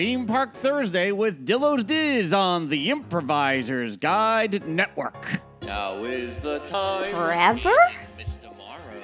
Theme 0.00 0.24
Park 0.24 0.54
Thursday 0.54 1.12
with 1.12 1.44
Dillo's 1.44 1.84
Diz 1.84 2.32
on 2.32 2.70
the 2.70 2.88
Improvisers 2.88 3.98
Guide 3.98 4.66
Network. 4.66 5.42
Now 5.60 6.04
is 6.04 6.40
the 6.40 6.60
time. 6.60 7.12
Forever? 7.14 7.74
Miss 8.16 8.34
Tomorrow. 8.36 9.02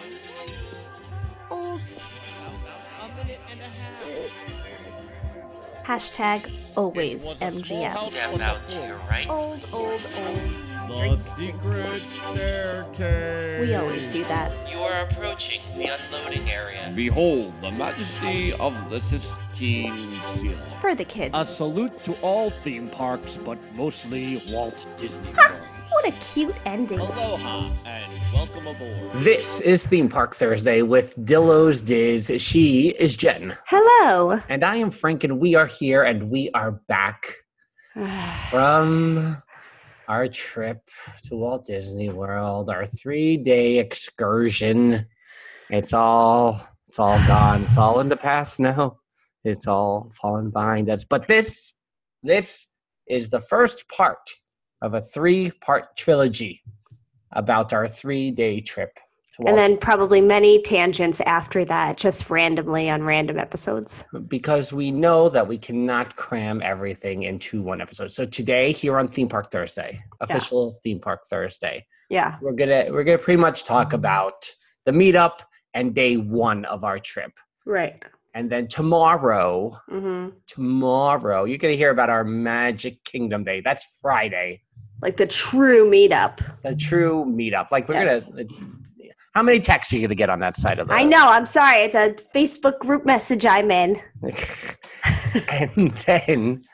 Old. 1.50 1.82
A 1.82 3.08
minute 3.14 3.40
and 3.50 3.60
a 3.60 3.64
half. 3.64 4.30
Hashtag 5.84 6.50
always 6.78 7.26
It 7.26 7.28
was 7.28 7.42
a 7.42 7.62
small 7.62 7.82
MGM. 7.82 7.90
house 7.90 8.12
Step 8.12 8.32
on 8.32 8.38
the 8.38 8.44
out 8.46 8.62
floor. 8.62 8.80
here, 8.86 8.98
right? 9.10 9.28
Old, 9.28 9.66
old, 9.74 10.00
old. 10.16 10.65
The 10.88 10.94
Drink. 10.96 11.20
secret 11.20 12.02
staircase. 12.08 13.60
We 13.60 13.74
always 13.74 14.06
do 14.06 14.22
that. 14.24 14.52
You 14.70 14.78
are 14.78 15.00
approaching 15.00 15.60
the 15.76 15.86
unloading 15.86 16.48
area. 16.48 16.92
Behold 16.94 17.52
the 17.60 17.72
majesty 17.72 18.52
of 18.54 18.72
the 18.88 19.00
Sistine 19.00 20.20
Seal. 20.22 20.58
For 20.80 20.94
the 20.94 21.04
kids. 21.04 21.34
A 21.36 21.44
salute 21.44 22.04
to 22.04 22.14
all 22.20 22.50
theme 22.62 22.88
parks, 22.88 23.36
but 23.36 23.58
mostly 23.74 24.42
Walt 24.48 24.86
Disney 24.96 25.32
World. 25.32 25.60
What 25.90 26.06
a 26.06 26.12
cute 26.12 26.54
ending. 26.66 27.00
Aloha 27.00 27.70
and 27.84 28.12
welcome 28.32 28.66
aboard. 28.66 29.12
This 29.24 29.60
is 29.60 29.86
Theme 29.86 30.08
Park 30.08 30.36
Thursday 30.36 30.82
with 30.82 31.16
Dillo's 31.24 31.80
Diz. 31.80 32.30
She 32.38 32.90
is 32.90 33.16
Jen. 33.16 33.56
Hello. 33.66 34.40
And 34.48 34.62
I 34.64 34.76
am 34.76 34.90
Frank, 34.90 35.24
and 35.24 35.40
we 35.40 35.54
are 35.54 35.66
here 35.66 36.04
and 36.04 36.30
we 36.30 36.50
are 36.54 36.72
back 36.72 37.34
from 38.50 39.42
our 40.08 40.28
trip 40.28 40.88
to 41.24 41.36
Walt 41.36 41.66
Disney 41.66 42.08
World, 42.08 42.70
our 42.70 42.86
three 42.86 43.36
day 43.36 43.78
excursion. 43.78 45.06
It's 45.70 45.92
all 45.92 46.60
it's 46.88 46.98
all 46.98 47.18
gone. 47.26 47.62
It's 47.62 47.76
all 47.76 48.00
in 48.00 48.08
the 48.08 48.16
past 48.16 48.60
now. 48.60 48.98
It's 49.44 49.66
all 49.66 50.10
fallen 50.10 50.50
behind 50.50 50.88
us. 50.90 51.04
But 51.04 51.26
this 51.26 51.74
this 52.22 52.66
is 53.06 53.28
the 53.28 53.40
first 53.40 53.88
part 53.88 54.30
of 54.82 54.94
a 54.94 55.02
three 55.02 55.50
part 55.50 55.96
trilogy 55.96 56.62
about 57.32 57.72
our 57.72 57.88
three 57.88 58.30
day 58.30 58.60
trip 58.60 58.98
and 59.44 59.56
then 59.58 59.76
probably 59.76 60.20
many 60.20 60.62
tangents 60.62 61.20
after 61.26 61.64
that, 61.66 61.96
just 61.96 62.30
randomly 62.30 62.88
on 62.88 63.02
random 63.02 63.38
episodes. 63.38 64.04
because 64.28 64.72
we 64.72 64.90
know 64.90 65.28
that 65.28 65.46
we 65.46 65.58
cannot 65.58 66.16
cram 66.16 66.62
everything 66.62 67.24
into 67.24 67.62
one 67.62 67.80
episode. 67.80 68.10
So 68.12 68.24
today, 68.24 68.72
here 68.72 68.98
on 68.98 69.08
Theme 69.08 69.28
Park 69.28 69.50
Thursday, 69.50 70.00
official 70.20 70.78
Theme 70.82 71.00
Park 71.00 71.26
Thursday, 71.26 71.84
Yeah. 72.08 72.36
we're 72.40 72.52
gonna 72.52 72.86
we're 72.90 73.04
gonna 73.04 73.18
pretty 73.18 73.40
much 73.40 73.64
talk 73.64 73.92
about 73.92 74.50
the 74.84 74.92
meetup 74.92 75.40
and 75.74 75.94
day 75.94 76.16
one 76.16 76.64
of 76.66 76.84
our 76.84 76.98
trip, 76.98 77.32
Right. 77.66 78.02
and 78.34 78.48
then 78.50 78.66
tomorrow, 78.68 79.76
hmm 79.88 80.28
tomorrow 80.46 81.44
you're 81.44 81.58
gonna 81.58 81.74
hear 81.74 81.90
about 81.90 82.08
our 82.08 82.24
Magic 82.24 83.02
Kingdom 83.04 83.44
Day. 83.44 83.60
That's 83.60 83.98
Friday, 84.00 84.62
Like 85.02 85.16
the 85.18 85.26
true 85.26 85.90
meetup. 85.90 86.38
the 86.62 86.74
true 86.74 87.24
meetup. 87.26 87.70
Like 87.70 87.88
we're 87.88 88.02
Yes. 88.02 88.26
gonna. 88.30 88.44
How 89.36 89.42
many 89.42 89.60
texts 89.60 89.92
are 89.92 89.96
you 89.96 90.02
gonna 90.08 90.14
get 90.14 90.30
on 90.30 90.40
that 90.40 90.56
side 90.56 90.78
of 90.78 90.88
the? 90.88 90.94
I 90.94 91.04
know. 91.04 91.28
I'm 91.28 91.44
sorry. 91.44 91.80
It's 91.80 91.94
a 91.94 92.14
Facebook 92.34 92.78
group 92.78 93.04
message 93.04 93.44
I'm 93.44 93.70
in. 93.70 94.00
and 95.52 95.92
then 96.06 96.64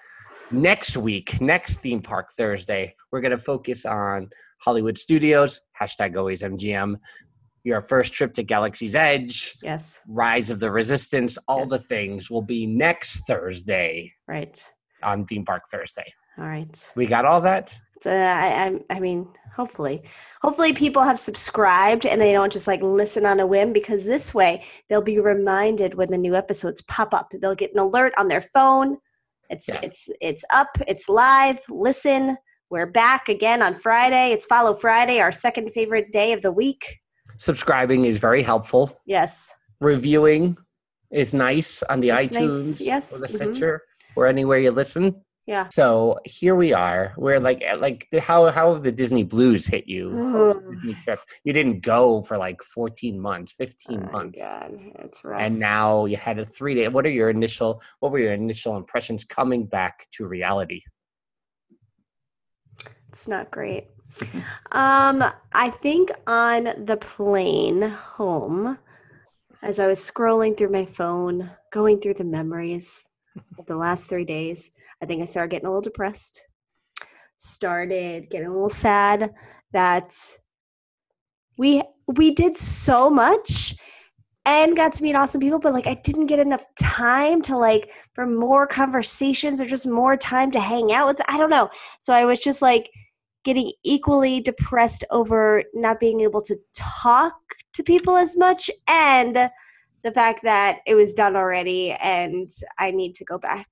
next 0.53 0.97
week, 0.97 1.41
next 1.41 1.81
theme 1.81 2.01
park 2.01 2.31
Thursday, 2.37 2.95
we're 3.11 3.21
going 3.21 3.33
to 3.33 3.39
focus 3.39 3.85
on 3.85 4.31
Hollywood 4.61 4.97
Studios, 4.97 5.61
hashtag 5.81 6.17
always 6.17 6.43
MGM, 6.43 6.95
your 7.65 7.81
first 7.81 8.13
trip 8.13 8.33
to 8.35 8.45
Galaxy's 8.45 8.95
Edge, 8.95 9.57
Yes. 9.61 10.01
Rise 10.07 10.49
of 10.49 10.61
the 10.61 10.71
Resistance, 10.71 11.39
all 11.49 11.63
Yeah. 11.63 11.67
the 11.67 11.79
things 11.81 12.31
will 12.31 12.43
be 12.43 12.65
next 12.65 13.27
Thursday 13.27 14.13
Right. 14.29 14.63
On 15.03 15.27
Theme 15.27 15.45
Park 15.45 15.64
Thursday. 15.70 16.12
All 16.39 16.45
right. 16.45 16.92
We 16.97 17.06
got 17.06 17.25
all 17.25 17.41
that? 17.42 17.78
Uh, 18.05 18.11
I, 18.11 18.67
I, 18.91 18.97
I 18.97 19.00
mean, 19.00 19.28
hopefully, 19.55 20.03
hopefully 20.41 20.72
people 20.72 21.03
have 21.03 21.19
subscribed 21.20 22.04
and 22.06 22.21
they 22.21 22.32
don't 22.32 22.53
just 22.53 22.66
like 22.66 22.82
listen 22.82 23.25
on 23.27 23.38
a 23.41 23.47
whim 23.47 23.72
because 23.72 24.04
this 24.04 24.34
way 24.34 24.65
they'll 24.88 25.03
be 25.03 25.21
reminded 25.21 25.94
when 25.94 26.10
the 26.10 26.19
new 26.19 26.34
episodes 26.34 26.82
pop 26.82 27.15
up. 27.15 27.31
They'll 27.41 27.54
get 27.54 27.72
an 27.72 27.78
alert 27.78 28.12
on 28.19 28.28
their 28.28 28.41
phone. 28.41 28.97
It's 29.50 29.69
Yeah. 29.69 29.81
it's 29.82 30.09
it's 30.21 30.44
up. 30.53 30.69
It's 30.88 31.09
live. 31.09 31.60
Listen. 31.69 32.37
We're 32.71 32.87
back 32.87 33.28
again 33.28 33.62
on 33.62 33.75
Friday. 33.75 34.32
It's 34.32 34.47
Follow 34.47 34.72
Friday, 34.72 35.21
our 35.21 35.31
second 35.31 35.71
favorite 35.75 36.10
day 36.10 36.32
of 36.32 36.41
the 36.41 36.50
week. 36.50 37.00
Subscribing 37.37 38.06
is 38.06 38.16
very 38.19 38.43
helpful. 38.43 38.98
Yes. 39.04 39.53
Reviewing 39.82 40.56
is 41.10 41.34
nice 41.34 41.82
on 41.82 42.00
the 42.00 42.09
It's 42.09 42.32
nice, 42.32 42.43
iTunes 42.43 42.81
yes, 42.81 43.12
or 43.15 43.19
the 43.19 43.27
mhm. 43.27 43.37
Stitcher 43.37 43.82
or 44.17 44.27
anywhere 44.27 44.59
you 44.59 44.71
listen. 44.71 45.23
Yeah. 45.47 45.69
So 45.71 46.21
here 46.25 46.55
we 46.55 46.73
are. 46.73 47.15
We're 47.17 47.41
like 47.41 47.62
like 47.78 48.06
how 48.21 48.49
how 48.50 48.73
have 48.73 48.84
the 48.84 48.93
Disney 48.93 49.25
blues 49.25 49.67
hit 49.67 49.89
you? 49.89 50.62
Disney 50.71 50.95
trip. 51.03 51.19
You 51.43 51.53
didn't 51.53 51.81
go 51.81 52.22
for 52.22 52.39
like 52.39 52.62
14 52.62 53.21
months, 53.21 53.53
15 53.53 54.05
Oh, 54.09 54.12
months. 54.12 54.39
God, 54.41 54.78
it's 55.01 55.25
rough. 55.25 55.41
And 55.41 55.59
now 55.59 56.05
you 56.05 56.17
had 56.17 56.39
a 56.39 56.47
three 56.47 56.77
day. 56.77 56.87
What 56.87 57.05
are 57.06 57.11
your 57.11 57.28
initial 57.28 57.83
what 57.99 58.12
were 58.12 58.21
your 58.21 58.34
initial 58.34 58.77
impressions 58.77 59.25
coming 59.25 59.67
back 59.67 60.06
to 60.12 60.27
reality? 60.27 60.83
It's 63.09 63.27
not 63.27 63.51
great. 63.51 63.89
Um, 64.71 65.25
I 65.55 65.71
think 65.71 66.11
on 66.27 66.84
the 66.84 66.99
plane 67.01 67.83
home, 67.83 68.78
as 69.62 69.78
I 69.78 69.87
was 69.87 69.99
scrolling 69.99 70.56
through 70.56 70.69
my 70.69 70.84
phone, 70.87 71.51
going 71.72 72.01
through 72.01 72.15
the 72.15 72.25
memories 72.25 73.03
the 73.66 73.76
last 73.76 74.09
three 74.09 74.25
days, 74.25 74.70
I 75.03 75.06
think 75.06 75.22
I 75.22 75.26
started 75.26 75.50
getting 75.50 75.66
a 75.66 75.70
little 75.70 75.82
depressed. 75.82 76.44
Started 77.38 78.31
getting 78.31 78.47
a 78.48 78.53
little 78.53 78.70
sad 78.70 79.32
that 79.72 80.15
we 81.56 81.82
we 82.06 82.31
did 82.32 82.56
so 82.56 83.10
much 83.10 83.75
and 84.44 84.76
got 84.76 84.92
to 84.92 85.03
meet 85.03 85.15
awesome 85.15 85.41
people, 85.41 85.59
but 85.59 85.72
like 85.72 85.87
I 85.87 85.94
didn't 85.94 86.26
get 86.26 86.38
enough 86.38 86.65
time 86.76 87.42
to 87.42 87.56
like 87.56 87.91
for 88.15 88.26
more 88.26 88.66
conversations 88.66 89.60
or 89.60 89.66
just 89.66 89.87
more 89.87 90.16
time 90.16 90.50
to 90.53 90.60
hang 90.60 90.92
out 90.92 91.06
with. 91.06 91.21
I 91.28 91.38
don't 91.38 91.50
know. 91.50 91.71
So 92.00 92.12
I 92.12 92.25
was 92.25 92.41
just 92.42 92.62
like 92.62 92.91
getting 93.44 93.72
equally 93.84 94.41
depressed 94.41 95.04
over 95.10 95.65
not 95.75 96.00
being 96.00 96.21
able 96.21 96.42
to 96.42 96.56
talk 96.75 97.34
to 97.75 97.82
people 97.82 98.16
as 98.16 98.37
much 98.37 98.71
and 98.87 99.50
the 100.03 100.13
fact 100.13 100.43
that 100.43 100.81
it 100.87 100.95
was 100.95 101.15
done 101.15 101.37
already 101.37 101.93
and 102.03 102.51
I 102.79 102.91
need 102.91 103.15
to 103.17 103.25
go 103.25 103.39
back 103.39 103.67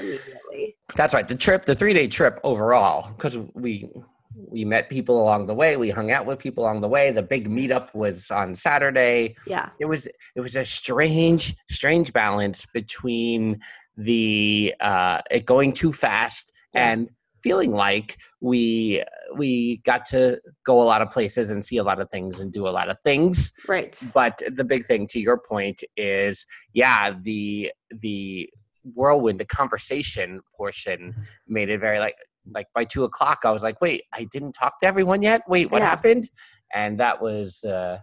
immediately. 0.00 0.76
That's 0.94 1.14
right. 1.14 1.26
The 1.26 1.34
trip, 1.34 1.64
the 1.64 1.74
three 1.74 1.94
day 1.94 2.08
trip 2.08 2.40
overall, 2.44 3.10
because 3.12 3.38
we 3.54 3.90
we 4.34 4.66
met 4.66 4.90
people 4.90 5.22
along 5.22 5.46
the 5.46 5.54
way. 5.54 5.76
We 5.78 5.88
hung 5.90 6.10
out 6.10 6.26
with 6.26 6.38
people 6.38 6.64
along 6.64 6.82
the 6.82 6.88
way. 6.88 7.10
The 7.10 7.22
big 7.22 7.48
meetup 7.48 7.94
was 7.94 8.30
on 8.30 8.54
Saturday. 8.54 9.34
Yeah. 9.46 9.70
it 9.80 9.86
was 9.86 10.06
it 10.06 10.40
was 10.40 10.56
a 10.56 10.64
strange 10.64 11.54
strange 11.70 12.12
balance 12.12 12.66
between 12.66 13.60
the 13.96 14.74
uh 14.80 15.22
it 15.30 15.46
going 15.46 15.72
too 15.72 15.92
fast 15.92 16.52
Yeah. 16.74 16.90
and 16.92 17.08
feeling 17.46 17.70
like 17.70 18.18
we 18.40 19.02
we 19.36 19.78
got 19.84 20.04
to 20.04 20.40
go 20.64 20.82
a 20.82 20.86
lot 20.92 21.00
of 21.02 21.08
places 21.10 21.50
and 21.50 21.64
see 21.64 21.76
a 21.76 21.82
lot 21.90 22.00
of 22.00 22.10
things 22.10 22.40
and 22.40 22.52
do 22.52 22.66
a 22.66 22.74
lot 22.78 22.88
of 22.88 22.96
things 23.00 23.52
Right. 23.68 23.96
but 24.12 24.42
the 24.58 24.64
big 24.64 24.84
thing 24.86 25.06
to 25.08 25.20
your 25.20 25.38
point 25.38 25.82
is 25.96 26.44
yeah 26.72 27.14
the 27.22 27.72
the 28.00 28.48
whirlwind 28.94 29.38
the 29.40 29.44
conversation 29.46 30.40
portion 30.56 31.14
made 31.46 31.68
it 31.70 31.78
very 31.78 31.98
like 31.98 32.16
like 32.56 32.66
by 32.74 32.84
two 32.84 33.04
o'clock 33.04 33.38
i 33.44 33.50
was 33.50 33.62
like 33.62 33.80
wait 33.80 34.02
i 34.12 34.24
didn't 34.32 34.52
talk 34.52 34.78
to 34.80 34.86
everyone 34.86 35.22
yet 35.22 35.40
wait 35.48 35.70
what 35.70 35.82
Yeah. 35.82 35.88
happened 35.90 36.24
and 36.74 36.98
that 36.98 37.20
was 37.20 37.62
uh 37.64 37.98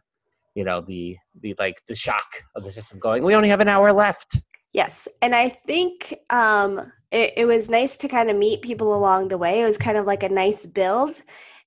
you 0.56 0.64
know 0.64 0.80
the 0.81 1.18
the 1.42 1.56
like 1.60 1.78
the 1.88 1.96
shock 1.96 2.30
of 2.56 2.64
the 2.64 2.72
system 2.72 2.98
going 3.00 3.24
we 3.24 3.36
only 3.36 3.50
have 3.50 3.60
an 3.62 3.68
hour 3.75 3.92
left 3.92 4.31
Yes. 4.74 5.08
And 5.22 5.36
I 5.36 5.50
think 5.50 6.16
um, 6.31 6.92
it, 7.13 7.34
it 7.38 7.45
was 7.45 7.69
nice 7.69 7.95
to 7.98 8.07
kind 8.07 8.30
of 8.30 8.36
meet 8.36 8.63
people 8.63 8.95
along 8.95 9.27
the 9.27 9.38
way. 9.38 9.62
It 9.62 9.65
was 9.65 9.77
kind 9.77 9.98
of 9.98 10.06
like 10.06 10.24
a 10.24 10.30
nice 10.30 10.65
build. 10.65 11.21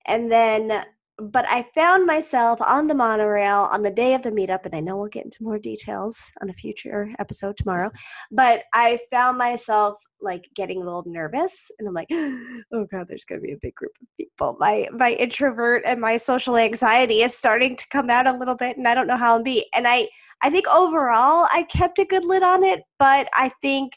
And 0.07 0.31
then, 0.31 0.85
but 1.19 1.47
I 1.49 1.65
found 1.75 2.05
myself 2.05 2.61
on 2.61 2.89
the 2.89 2.95
monorail 2.95 3.69
on 3.73 3.83
the 3.83 3.91
day 3.91 4.15
of 4.15 4.23
the 4.23 4.31
meetup, 4.31 4.67
and 4.67 4.75
I 4.75 4.81
know 4.81 4.97
we'll 4.97 5.09
get 5.09 5.25
into 5.25 5.45
more 5.45 5.59
details 5.59 6.19
on 6.43 6.51
a 6.51 6.53
future 6.53 7.11
episode 7.21 7.57
tomorrow, 7.57 7.91
but 8.33 8.65
I 8.75 8.99
found 9.09 9.39
myself 9.39 9.95
like 10.21 10.49
getting 10.55 10.81
a 10.81 10.85
little 10.85 11.05
nervous 11.07 11.71
and 11.79 11.87
I'm 11.87 11.95
like, 11.95 12.09
oh 12.11 12.87
God, 12.91 13.07
there's 13.07 13.25
gonna 13.25 13.41
be 13.41 13.53
a 13.53 13.59
big 13.61 13.75
group 13.75 13.93
of 14.01 14.09
people. 14.19 14.57
My 14.59 14.89
my 14.91 15.13
introvert 15.13 15.83
and 15.87 16.01
my 16.01 16.17
social 16.17 16.57
anxiety 16.57 17.23
is 17.23 17.37
starting 17.37 17.77
to 17.77 17.89
come 17.89 18.09
out 18.09 18.27
a 18.27 18.37
little 18.37 18.55
bit 18.55 18.79
and 18.79 18.89
I 18.89 18.95
don't 18.95 19.07
know 19.07 19.19
how 19.19 19.35
I'll 19.35 19.43
be. 19.43 19.67
And 19.75 19.87
I 19.87 20.09
I 20.43 20.51
think 20.51 20.67
overall 20.69 21.47
I 21.53 21.67
kept 21.69 21.99
a 21.99 22.05
good 22.07 22.25
lid 22.25 22.43
on 22.43 22.65
it, 22.65 22.81
but 22.99 23.29
I 23.35 23.51
think 23.61 23.93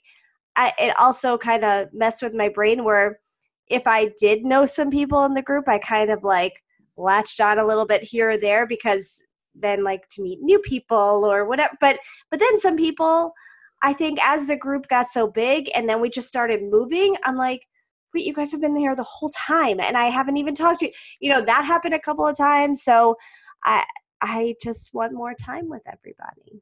I, 0.59 0.73
it 0.77 0.93
also 0.99 1.37
kind 1.37 1.63
of 1.63 1.87
messed 1.93 2.21
with 2.21 2.35
my 2.35 2.49
brain 2.49 2.83
where 2.83 3.19
if 3.67 3.87
I 3.87 4.11
did 4.19 4.43
know 4.43 4.65
some 4.65 4.89
people 4.89 5.23
in 5.23 5.33
the 5.33 5.41
group, 5.41 5.69
I 5.69 5.77
kind 5.77 6.09
of 6.09 6.21
like 6.23 6.53
latched 6.97 7.39
on 7.39 7.59
a 7.59 7.65
little 7.65 7.85
bit 7.85 8.03
here 8.03 8.31
or 8.31 8.37
there 8.37 8.67
because 8.67 9.21
then 9.55 9.85
like 9.85 10.05
to 10.09 10.21
meet 10.21 10.41
new 10.41 10.59
people 10.59 11.23
or 11.23 11.47
whatever. 11.47 11.73
But 11.79 11.99
but 12.29 12.41
then 12.41 12.59
some 12.59 12.75
people 12.75 13.31
I 13.81 13.93
think 13.93 14.19
as 14.21 14.47
the 14.47 14.57
group 14.57 14.89
got 14.89 15.07
so 15.07 15.29
big 15.29 15.69
and 15.73 15.87
then 15.87 16.01
we 16.01 16.09
just 16.09 16.27
started 16.27 16.61
moving, 16.61 17.15
I'm 17.23 17.37
like, 17.37 17.61
wait, 18.13 18.25
you 18.25 18.33
guys 18.33 18.51
have 18.51 18.59
been 18.59 18.75
here 18.75 18.97
the 18.97 19.03
whole 19.03 19.29
time 19.29 19.79
and 19.79 19.95
I 19.95 20.07
haven't 20.07 20.35
even 20.35 20.55
talked 20.55 20.81
to 20.81 20.87
you. 20.87 20.91
You 21.21 21.29
know, 21.29 21.39
that 21.39 21.63
happened 21.63 21.93
a 21.93 21.99
couple 21.99 22.27
of 22.27 22.35
times. 22.35 22.83
So 22.83 23.15
I 23.63 23.85
I 24.21 24.55
just 24.61 24.93
want 24.93 25.13
more 25.13 25.35
time 25.35 25.69
with 25.69 25.83
everybody. 25.87 26.61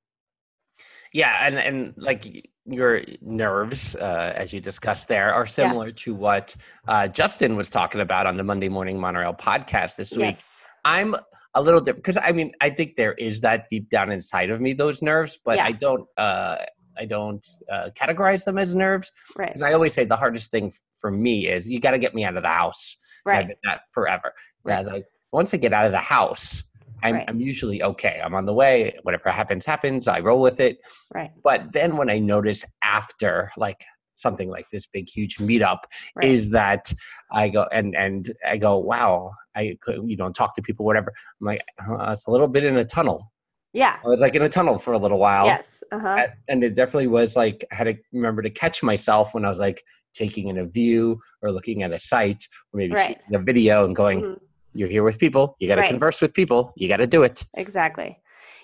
Yeah, 1.13 1.37
and 1.45 1.57
and 1.57 1.93
like 1.97 2.47
your 2.65 3.01
nerves, 3.21 3.95
uh, 3.95 4.33
as 4.35 4.51
you 4.53 4.59
discussed 4.59 5.07
there, 5.07 5.33
are 5.33 5.45
similar 5.45 5.91
to 5.91 6.13
what 6.13 6.55
uh, 6.87 7.07
Justin 7.07 7.55
was 7.55 7.69
talking 7.69 8.01
about 8.01 8.27
on 8.27 8.37
the 8.37 8.43
Monday 8.43 8.69
Morning 8.69 8.99
Monorail 8.99 9.33
podcast 9.33 9.95
this 9.95 10.11
week. 10.11 10.35
Yes. 10.35 10.67
I'm 10.85 11.15
a 11.55 11.61
little 11.61 11.79
different 11.79 12.03
because 12.05 12.21
I 12.23 12.31
mean 12.33 12.51
I 12.61 12.69
think 12.69 12.95
there 12.97 13.13
is 13.13 13.41
that 13.41 13.67
deep 13.69 13.89
down 13.89 14.11
inside 14.11 14.49
of 14.49 14.61
me 14.61 14.73
those 14.73 15.01
nerves, 15.01 15.39
but 15.43 15.57
Yeah. 15.57 15.65
I 15.65 15.71
don't 15.71 16.07
uh, 16.17 16.57
I 16.99 17.05
don't 17.05 17.45
uh, 17.71 17.89
categorize 17.99 18.43
them 18.43 18.57
as 18.57 18.73
nerves 18.75 19.11
Right. 19.37 19.47
because 19.49 19.61
I 19.61 19.73
always 19.73 19.93
say 19.93 20.03
the 20.05 20.15
hardest 20.15 20.51
thing 20.51 20.67
f- 20.67 20.79
for 20.99 21.11
me 21.11 21.47
is 21.47 21.69
you 21.69 21.79
got 21.79 21.91
to 21.91 21.99
get 21.99 22.13
me 22.15 22.23
out 22.25 22.35
of 22.37 22.43
the 22.43 22.49
house. 22.49 22.97
Right. 23.25 23.55
that 23.65 23.81
forever. 23.91 24.33
Right. 24.63 24.85
Like 24.85 25.05
once 25.31 25.53
I 25.53 25.57
get 25.57 25.73
out 25.73 25.85
of 25.85 25.91
the 25.91 25.99
house, 25.99 26.63
I'm, 27.03 27.15
Right. 27.15 27.25
I'm 27.27 27.39
usually 27.39 27.81
okay. 27.83 28.19
I'm 28.23 28.33
on 28.33 28.45
the 28.45 28.53
way. 28.53 28.97
Whatever 29.03 29.29
happens, 29.31 29.65
happens. 29.65 30.07
I 30.07 30.19
roll 30.19 30.41
with 30.41 30.59
it. 30.59 30.77
Right. 31.13 31.31
But 31.43 31.71
then 31.73 31.97
when 31.97 32.09
I 32.09 32.19
notice 32.19 32.63
after 32.83 33.51
like 33.57 33.83
something 34.15 34.49
like 34.49 34.67
this 34.71 34.87
big 34.87 35.07
huge 35.07 35.37
meetup 35.37 35.79
Right. 36.15 36.27
is 36.27 36.49
that 36.49 36.91
I 37.31 37.49
go 37.49 37.67
and 37.71 37.95
and 37.95 38.33
I 38.47 38.57
go 38.57 38.77
wow 38.79 39.31
I 39.55 39.77
could 39.79 40.01
you 40.09 40.17
know 40.17 40.31
talk 40.31 40.55
to 40.55 40.61
people 40.63 40.87
whatever 40.87 41.13
I'm 41.39 41.45
like 41.45 41.61
uh, 41.87 42.11
it's 42.13 42.25
a 42.25 42.31
little 42.31 42.47
bit 42.47 42.63
in 42.63 42.77
a 42.77 42.83
tunnel 42.85 43.31
Yeah. 43.73 43.99
I 44.03 44.07
was 44.07 44.19
like 44.19 44.35
in 44.35 44.41
a 44.41 44.49
tunnel 44.49 44.79
for 44.79 44.93
a 44.93 44.97
little 44.97 45.19
while 45.19 45.45
Yes. 45.45 45.83
Uh-huh. 45.91 46.25
And 46.47 46.63
it 46.63 46.73
definitely 46.73 47.09
was 47.09 47.35
like 47.35 47.63
I 47.71 47.75
had 47.75 47.83
to 47.83 47.95
remember 48.11 48.41
to 48.41 48.49
catch 48.49 48.81
myself 48.81 49.35
when 49.35 49.45
I 49.45 49.49
was 49.49 49.59
like 49.59 49.83
taking 50.15 50.47
in 50.47 50.57
a 50.57 50.65
view 50.65 51.19
or 51.43 51.51
looking 51.51 51.83
at 51.83 51.91
a 51.91 51.99
site 51.99 52.41
or 52.73 52.77
maybe 52.79 52.95
Right. 52.95 53.21
a 53.31 53.37
video 53.37 53.85
and 53.85 53.95
going 53.95 54.21
Mhm. 54.23 54.39
You're 54.77 54.87
here 54.87 55.03
with 55.03 55.17
people 55.17 55.55
you 55.59 55.67
got 55.67 55.75
to 55.75 55.81
Right. 55.81 55.89
converse 55.89 56.21
with 56.21 56.33
people 56.33 56.73
you 56.75 56.87
got 56.87 56.97
to 56.97 57.07
do 57.07 57.23
it 57.23 57.43
Exactly. 57.55 58.19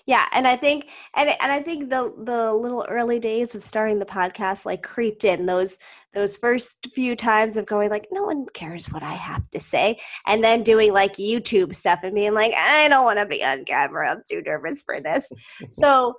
Yeah, 0.06 0.26
and 0.34 0.46
I 0.46 0.58
think 0.58 0.90
and 1.16 1.30
and 1.30 1.52
I 1.52 1.62
think 1.62 1.90
the 1.90 2.14
the 2.18 2.54
little 2.54 2.86
early 2.90 3.20
days 3.20 3.56
of 3.56 3.64
starting 3.64 4.00
the 4.00 4.06
podcast 4.06 4.66
like 4.66 4.84
creeped 4.84 5.24
in 5.24 5.46
those 5.46 5.78
those 6.14 6.36
first 6.36 6.90
few 6.94 7.16
times 7.16 7.56
of 7.56 7.66
going 7.66 7.90
like 7.90 8.08
no 8.12 8.24
one 8.24 8.46
cares 8.54 8.86
what 8.88 9.02
I 9.02 9.14
have 9.14 9.50
to 9.52 9.62
say 9.62 9.98
and 10.28 10.44
then 10.44 10.62
doing 10.62 10.92
like 10.92 11.14
YouTube 11.14 11.74
stuff 11.74 12.00
and 12.04 12.14
being 12.14 12.34
like 12.34 12.54
I 12.54 12.90
don't 12.90 13.06
want 13.06 13.20
to 13.20 13.26
be 13.26 13.44
on 13.46 13.64
camera 13.64 14.12
I'm 14.12 14.24
too 14.30 14.42
nervous 14.42 14.82
for 14.82 15.00
this. 15.00 15.32
so, 15.70 16.16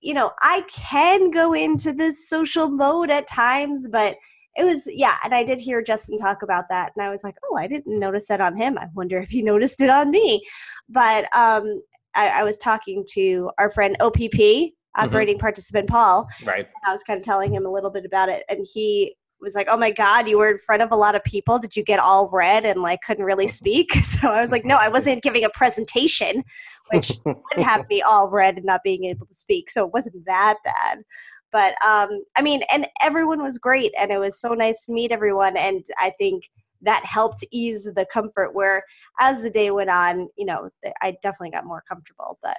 you 0.00 0.14
know, 0.14 0.32
I 0.42 0.64
can 0.68 1.30
go 1.30 1.52
into 1.52 1.92
this 1.92 2.28
social 2.28 2.68
mode 2.68 3.10
at 3.10 3.28
times 3.28 3.86
but 3.86 4.16
it 4.60 4.64
was 4.64 4.86
yeah, 4.92 5.16
and 5.24 5.34
I 5.34 5.42
did 5.42 5.58
hear 5.58 5.82
Justin 5.82 6.18
talk 6.18 6.42
about 6.42 6.68
that 6.68 6.92
and 6.94 7.04
I 7.04 7.10
was 7.10 7.24
like, 7.24 7.36
"Oh, 7.44 7.56
I 7.56 7.66
didn't 7.66 7.98
notice 7.98 8.28
that 8.28 8.40
on 8.40 8.56
him. 8.56 8.76
I 8.76 8.88
wonder 8.94 9.18
if 9.18 9.30
he 9.30 9.42
noticed 9.52 9.80
it 9.80 9.90
on 9.90 10.10
me." 10.10 10.44
But 10.88 11.24
um 11.34 11.82
I, 12.14 12.40
I 12.40 12.42
was 12.42 12.58
talking 12.58 13.04
to 13.12 13.50
our 13.58 13.70
friend 13.70 13.96
OPP, 14.00 14.72
operating 14.96 15.38
participant 15.38 15.88
Paul, 15.88 16.28
right 16.44 16.66
and 16.66 16.84
I 16.86 16.92
was 16.92 17.02
kind 17.04 17.18
of 17.18 17.24
telling 17.24 17.54
him 17.54 17.64
a 17.64 17.70
little 17.70 17.90
bit 17.90 18.04
about 18.04 18.28
it, 18.28 18.44
and 18.50 18.66
he 18.72 19.16
was 19.40 19.54
like, 19.54 19.68
"Oh 19.70 19.78
my 19.78 19.90
God, 19.90 20.28
you 20.28 20.36
were 20.36 20.50
in 20.50 20.58
front 20.58 20.82
of 20.82 20.92
a 20.92 20.96
lot 20.96 21.14
of 21.14 21.24
people. 21.24 21.58
Did 21.58 21.74
you 21.74 21.82
get 21.82 21.98
all 21.98 22.28
red 22.28 22.66
and 22.66 22.82
like 22.82 23.00
couldn't 23.06 23.24
really 23.24 23.48
speak?" 23.60 23.92
So 24.02 24.28
I 24.28 24.42
was 24.42 24.50
like, 24.50 24.66
"No, 24.66 24.76
I 24.76 24.88
wasn't 24.88 25.22
giving 25.22 25.44
a 25.44 25.50
presentation, 25.50 26.44
which 26.92 27.12
would 27.24 27.64
have 27.64 27.88
me 27.88 28.02
all 28.02 28.28
red 28.28 28.56
and 28.56 28.66
not 28.66 28.82
being 28.84 29.04
able 29.04 29.26
to 29.26 29.34
speak. 29.34 29.70
So 29.70 29.86
it 29.86 29.92
wasn't 29.94 30.26
that 30.26 30.56
bad." 30.64 31.02
But 31.52 31.74
um, 31.84 32.22
I 32.36 32.42
mean, 32.42 32.62
and 32.72 32.86
everyone 33.02 33.42
was 33.42 33.58
great, 33.58 33.92
and 33.98 34.10
it 34.10 34.18
was 34.18 34.40
so 34.40 34.54
nice 34.54 34.84
to 34.86 34.92
meet 34.92 35.12
everyone, 35.12 35.56
and 35.56 35.84
I 35.98 36.12
think 36.18 36.44
that 36.82 37.04
helped 37.04 37.44
ease 37.50 37.84
the 37.84 38.06
comfort. 38.12 38.54
Where 38.54 38.84
as 39.18 39.42
the 39.42 39.50
day 39.50 39.70
went 39.70 39.90
on, 39.90 40.28
you 40.36 40.46
know, 40.46 40.70
I 41.02 41.16
definitely 41.22 41.50
got 41.50 41.66
more 41.66 41.82
comfortable. 41.88 42.38
But 42.42 42.56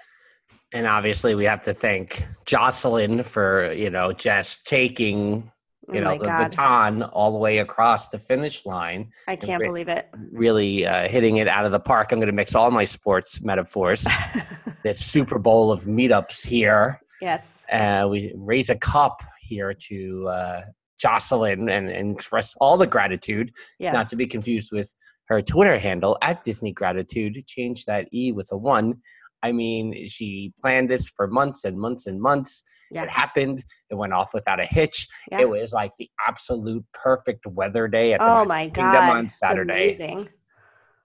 and 0.73 0.87
obviously 0.87 1.35
we 1.35 1.45
have 1.45 1.61
to 1.63 1.73
thank 1.73 2.25
Jocelyn 2.45 3.23
for 3.23 3.71
you 3.73 3.89
know 3.89 4.11
just 4.13 4.65
taking 4.65 5.51
oh 5.89 5.93
you 5.93 6.01
know 6.01 6.17
the 6.17 6.25
God, 6.25 6.49
baton 6.49 7.03
all 7.03 7.31
the 7.31 7.37
way 7.37 7.59
across 7.59 8.09
the 8.09 8.17
finish 8.17 8.65
line 8.65 9.11
I 9.27 9.35
can't 9.35 9.63
believe 9.63 9.87
it. 9.87 10.09
really 10.31 10.85
uh, 10.85 11.07
hitting 11.07 11.37
it 11.37 11.47
out 11.47 11.65
of 11.65 11.71
the 11.71 11.79
park 11.79 12.11
i'm 12.11 12.19
going 12.19 12.27
to 12.27 12.33
mix 12.33 12.55
all 12.55 12.71
my 12.71 12.85
sports 12.85 13.41
metaphors 13.41 14.05
this 14.83 15.03
super 15.03 15.39
bowl 15.39 15.71
of 15.71 15.83
meetups 15.83 16.45
here 16.45 17.01
yes. 17.21 17.65
uh, 17.71 18.07
we 18.09 18.33
raise 18.35 18.69
a 18.69 18.75
cup 18.77 19.21
here 19.39 19.73
to 19.73 20.27
uh, 20.27 20.61
jocelyn 20.99 21.69
and, 21.69 21.89
and 21.89 22.15
express 22.15 22.53
all 22.61 22.77
the 22.77 22.87
gratitude 22.87 23.51
Yes. 23.79 23.93
not 23.93 24.09
to 24.09 24.15
be 24.15 24.27
confused 24.27 24.71
with 24.71 24.93
her 25.29 25.41
twitter 25.41 25.77
handle 25.79 26.17
at 26.21 26.43
disney 26.43 26.71
gratitude 26.73 27.45
change 27.47 27.85
that 27.85 28.07
e 28.13 28.31
with 28.31 28.49
a 28.51 28.57
one 28.57 28.95
i 29.43 29.51
mean 29.51 30.05
she 30.07 30.53
planned 30.61 30.89
this 30.89 31.09
for 31.15 31.27
months 31.27 31.63
and 31.65 31.77
months 31.79 32.05
and 32.07 32.19
months 32.21 32.63
yeah. 32.91 33.03
it 33.03 33.09
happened 33.09 33.63
it 33.89 33.95
went 33.95 34.13
off 34.13 34.31
without 34.33 34.59
a 34.59 34.65
hitch 34.65 35.07
Yeah. 35.31 35.41
it 35.41 35.49
was 35.49 35.73
like 35.73 35.91
the 35.97 36.09
absolute 36.27 36.85
perfect 36.93 37.45
weather 37.47 37.87
day 37.87 38.13
at 38.13 38.19
the 38.19 38.25
Oh 38.25 38.45
Magic 38.45 38.47
my 38.47 38.63
Kingdom 38.83 38.93
God. 39.07 39.17
on 39.17 39.25
it's 39.25 39.39
saturday 39.39 39.95
Amazing. 39.95 40.29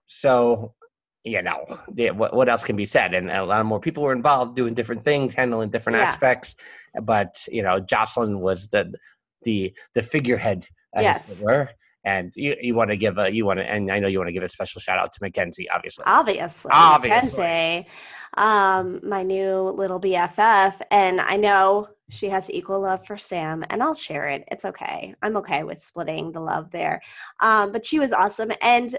so 0.05 0.73
you 1.33 1.41
know 1.41 1.59
what, 2.19 2.33
what 2.37 2.47
else 2.49 2.63
can 2.63 2.75
be 2.75 2.85
said 2.85 3.13
and 3.13 3.29
a 3.29 3.43
lot 3.51 3.59
of 3.61 3.67
more 3.67 3.79
people 3.87 4.01
were 4.03 4.13
involved 4.21 4.55
doing 4.55 4.73
different 4.73 5.01
things 5.09 5.33
handling 5.33 5.69
different 5.69 5.97
Yeah. 5.97 6.05
aspects 6.05 6.55
but 7.11 7.33
you 7.57 7.61
know 7.65 7.79
jocelyn 7.79 8.39
was 8.39 8.59
the 8.69 8.83
the 9.43 9.73
the 9.95 10.01
figurehead 10.13 10.65
as 10.95 11.03
Yes. 11.03 11.39
it 11.41 11.45
were 11.45 11.69
and 12.03 12.31
you, 12.35 12.55
you 12.61 12.73
want 12.79 12.89
to 12.91 12.97
give 13.05 13.17
a 13.17 13.25
you 13.37 13.43
want 13.45 13.59
to 13.59 13.65
and 13.73 13.91
i 13.91 13.99
know 13.99 14.07
you 14.07 14.19
want 14.19 14.29
to 14.29 14.37
give 14.37 14.43
a 14.43 14.49
special 14.49 14.79
shout 14.79 14.99
out 14.99 15.11
to 15.13 15.19
mackenzie 15.21 15.69
obviously 15.69 16.03
Obviously. 16.07 16.71
Obviously. 16.73 17.43
Mackenzie, 17.43 17.87
um, 18.37 18.99
my 19.03 19.23
new 19.23 19.69
little 19.81 19.99
BFF. 19.99 20.79
And 20.91 21.19
I 21.19 21.37
know 21.37 21.87
she 22.09 22.29
has 22.29 22.49
equal 22.49 22.81
love 22.81 23.05
for 23.05 23.17
Sam, 23.17 23.65
and 23.69 23.81
I'll 23.83 23.93
share 23.95 24.27
it. 24.29 24.43
It's 24.51 24.63
okay. 24.65 25.13
I'm 25.23 25.35
okay 25.37 25.63
with 25.63 25.79
splitting 25.79 26.31
the 26.31 26.39
love 26.39 26.71
there. 26.71 27.01
Um, 27.41 27.71
but 27.71 27.85
she 27.85 27.99
was 27.99 28.13
awesome. 28.13 28.51
And 28.61 28.95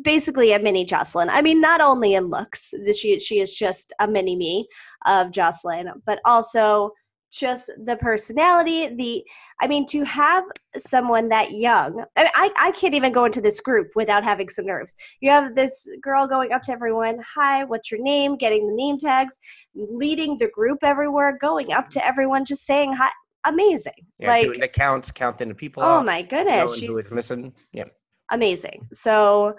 basically 0.00 0.52
a 0.52 0.58
mini 0.58 0.84
Jocelyn. 0.84 1.28
I 1.30 1.42
mean, 1.42 1.60
not 1.60 1.80
only 1.80 2.14
in 2.14 2.28
looks, 2.28 2.72
she 2.94 3.18
she 3.18 3.40
is 3.40 3.52
just 3.52 3.92
a 3.98 4.08
mini 4.08 4.36
me 4.36 4.66
of 5.06 5.30
Jocelyn, 5.30 5.90
but 6.06 6.20
also 6.24 6.92
just 7.30 7.70
the 7.84 7.96
personality. 7.96 8.94
The 8.94 9.24
I 9.60 9.66
mean, 9.66 9.86
to 9.86 10.04
have 10.04 10.44
someone 10.78 11.28
that 11.28 11.52
young, 11.52 12.04
I, 12.16 12.22
mean, 12.22 12.32
I 12.34 12.50
I 12.58 12.70
can't 12.72 12.94
even 12.94 13.12
go 13.12 13.24
into 13.24 13.40
this 13.40 13.60
group 13.60 13.90
without 13.94 14.24
having 14.24 14.48
some 14.48 14.66
nerves. 14.66 14.96
You 15.20 15.30
have 15.30 15.54
this 15.54 15.86
girl 16.00 16.26
going 16.26 16.52
up 16.52 16.62
to 16.64 16.72
everyone, 16.72 17.18
"Hi, 17.34 17.64
what's 17.64 17.90
your 17.90 18.02
name?" 18.02 18.36
Getting 18.36 18.66
the 18.68 18.74
name 18.74 18.98
tags, 18.98 19.38
leading 19.74 20.38
the 20.38 20.48
group 20.48 20.78
everywhere, 20.82 21.36
going 21.40 21.72
up 21.72 21.90
to 21.90 22.06
everyone, 22.06 22.44
just 22.44 22.64
saying 22.64 22.92
hi. 22.94 23.10
Amazing, 23.44 24.06
yeah, 24.20 24.28
like 24.28 24.44
doing 24.44 24.60
the 24.60 24.68
counts 24.68 25.10
counting 25.10 25.48
the 25.48 25.54
people 25.56 25.82
oh 25.82 26.00
my 26.00 26.22
goodness, 26.22 26.78
knowing 26.78 26.92
who 26.92 26.98
is 26.98 27.06
she's 27.06 27.12
missing 27.12 27.52
yeah 27.72 27.86
amazing. 28.32 28.88
So, 28.92 29.56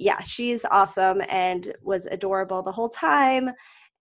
yeah, 0.00 0.20
she's 0.22 0.64
awesome 0.64 1.20
and 1.28 1.74
was 1.82 2.06
adorable 2.06 2.62
the 2.62 2.72
whole 2.72 2.88
time. 2.88 3.50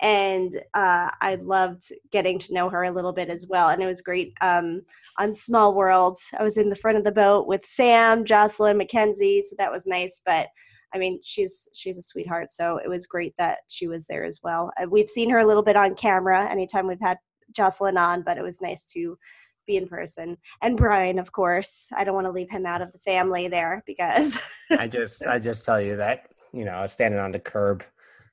And 0.01 0.55
uh, 0.75 1.11
I 1.21 1.39
loved 1.43 1.91
getting 2.13 2.39
to 2.39 2.55
know 2.55 2.71
her 2.71 2.85
a 2.85 2.93
little 2.93 3.13
bit 3.13 3.29
as 3.29 3.49
well. 3.49 3.71
And 3.71 3.83
it 3.83 3.87
was 3.87 4.01
great 4.01 4.33
um, 4.41 4.83
on 5.19 5.35
Small 5.35 5.75
World. 5.75 6.17
I 6.39 6.45
was 6.45 6.57
in 6.57 6.71
the 6.71 6.77
front 6.77 6.99
of 6.99 7.05
the 7.05 7.11
boat 7.11 7.49
with 7.49 7.65
Sam, 7.65 8.25
Jocelyn, 8.25 8.79
Mackenzie, 8.79 9.43
so 9.43 9.57
that 9.59 9.73
was 9.73 9.89
nice. 9.89 10.23
But 10.25 10.47
I 10.95 10.99
mean, 10.99 11.19
she's 11.25 11.69
she's 11.75 11.99
a 11.99 12.03
sweetheart, 12.03 12.53
so 12.53 12.79
it 12.79 12.89
was 12.89 13.09
great 13.09 13.35
that 13.37 13.59
she 13.67 13.89
was 13.89 14.07
there 14.07 14.25
as 14.25 14.39
well. 14.43 14.71
Uh, 14.81 14.87
we've 14.89 15.09
seen 15.09 15.29
her 15.31 15.41
a 15.41 15.47
little 15.47 15.65
bit 15.65 15.77
on 15.77 15.97
camera 15.97 16.49
anytime 16.49 16.87
we've 16.87 17.01
had 17.01 17.19
Jocelyn 17.51 17.99
on, 17.99 18.23
but 18.23 18.39
it 18.39 18.43
was 18.43 18.61
nice 18.61 18.89
to 18.93 19.19
be 19.69 19.77
in 19.77 19.87
person. 19.87 20.37
And 20.63 20.77
Brian, 20.77 21.21
of 21.21 21.31
course, 21.31 21.87
I 21.97 22.03
don't 22.03 22.15
want 22.15 22.27
to 22.27 22.33
leave 22.33 22.51
him 22.51 22.67
out 22.67 22.83
of 22.83 22.91
the 22.91 22.99
family 22.99 23.47
there 23.47 23.85
because 23.87 24.41
I 24.73 24.89
just 24.89 25.25
I 25.25 25.39
just 25.39 25.65
tell 25.65 25.81
you 25.81 25.95
that 25.97 26.33
you 26.53 26.65
know 26.65 26.73
I 26.73 26.83
was 26.83 26.93
standing 26.93 27.21
on 27.21 27.31
the 27.31 27.39
curb 27.39 27.85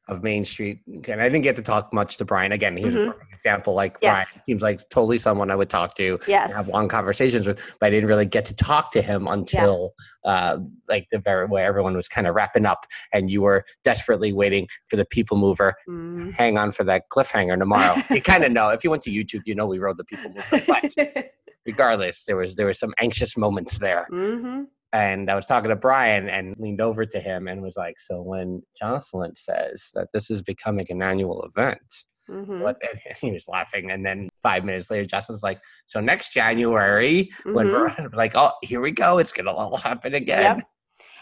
of 0.08 0.22
Main 0.22 0.46
Street 0.46 0.80
and 0.88 1.20
I 1.20 1.24
didn't 1.30 1.42
get 1.42 1.56
to 1.56 1.62
talk 1.64 1.92
much 1.92 2.18
to 2.18 2.26
Brian. 2.26 2.52
Again, 2.52 2.78
he's 2.78 2.94
Mhm. 2.94 3.08
a 3.10 3.12
perfect 3.12 3.34
example. 3.34 3.74
Like 3.74 3.98
Yes. 4.02 4.12
Brian 4.32 4.44
seems 4.46 4.62
like 4.62 4.88
totally 4.90 5.18
someone 5.18 5.50
I 5.50 5.56
would 5.56 5.70
talk 5.70 5.96
to 5.96 6.20
yes, 6.28 6.50
and 6.50 6.56
have 6.58 6.68
long 6.68 6.88
conversations 6.88 7.48
with, 7.48 7.60
but 7.80 7.88
I 7.88 7.90
didn't 7.90 8.08
really 8.08 8.26
get 8.28 8.46
to 8.46 8.56
talk 8.56 8.92
to 8.92 9.02
him 9.02 9.28
until 9.28 9.94
uh, 10.24 10.60
like 10.88 11.08
the 11.12 11.18
very 11.20 11.48
where 11.48 11.66
everyone 11.66 11.96
was 11.96 12.08
kind 12.08 12.28
of 12.28 12.36
wrapping 12.36 12.66
up 12.66 12.86
and 13.14 13.32
you 13.32 13.42
were 13.42 13.66
desperately 13.84 14.32
waiting 14.32 14.68
for 14.88 14.96
the 14.96 15.06
people 15.06 15.38
mover. 15.38 15.74
Mm. 15.90 16.34
Hang 16.34 16.58
on 16.58 16.72
for 16.72 16.84
that 16.84 17.10
cliffhanger 17.10 17.58
tomorrow. 17.58 17.96
you 18.12 18.22
kind 18.22 18.44
of 18.44 18.52
know 18.52 18.70
if 18.70 18.84
you 18.84 18.90
went 18.92 19.02
to 19.04 19.12
YouTube, 19.12 19.42
you 19.46 19.56
know 19.56 19.66
we 19.66 19.80
rode 19.80 19.98
the 19.98 20.04
people 20.06 20.32
mover. 20.32 20.64
But 20.68 21.32
regardless, 21.66 22.26
there 22.26 22.38
was 22.38 22.56
there 22.56 22.68
were 22.68 22.74
some 22.74 22.94
anxious 23.00 23.36
moments 23.38 23.80
there 23.80 24.06
hmm 24.12 24.64
and 24.96 25.30
I 25.30 25.36
was 25.36 25.46
talking 25.46 25.70
to 25.70 25.76
Brian 25.76 26.30
and 26.30 26.56
leaned 26.58 26.82
over 26.82 27.06
to 27.06 27.20
him 27.20 27.48
and 27.48 27.62
was 27.62 27.76
like, 27.76 28.00
"So 28.00 28.22
when 28.22 28.64
Jocelyn 28.80 29.36
says 29.36 29.90
that 29.94 30.08
this 30.14 30.32
is 30.32 30.42
becoming 30.42 30.86
an 30.90 31.02
annual 31.02 31.44
event, 31.44 31.82
Mhm, 32.30 32.62
What's 32.62 32.82
and 33.08 33.18
he 33.22 33.32
was 33.32 33.48
laughing, 33.48 33.92
and 33.92 34.06
then 34.06 34.30
five 34.42 34.66
minutes 34.66 34.90
later, 34.90 35.06
Justin's 35.06 35.44
like, 35.44 35.60
"So 35.86 36.00
next 36.00 36.32
January, 36.34 37.30
when 37.44 37.68
mhm. 37.68 37.74
we're 37.74 38.18
like, 38.18 38.36
oh, 38.36 38.52
here 38.64 38.82
we 38.82 38.92
go, 38.92 39.20
it's 39.20 39.32
gonna 39.32 39.52
all 39.52 39.78
happen 39.78 40.16
again." 40.16 40.58
Yep. 40.58 40.68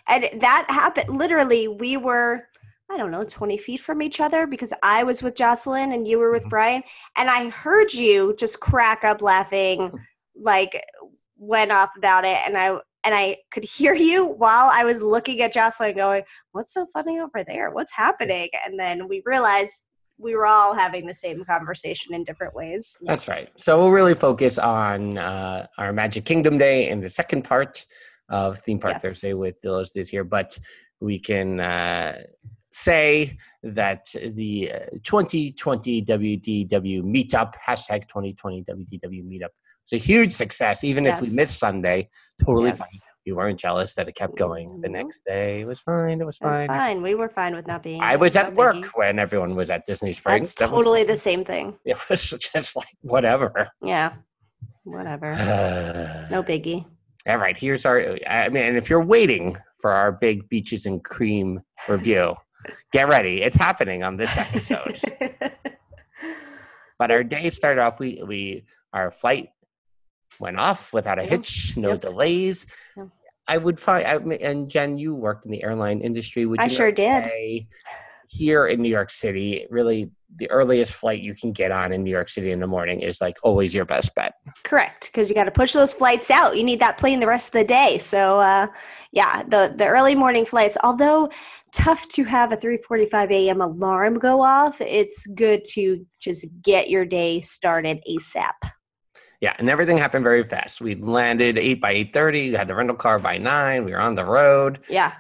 And 0.08 0.42
that 0.42 0.66
happened 0.70 1.18
literally, 1.18 1.68
we 1.68 1.98
were, 1.98 2.48
I 2.92 2.98
don't 2.98 3.12
know, 3.12 3.24
20 3.24 3.58
feet 3.58 3.80
from 3.82 4.02
each 4.02 4.20
other 4.22 4.46
because 4.48 4.74
I 4.84 5.04
was 5.04 5.22
with 5.24 5.36
Jocelyn 5.36 5.92
and 5.94 6.08
you 6.08 6.20
were 6.20 6.32
with 6.32 6.46
Mhm. 6.46 6.50
Brian. 6.50 6.84
And 7.18 7.30
I 7.30 7.50
heard 7.50 7.94
you 7.94 8.36
just 8.38 8.60
crack 8.60 9.04
up 9.04 9.22
laughing, 9.22 9.92
like 10.36 10.82
went 11.38 11.72
off 11.72 11.90
about 11.98 12.24
it. 12.26 12.38
And 12.46 12.58
I, 12.58 12.80
and 13.04 13.14
I 13.14 13.38
could 13.52 13.64
hear 13.64 13.94
you 13.94 14.26
while 14.26 14.72
I 14.74 14.86
was 14.86 15.02
looking 15.02 15.42
at 15.42 15.54
Jocelyn 15.54 15.96
going, 15.96 16.24
What's 16.52 16.74
so 16.74 16.88
funny 16.94 17.20
over 17.20 17.44
there? 17.46 17.72
What's 17.72 17.92
happening? 17.94 18.50
And 18.66 18.80
then 18.80 19.08
we 19.08 19.22
realized 19.26 19.86
we 20.18 20.36
were 20.36 20.46
all 20.46 20.74
having 20.74 21.06
the 21.06 21.14
same 21.14 21.44
conversation 21.44 22.14
in 22.14 22.24
different 22.24 22.54
ways. 22.54 22.96
That's 23.02 23.28
right. 23.28 23.50
So 23.58 23.80
we'll 23.80 23.92
really 23.92 24.14
focus 24.14 24.58
on 24.58 25.18
uh, 25.18 25.68
our 25.78 25.92
Magic 25.92 26.26
Kingdom 26.26 26.58
Day 26.58 26.90
in 26.90 27.02
the 27.02 27.10
second 27.10 27.44
part 27.44 27.86
of 28.30 28.60
Theme 28.60 28.80
Park 28.80 28.96
Yes. 28.96 29.02
Thursday 29.02 29.34
with 29.34 29.60
Dillos 29.62 29.92
this 29.94 30.14
year. 30.14 30.24
But 30.24 30.58
we 31.02 31.20
can 31.20 31.60
uh, 31.60 32.22
say 32.72 33.38
that 33.64 34.06
the 34.14 34.72
uh, 34.72 34.80
2020 35.04 36.06
WDW 36.06 37.04
meetup, 37.04 37.54
hashtag 37.56 38.08
2020 38.08 38.64
WDW 38.64 39.24
meetup, 39.24 39.50
was 39.92 40.02
a 40.02 40.04
huge 40.04 40.32
success. 40.34 40.84
Even 40.84 41.06
if 41.06 41.22
we 41.22 41.30
missed 41.30 41.60
Sunday, 41.60 42.10
totally 42.46 42.70
Yes. 42.70 42.80
fine. 42.80 42.88
You 43.26 43.38
weren't 43.38 43.58
jealous 43.58 43.94
that 43.96 44.10
it 44.10 44.16
kept 44.16 44.38
going 44.38 44.82
the 44.82 44.90
Mhm. 44.90 44.92
next 44.92 45.22
day. 45.26 45.62
It 45.62 45.66
was 45.68 45.80
fine. 45.80 46.20
It 46.20 46.26
was 46.26 46.38
fine. 46.38 46.68
fine. 46.68 47.02
We 47.02 47.16
were 47.16 47.30
fine 47.30 47.56
with 47.56 47.68
not 47.68 47.82
being. 47.82 48.02
I 48.02 48.18
was 48.18 48.36
at 48.36 48.54
work 48.54 48.76
biggie. 48.76 48.90
when 48.96 49.18
everyone 49.18 49.56
was 49.56 49.70
at 49.72 49.86
Disney 49.86 50.12
Springs. 50.12 50.50
That's 50.50 50.56
That 50.56 50.72
was- 50.72 50.80
totally 50.84 51.04
the 51.06 51.16
same 51.18 51.46
thing. 51.46 51.78
It 51.86 51.98
was 52.10 52.30
just 52.32 52.76
like 52.76 52.88
whatever. 53.02 53.70
Yeah. 53.82 54.14
Whatever. 54.84 55.36
No 56.32 56.44
biggie. 56.44 56.86
All 57.26 57.38
right, 57.38 57.58
here's 57.58 57.86
our. 57.86 58.18
I 58.28 58.50
mean, 58.50 58.64
and 58.66 58.78
if 58.78 58.90
you're 58.90 59.02
waiting 59.06 59.56
for 59.82 59.92
our 59.92 60.12
big 60.12 60.50
beaches 60.50 60.86
and 60.86 61.02
cream 61.02 61.62
review, 61.88 62.36
get 62.92 63.08
ready. 63.08 63.42
It's 63.44 63.56
happening 63.56 64.04
on 64.04 64.18
this 64.18 64.36
episode. 64.38 65.00
but 67.00 67.12
our 67.12 67.24
day 67.24 67.50
started 67.50 67.80
off. 67.82 68.00
We 68.00 68.22
we 68.28 68.66
our 68.94 69.12
flight 69.12 69.50
went 70.40 70.60
off 70.60 70.94
without 70.94 71.20
a 71.20 71.24
Yeah. 71.24 71.30
hitch, 71.30 71.74
no 71.78 71.90
Yep. 71.90 72.02
delays. 72.02 72.68
Yeah. 72.96 73.06
I 73.48 73.58
would 73.58 73.80
find. 73.80 74.06
I 74.06 74.16
and 74.16 74.70
Jen, 74.70 74.98
you 74.98 75.14
worked 75.16 75.46
in 75.46 75.52
the 75.52 75.64
airline 75.64 76.00
industry. 76.02 76.46
Would 76.46 76.62
I 76.62 76.68
sure 76.68 76.92
did. 76.92 77.30
Here 78.30 78.68
in 78.68 78.82
New 78.82 78.90
York 78.90 79.12
City, 79.12 79.68
really, 79.70 80.10
the 80.38 80.50
earliest 80.50 80.94
flight 80.94 81.22
you 81.22 81.36
can 81.36 81.52
get 81.52 81.72
on 81.72 81.92
in 81.92 82.04
New 82.04 82.10
York 82.10 82.30
City 82.30 82.52
in 82.52 82.60
the 82.60 82.66
morning 82.66 83.02
is 83.02 83.22
like 83.22 83.38
always 83.44 83.76
your 83.76 83.86
best 83.86 84.16
bet. 84.16 84.34
Correct, 84.64 85.12
because 85.12 85.30
you 85.30 85.36
got 85.36 85.44
to 85.44 85.52
push 85.52 85.74
those 85.74 85.94
flights 85.94 86.32
out. 86.32 86.58
You 86.58 86.64
need 86.64 86.80
that 86.80 86.98
plane 86.98 87.20
the 87.20 87.28
rest 87.28 87.48
of 87.50 87.52
the 87.54 87.66
day. 87.66 88.00
So, 88.00 88.40
uh, 88.40 88.68
yeah, 89.12 89.44
the 89.44 89.74
the 89.76 89.86
early 89.86 90.16
morning 90.16 90.46
flights, 90.46 90.78
although 90.84 91.30
tough 91.74 92.08
to 92.08 92.24
have 92.24 92.52
a 92.54 92.58
3:45 92.58 93.30
a.m. 93.32 93.62
alarm 93.62 94.18
go 94.18 94.42
off, 94.42 94.80
it's 94.82 95.28
good 95.28 95.64
to 95.74 96.04
just 96.20 96.48
get 96.64 96.90
your 96.90 97.06
day 97.06 97.42
started 97.42 98.02
ASAP. 98.10 98.54
Yeah, 99.44 99.54
and 99.60 99.70
everything 99.70 99.98
happened 99.98 100.24
very 100.24 100.46
fast. 100.46 100.80
We 100.80 100.96
landed 100.96 101.58
eight 101.58 101.82
by 101.82 101.92
eight 101.92 102.14
thirty. 102.14 102.52
We 102.52 102.56
had 102.56 102.70
the 102.70 102.76
rental 102.76 102.96
car 102.96 103.20
by 103.20 103.38
nine. 103.38 103.84
We 103.84 103.92
were 103.92 104.00
on 104.00 104.16
the 104.16 104.24
road, 104.24 104.80
Yeah, 104.88 105.12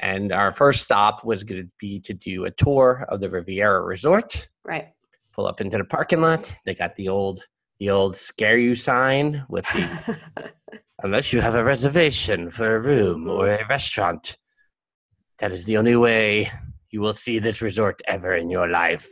and 0.00 0.32
our 0.32 0.50
first 0.50 0.82
stop 0.82 1.26
was 1.26 1.44
going 1.44 1.64
to 1.64 1.70
be 1.78 2.00
to 2.00 2.14
do 2.14 2.46
a 2.46 2.50
tour 2.50 3.04
of 3.10 3.20
the 3.20 3.28
Riviera 3.28 3.82
Resort. 3.82 4.48
right. 4.64 4.88
Pull 5.34 5.46
up 5.46 5.60
into 5.60 5.76
the 5.76 5.84
parking 5.84 6.22
lot. 6.22 6.50
They 6.64 6.74
got 6.74 6.96
the 6.96 7.10
old, 7.10 7.42
the 7.78 7.90
old 7.90 8.16
scare 8.16 8.56
you 8.56 8.74
sign 8.74 9.44
with 9.50 9.66
the 9.66 10.52
unless 11.02 11.34
you 11.34 11.42
have 11.42 11.54
a 11.54 11.62
reservation 11.62 12.48
for 12.48 12.76
a 12.76 12.80
room 12.80 13.24
mm-hmm. 13.24 13.30
or 13.30 13.50
a 13.50 13.68
restaurant, 13.68 14.38
that 15.36 15.52
is 15.52 15.66
the 15.66 15.76
only 15.76 15.96
way 15.96 16.50
you 16.88 17.02
will 17.02 17.12
see 17.12 17.38
this 17.38 17.60
resort 17.60 18.00
ever 18.08 18.34
in 18.34 18.48
your 18.48 18.68
life. 18.68 19.06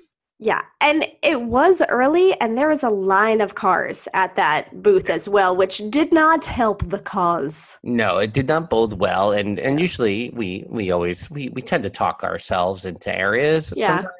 Yeah, 0.45 0.61
and 0.83 1.07
it 1.23 1.41
was 1.41 1.81
early, 1.89 2.39
and 2.39 2.59
there 2.59 2.69
was 2.69 2.83
a 2.83 2.91
line 2.91 3.41
of 3.41 3.55
cars 3.55 4.07
at 4.13 4.37
that 4.37 4.83
booth 4.83 5.09
as 5.09 5.27
well, 5.27 5.57
which 5.57 5.81
did 5.89 6.13
not 6.13 6.45
help 6.45 6.87
the 6.91 6.99
cause. 6.99 7.79
No, 7.83 8.19
it 8.19 8.35
did 8.35 8.49
not 8.49 8.69
bode 8.69 8.93
well, 9.01 9.33
and 9.33 9.59
and 9.59 9.81
usually 9.81 10.29
we 10.35 10.67
we 10.69 10.91
always 10.91 11.31
we 11.31 11.49
we 11.49 11.63
tend 11.63 11.83
to 11.85 11.89
talk 11.89 12.23
ourselves 12.25 12.85
into 12.85 13.11
areas. 13.17 13.73
Yeah. 13.75 14.03
Sometimes. 14.03 14.17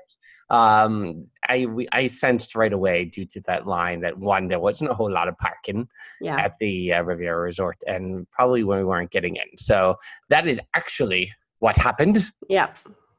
Um, 0.49 1.27
I 1.47 1.67
we, 1.67 1.89
I 1.93 2.07
sensed 2.07 2.55
right 2.55 2.73
away 2.73 3.05
due 3.05 3.27
to 3.27 3.41
that 3.43 3.67
line 3.67 4.01
that 4.01 4.17
one 4.19 4.49
there 4.49 4.61
wasn't 4.61 4.93
a 4.93 4.95
whole 4.95 5.13
lot 5.13 5.29
of 5.29 5.37
parking 5.37 5.87
Yeah, 6.23 6.37
at 6.37 6.59
the 6.59 6.95
uh, 6.95 7.03
Riviera 7.03 7.39
Resort, 7.39 7.77
and 7.87 8.27
probably 8.31 8.65
when 8.65 8.79
we 8.79 8.85
weren't 8.87 9.11
getting 9.11 9.37
in. 9.37 9.59
So 9.59 9.97
that 10.31 10.47
is 10.47 10.59
actually 10.73 11.31
what 11.59 11.77
happened. 11.77 12.25
yeah, 12.49 12.73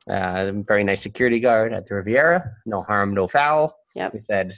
Uh, 0.09 0.51
very 0.67 0.83
nice 0.83 1.01
security 1.01 1.39
guard 1.39 1.73
at 1.73 1.85
the 1.85 1.95
Riviera. 1.95 2.51
No 2.65 2.81
harm, 2.81 3.13
no 3.13 3.27
foul. 3.27 3.75
Yep. 3.95 4.13
We 4.13 4.19
said, 4.19 4.53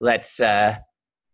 let's 0.00 0.40
uh, 0.40 0.76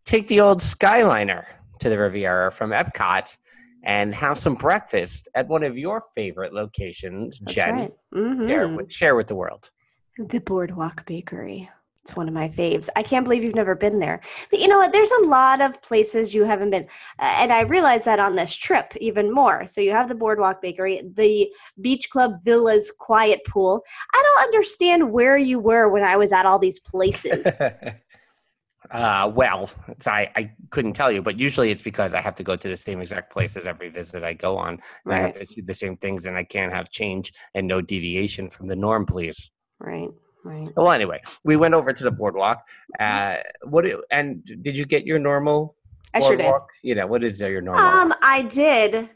take 0.05 0.29
the 0.29 0.41
old 0.41 0.61
Skyliner 0.61 1.45
to 1.81 1.89
the 1.89 1.99
Riviera 1.99 2.53
from 2.53 2.71
Epcot 2.71 3.37
and 3.83 4.15
have 4.15 4.39
some 4.39 4.55
breakfast 4.55 5.27
at 5.35 5.49
one 5.49 5.63
of 5.63 5.77
your 5.77 6.03
favorite 6.15 6.53
locations, 6.53 7.41
that's 7.41 7.55
Jen. 7.55 7.75
right. 7.75 7.93
Share, 8.15 8.69
Mhm. 8.69 8.77
with, 8.77 8.93
share 8.93 9.17
with 9.17 9.27
the 9.27 9.35
world. 9.35 9.71
The 10.19 10.39
Boardwalk 10.41 11.07
Bakery. 11.07 11.71
It's 12.11 12.17
one 12.17 12.27
of 12.27 12.35
my 12.35 12.49
faves. 12.49 12.89
I 12.97 13.05
can't 13.05 13.25
believe 13.25 13.45
you've 13.45 13.55
never 13.55 13.77
been 13.77 14.01
there. 14.01 14.21
But 14.51 14.59
you 14.59 14.67
know 14.67 14.79
what? 14.79 14.91
There's 14.91 15.13
a 15.13 15.27
lot 15.27 15.61
of 15.61 15.81
places 15.81 16.35
you 16.35 16.43
haven't 16.43 16.71
been. 16.71 16.89
Uh, 17.21 17.37
and 17.39 17.53
I 17.53 17.61
realized 17.61 18.05
that 18.07 18.19
on 18.19 18.35
this 18.35 18.53
trip 18.53 18.97
even 18.97 19.33
more. 19.33 19.65
So 19.65 19.81
you 19.81 19.93
have 19.93 20.09
the 20.09 20.17
Boardwalk 20.17 20.61
Bakery, 20.61 21.03
the 21.15 21.49
Beach 21.81 22.11
Club 22.11 22.33
Villas 22.45 22.91
Quiet 22.99 23.45
Pool. 23.47 23.85
I 24.13 24.21
don't 24.25 24.45
understand 24.49 25.13
where 25.13 25.37
you 25.37 25.61
were 25.61 25.89
when 25.89 26.03
I 26.03 26.17
was 26.17 26.33
at 26.33 26.47
all 26.47 26.59
these 26.59 26.81
places. 26.81 27.47
uh, 28.91 29.31
well, 29.33 29.71
I, 30.05 30.33
I 30.35 30.51
couldn't 30.71 30.95
tell 30.95 31.13
you, 31.13 31.23
but 31.23 31.39
usually 31.39 31.71
it's 31.71 31.83
because 31.83 32.13
I 32.13 32.21
have 32.21 32.35
to 32.35 32.43
go 32.43 32.57
to 32.57 32.69
the 32.69 32.77
same 32.77 33.01
exact 33.01 33.33
places 33.33 33.67
every 33.67 33.91
visit 33.91 34.25
I 34.25 34.33
go 34.33 34.59
on. 34.59 34.81
And 35.05 35.15
I 35.15 35.19
have 35.19 35.37
right, 35.37 35.49
to 35.49 35.55
do 35.55 35.63
the 35.63 35.75
same 35.75 35.97
things, 35.97 36.27
and 36.27 36.37
I 36.37 36.43
can't 36.43 36.73
have 36.73 36.91
change 36.91 37.33
and 37.55 37.69
no 37.69 37.81
deviation 37.81 38.49
from 38.49 38.67
the 38.67 38.75
norm, 38.75 39.07
please. 39.07 39.53
right, 39.79 40.11
right. 40.45 40.69
Well, 40.77 40.91
anyway, 40.93 41.21
we 41.45 41.57
went 41.57 41.75
over 41.75 41.93
to 41.93 42.05
the 42.05 42.11
boardwalk. 42.11 42.67
Uh, 42.99 43.37
what 43.65 43.85
do- 43.85 44.03
and 44.11 44.45
did 44.63 44.77
you 44.77 44.85
get 44.85 45.07
your 45.07 45.19
normal 45.19 45.77
I 46.13 46.21
sure 46.21 46.37
did. 46.37 46.53
You 46.83 46.95
know, 46.97 47.07
what 47.07 47.23
is 47.25 47.41
your 47.41 47.61
normal? 47.61 47.83
Um, 47.85 48.15
I 48.23 48.43
did, 48.43 49.11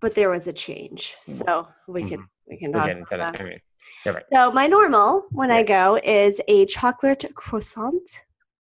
but 0.00 0.14
there 0.14 0.30
was 0.30 0.46
a 0.46 0.52
change. 0.52 1.16
So 1.20 1.66
we 1.88 2.04
can 2.08 2.28
we 2.48 2.56
can 2.56 2.72
talk 2.72 2.88
about 2.88 3.10
that. 3.10 3.32
that. 3.32 3.40
I 3.40 3.44
mean, 3.44 3.60
all 4.06 4.12
right. 4.12 4.24
So 4.32 4.50
my 4.52 4.66
normal 4.66 5.26
when 5.32 5.50
I 5.50 5.62
go 5.62 5.98
is 6.02 6.40
a 6.48 6.64
chocolate 6.66 7.24
croissant 7.34 8.08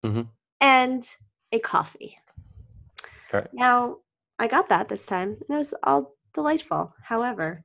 Mhm. 0.05 0.29
and 0.61 1.07
a 1.53 1.59
coffee. 1.61 2.19
Okay. 3.33 3.47
Now 3.53 3.99
I 4.39 4.47
got 4.49 4.69
that 4.69 4.89
this 4.89 5.07
time, 5.07 5.29
and 5.31 5.51
it 5.51 5.55
was 5.57 5.73
all 5.85 6.17
delightful. 6.35 6.95
However, 7.03 7.65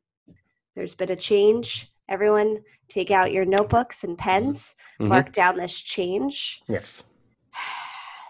there's 0.75 0.93
been 0.93 1.09
a 1.11 1.15
change. 1.15 1.91
Everyone, 2.09 2.63
take 2.87 3.11
out 3.11 3.31
your 3.31 3.45
notebooks 3.45 4.03
and 4.03 4.17
pens. 4.17 4.75
Mhm. 4.99 5.07
Mark 5.07 5.33
down 5.33 5.55
this 5.57 5.79
change. 5.79 6.61
Yes. 6.67 7.03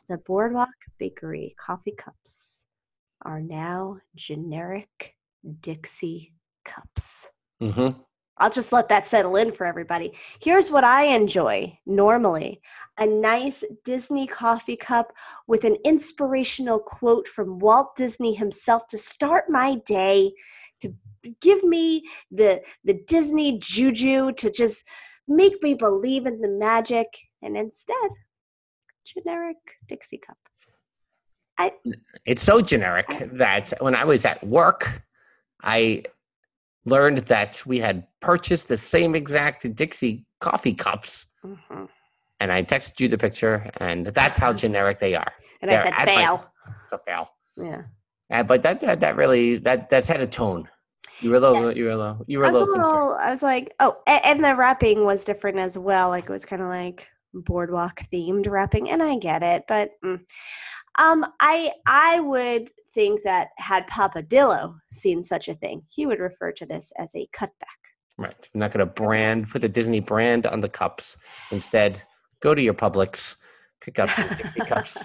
The 0.09 0.17
Boardwalk 0.19 0.69
Bakery 0.97 1.53
coffee 1.59 1.91
cups 1.91 2.65
are 3.23 3.41
now 3.41 3.99
generic 4.15 5.15
Dixie 5.61 6.33
cups. 6.65 7.29
hmm 7.59 7.89
I'll 8.39 8.51
just 8.51 8.71
let 8.71 8.87
that 8.89 9.07
settle 9.07 9.35
in 9.35 9.51
for 9.51 9.65
everybody. 9.65 10.13
Here's 10.39 10.69
what 10.69 10.83
I 10.83 11.05
enjoy 11.05 11.77
normally 11.87 12.61
a 12.99 13.05
nice 13.05 13.63
Disney 13.83 14.27
coffee 14.27 14.75
cup 14.75 15.11
with 15.47 15.63
an 15.63 15.75
inspirational 15.83 16.79
quote 16.79 17.27
from 17.27 17.57
Walt 17.59 17.95
Disney 17.95 18.33
himself 18.35 18.87
to 18.89 18.97
start 18.97 19.45
my 19.49 19.75
day, 19.85 20.33
give 21.41 21.63
me 21.63 22.03
the, 22.31 22.61
the 22.83 22.95
Disney 23.07 23.57
juju, 23.59 24.31
to 24.33 24.49
just 24.51 24.83
make 25.27 25.61
me 25.61 25.73
believe 25.73 26.25
in 26.25 26.39
the 26.41 26.49
magic. 26.49 27.07
And 27.41 27.55
instead, 27.57 28.09
generic 29.05 29.57
Dixie 29.87 30.17
cup. 30.19 30.37
It's 32.25 32.43
so 32.43 32.61
generic 32.61 33.07
that 33.33 33.73
when 33.79 33.95
I 33.95 34.03
was 34.05 34.25
at 34.25 34.45
work, 34.45 35.01
I 35.63 36.03
learned 36.85 37.19
that 37.19 37.65
we 37.65 37.79
had 37.79 38.05
purchased 38.21 38.67
the 38.67 38.77
same 38.77 39.15
exact 39.15 39.75
Dixie 39.75 40.25
coffee 40.39 40.73
cups, 40.73 41.25
Mhm. 41.43 41.89
and 42.39 42.51
I 42.51 42.63
texted 42.63 42.99
you 42.99 43.07
the 43.07 43.17
picture, 43.17 43.69
and 43.77 44.05
that's 44.07 44.37
how 44.37 44.53
generic 44.65 44.99
they 44.99 45.15
are. 45.15 45.31
And 45.61 45.71
I 45.71 45.73
They're 45.75 45.83
said, 45.85 45.93
at 45.93 46.05
my- 46.05 46.15
fail. 46.15 46.51
It's 46.83 46.93
a 46.93 46.97
fail. 46.99 47.29
Yeah. 47.55 47.81
Uh, 48.29 48.43
but 48.43 48.61
that, 48.61 48.79
that 48.81 48.99
that 48.99 49.15
really 49.15 49.57
that 49.57 49.89
that 49.89 50.03
set 50.03 50.21
a 50.21 50.27
tone. 50.27 50.67
You 51.21 51.29
were 51.29 51.37
a 51.37 51.39
little, 51.39 51.75
you 51.75 51.85
were 51.85 51.95
little, 51.95 52.25
you 52.27 52.39
were 52.39 52.45
I 52.45 52.51
was 52.51 52.55
a 52.55 52.59
little, 52.59 52.75
concerned. 52.75 53.21
I 53.21 53.29
was 53.31 53.43
like, 53.43 53.73
oh, 53.79 53.97
and, 54.07 54.25
and 54.25 54.43
the 54.43 54.55
wrapping 54.55 55.05
was 55.05 55.23
different 55.23 55.57
as 55.57 55.77
well. 55.77 56.09
Like 56.09 56.25
it 56.25 56.29
was 56.29 56.45
kind 56.45 56.61
of 56.61 56.67
like 56.67 57.07
boardwalk 57.33 58.01
themed 58.11 58.47
wrapping, 58.47 58.89
and 58.89 59.01
I 59.01 59.17
get 59.17 59.43
it, 59.43 59.63
but 59.67 59.91
mm. 60.03 60.19
um, 60.99 61.25
I 61.39 61.71
I 61.85 62.19
would 62.19 62.71
think 62.93 63.21
that 63.23 63.49
had 63.57 63.85
Papa 63.87 64.23
Dillo 64.23 64.75
seen 64.91 65.23
such 65.23 65.47
a 65.47 65.53
thing, 65.53 65.83
he 65.89 66.07
would 66.07 66.19
refer 66.19 66.51
to 66.53 66.65
this 66.65 66.91
as 66.97 67.13
a 67.15 67.27
cutback. 67.31 67.79
Right. 68.17 68.49
I'm 68.53 68.59
not 68.59 68.71
going 68.71 68.85
to 68.85 68.91
brand, 68.91 69.49
put 69.49 69.61
the 69.61 69.69
Disney 69.69 69.99
brand 69.99 70.47
on 70.47 70.59
the 70.59 70.69
cups. 70.69 71.15
Instead, 71.51 72.01
go 72.39 72.55
to 72.55 72.61
your 72.61 72.73
Publix, 72.73 73.35
pick 73.87 73.99
up 73.99 74.09
Dixie 74.37 74.59
cups, 74.59 74.97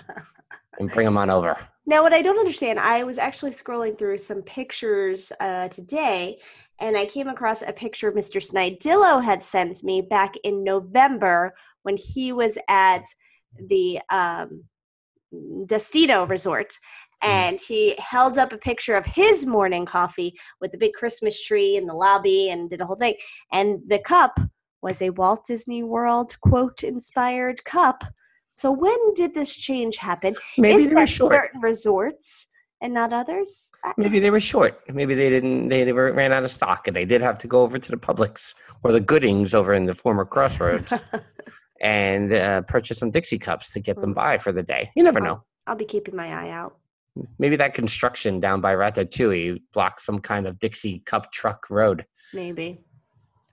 and 0.78 0.90
bring 0.90 1.06
them 1.06 1.16
on 1.16 1.30
over. 1.30 1.56
Now, 1.86 2.02
what 2.02 2.12
I 2.12 2.20
don't 2.20 2.38
understand, 2.38 2.80
I 2.80 3.04
was 3.04 3.16
actually 3.16 3.52
scrolling 3.52 3.96
through 3.96 4.18
some 4.18 4.42
pictures 4.42 5.32
uh, 5.38 5.68
today, 5.68 6.40
and 6.80 6.96
I 6.96 7.06
came 7.06 7.28
across 7.28 7.62
a 7.62 7.72
picture 7.72 8.10
Mr. 8.10 8.42
Snidillo 8.42 9.22
had 9.22 9.42
sent 9.42 9.84
me 9.84 10.00
back 10.00 10.34
in 10.42 10.64
November 10.64 11.54
when 11.84 11.96
he 11.96 12.32
was 12.32 12.58
at 12.68 13.04
the 13.68 14.00
um, 14.10 14.64
Destino 15.66 16.26
Resort. 16.26 16.76
And 17.24 17.60
he 17.60 17.94
held 17.98 18.36
up 18.36 18.52
a 18.52 18.58
picture 18.58 18.96
of 18.96 19.06
his 19.06 19.46
morning 19.46 19.86
coffee 19.86 20.34
with 20.60 20.72
the 20.72 20.78
big 20.78 20.92
Christmas 20.92 21.40
tree 21.40 21.76
in 21.76 21.86
the 21.86 21.94
lobby 21.94 22.50
and 22.50 22.68
did 22.68 22.80
a 22.80 22.84
whole 22.84 22.96
thing. 22.96 23.14
And 23.52 23.78
the 23.86 24.00
cup 24.00 24.40
was 24.82 25.00
a 25.00 25.10
Walt 25.10 25.46
Disney 25.46 25.84
World 25.84 26.36
quote 26.40 26.82
inspired 26.82 27.64
cup. 27.64 28.02
So 28.52 28.70
when 28.70 29.14
did 29.14 29.34
this 29.34 29.56
change 29.56 29.96
happen? 29.96 30.34
Maybe 30.58 30.82
Is 30.82 30.88
they 30.88 30.94
were 30.94 31.06
short. 31.06 31.32
certain 31.32 31.60
resorts 31.60 32.48
and 32.80 32.92
not 32.92 33.12
others? 33.12 33.70
Maybe 33.96 34.20
they 34.20 34.30
were 34.30 34.40
short. 34.40 34.80
Maybe 34.92 35.14
they 35.14 35.30
didn't. 35.30 35.68
They 35.68 35.84
never 35.84 36.12
ran 36.12 36.32
out 36.32 36.44
of 36.44 36.50
stock, 36.50 36.86
and 36.86 36.96
they 36.96 37.04
did 37.04 37.22
have 37.22 37.38
to 37.38 37.46
go 37.46 37.62
over 37.62 37.78
to 37.78 37.90
the 37.90 37.96
Publix 37.96 38.54
or 38.82 38.92
the 38.92 39.00
Goodings 39.00 39.54
over 39.54 39.72
in 39.72 39.86
the 39.86 39.94
former 39.94 40.24
Crossroads 40.24 40.92
and 41.80 42.32
uh, 42.32 42.62
purchase 42.62 42.98
some 42.98 43.10
Dixie 43.10 43.38
cups 43.38 43.70
to 43.72 43.80
get 43.80 44.00
them 44.00 44.12
by 44.12 44.38
for 44.38 44.52
the 44.52 44.62
day. 44.62 44.90
You 44.96 45.02
never 45.02 45.20
know. 45.20 45.42
I'll 45.66 45.76
be 45.76 45.84
keeping 45.84 46.16
my 46.16 46.28
eye 46.28 46.50
out. 46.50 46.76
Maybe 47.38 47.56
that 47.56 47.74
construction 47.74 48.40
down 48.40 48.60
by 48.60 48.74
Ratatouille 48.74 49.60
blocks 49.72 50.04
some 50.06 50.18
kind 50.18 50.46
of 50.46 50.58
Dixie 50.58 51.00
cup 51.00 51.30
truck 51.30 51.68
road. 51.70 52.06
Maybe. 52.32 52.80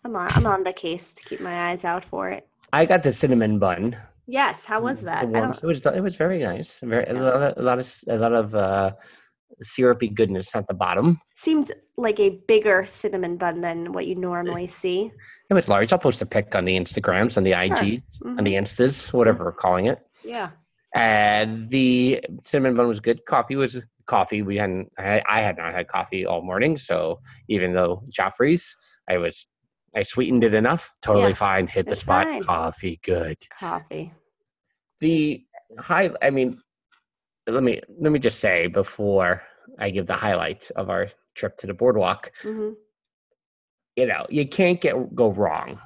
I'm 0.06 0.16
on, 0.16 0.30
I'm 0.32 0.48
on 0.48 0.64
the 0.64 0.72
case 0.72 1.12
to 1.12 1.24
keep 1.24 1.42
my 1.42 1.70
eyes 1.70 1.84
out 1.84 2.06
for 2.06 2.30
it. 2.30 2.48
I 2.72 2.86
got 2.86 3.04
the 3.04 3.12
cinnamon 3.12 3.60
bun. 3.60 3.98
Yes, 4.32 4.64
how 4.66 4.80
was 4.82 5.00
the 5.00 5.06
that? 5.06 5.24
It 5.64 5.66
was 5.66 5.86
it 5.86 6.02
was 6.02 6.16
very 6.16 6.40
nice. 6.40 6.80
Very 6.84 7.06
a 7.06 7.14
lot 7.14 7.36
of 7.42 7.58
a 7.58 7.62
lot 7.62 7.80
of 7.80 7.94
a 8.08 8.18
lot 8.18 8.34
of 8.34 8.54
uh, 8.54 8.92
syrupy 9.62 10.10
goodness 10.10 10.56
at 10.56 10.68
the 10.68 10.74
bottom. 10.74 11.20
seemed 11.36 11.72
like 11.98 12.20
a 12.20 12.30
bigger 12.48 12.86
cinnamon 12.86 13.38
bun 13.38 13.62
than 13.62 13.92
what 13.92 14.06
you 14.08 14.16
normally 14.16 14.68
see. 14.68 15.12
It 15.50 15.54
was 15.54 15.68
large. 15.68 15.92
I'll 15.92 16.00
post 16.00 16.22
a 16.22 16.26
pic 16.26 16.56
on 16.56 16.66
the 16.66 16.78
Instagrams, 16.80 17.38
on 17.38 17.44
the 17.44 17.52
Sure. 17.52 17.62
IG, 17.62 18.04
on 18.26 18.38
Mhm. 18.38 18.46
the 18.46 18.54
Instas, 18.56 19.12
whatever 19.12 19.46
we're 19.46 19.52
calling 19.52 19.88
it. 19.88 20.00
Yeah. 20.24 20.52
And 20.96 21.70
the 21.70 22.24
cinnamon 22.46 22.76
bun 22.76 22.88
was 22.88 23.00
good. 23.00 23.26
Coffee 23.26 23.56
was 23.56 23.82
coffee. 24.06 24.42
We 24.44 24.58
hadn't. 24.58 24.92
I, 24.98 25.22
I 25.30 25.42
had 25.42 25.58
not 25.58 25.74
had 25.74 25.88
coffee 25.88 26.26
all 26.26 26.42
morning, 26.42 26.78
so 26.78 27.20
even 27.48 27.74
though 27.74 28.04
Joffrey's, 28.18 28.76
I 29.10 29.18
was. 29.18 29.48
I 29.96 30.04
sweetened 30.04 30.44
it 30.44 30.54
enough. 30.54 30.92
Totally 31.02 31.30
Yeah, 31.30 31.34
fine. 31.34 31.66
Hit 31.68 31.88
the 31.88 31.96
spot. 31.96 32.26
fine. 32.28 32.44
Coffee, 32.44 33.00
good. 33.04 33.38
Coffee. 33.60 34.14
The 35.00 35.46
high. 35.78 36.12
I 36.22 36.30
mean, 36.30 36.60
let 37.48 37.64
me 37.64 37.82
let 38.00 38.12
me 38.12 38.20
just 38.20 38.40
say 38.40 38.68
before 38.68 39.44
I 39.78 39.90
give 39.92 40.08
the 40.08 40.14
highlight 40.16 40.70
of 40.76 40.90
our 40.90 41.08
trip 41.36 41.58
to 41.58 41.68
the 41.68 41.74
boardwalk. 41.74 42.32
hmm 42.42 42.72
You 43.96 44.06
know, 44.08 44.26
you 44.30 44.48
can't 44.48 44.80
get 44.82 45.16
go 45.16 45.32
wrong 45.32 45.80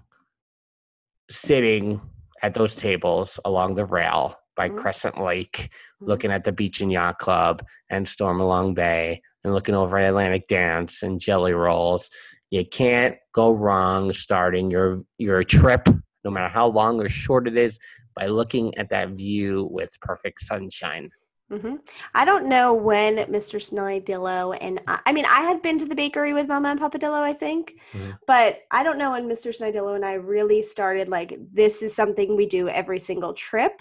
sitting 1.30 2.02
at 2.42 2.54
those 2.54 2.76
tables 2.76 3.40
along 3.46 3.76
the 3.76 3.86
rail 3.86 4.36
by 4.56 4.70
Mhm. 4.70 4.78
Crescent 4.78 5.22
Lake, 5.22 5.70
Mhm. 6.02 6.08
looking 6.08 6.32
at 6.32 6.44
the 6.44 6.52
Beach 6.52 6.82
and 6.82 6.92
Yacht 6.92 7.18
Club 7.18 7.66
and 7.90 8.06
Stormalong 8.06 8.76
Bay, 8.76 9.22
and 9.44 9.54
looking 9.54 9.74
over 9.76 9.98
at 9.98 10.10
Atlantic 10.10 10.48
Dance 10.48 11.02
and 11.02 11.20
Jelly 11.20 11.54
Rolls. 11.54 12.10
You 12.52 12.66
can't 12.66 13.18
go 13.34 13.52
wrong 13.52 14.14
starting 14.14 14.70
your 14.70 15.02
your 15.18 15.44
trip, 15.44 15.88
no 16.26 16.32
matter 16.32 16.50
how 16.50 16.68
long 16.68 17.02
or 17.02 17.10
short 17.10 17.48
it 17.48 17.58
is, 17.58 17.80
by 18.16 18.28
looking 18.28 18.76
at 18.78 18.90
that 18.90 19.10
view 19.10 19.68
with 19.72 19.90
perfect 20.02 20.42
sunshine. 20.42 21.10
hmm 21.52 21.76
I 22.16 22.26
don't 22.26 22.48
know 22.48 22.74
when 22.74 23.18
Mr. 23.30 23.60
Snidillo 23.60 24.58
and 24.60 24.80
I, 24.88 25.00
I 25.06 25.12
mean, 25.12 25.26
I 25.26 25.42
had 25.42 25.62
been 25.62 25.78
to 25.80 25.86
the 25.86 25.96
bakery 25.96 26.34
with 26.34 26.48
Mama 26.48 26.70
and 26.70 26.80
Papa 26.80 26.98
Dillo, 26.98 27.22
I 27.22 27.34
think, 27.34 27.74
Mhm. 27.94 28.18
but 28.28 28.60
I 28.72 28.84
don't 28.84 28.98
know 28.98 29.12
when 29.12 29.28
Mr. 29.28 29.52
Snidillo 29.52 29.96
and 29.96 30.06
I 30.06 30.14
really 30.14 30.64
started 30.64 31.10
like, 31.10 31.38
this 31.52 31.82
is 31.84 31.94
something 31.96 32.36
we 32.36 32.46
do 32.48 32.70
every 32.70 33.00
single 33.00 33.34
trip. 33.34 33.74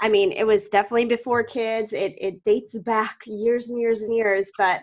I 0.00 0.08
mean, 0.08 0.32
it 0.32 0.46
was 0.46 0.68
definitely 0.68 1.04
before 1.06 1.42
kids. 1.44 1.92
It 1.92 2.14
it 2.18 2.42
dates 2.44 2.78
back 2.78 3.18
years 3.26 3.68
and 3.70 3.78
years 3.80 4.02
and 4.02 4.14
years, 4.14 4.50
but 4.58 4.80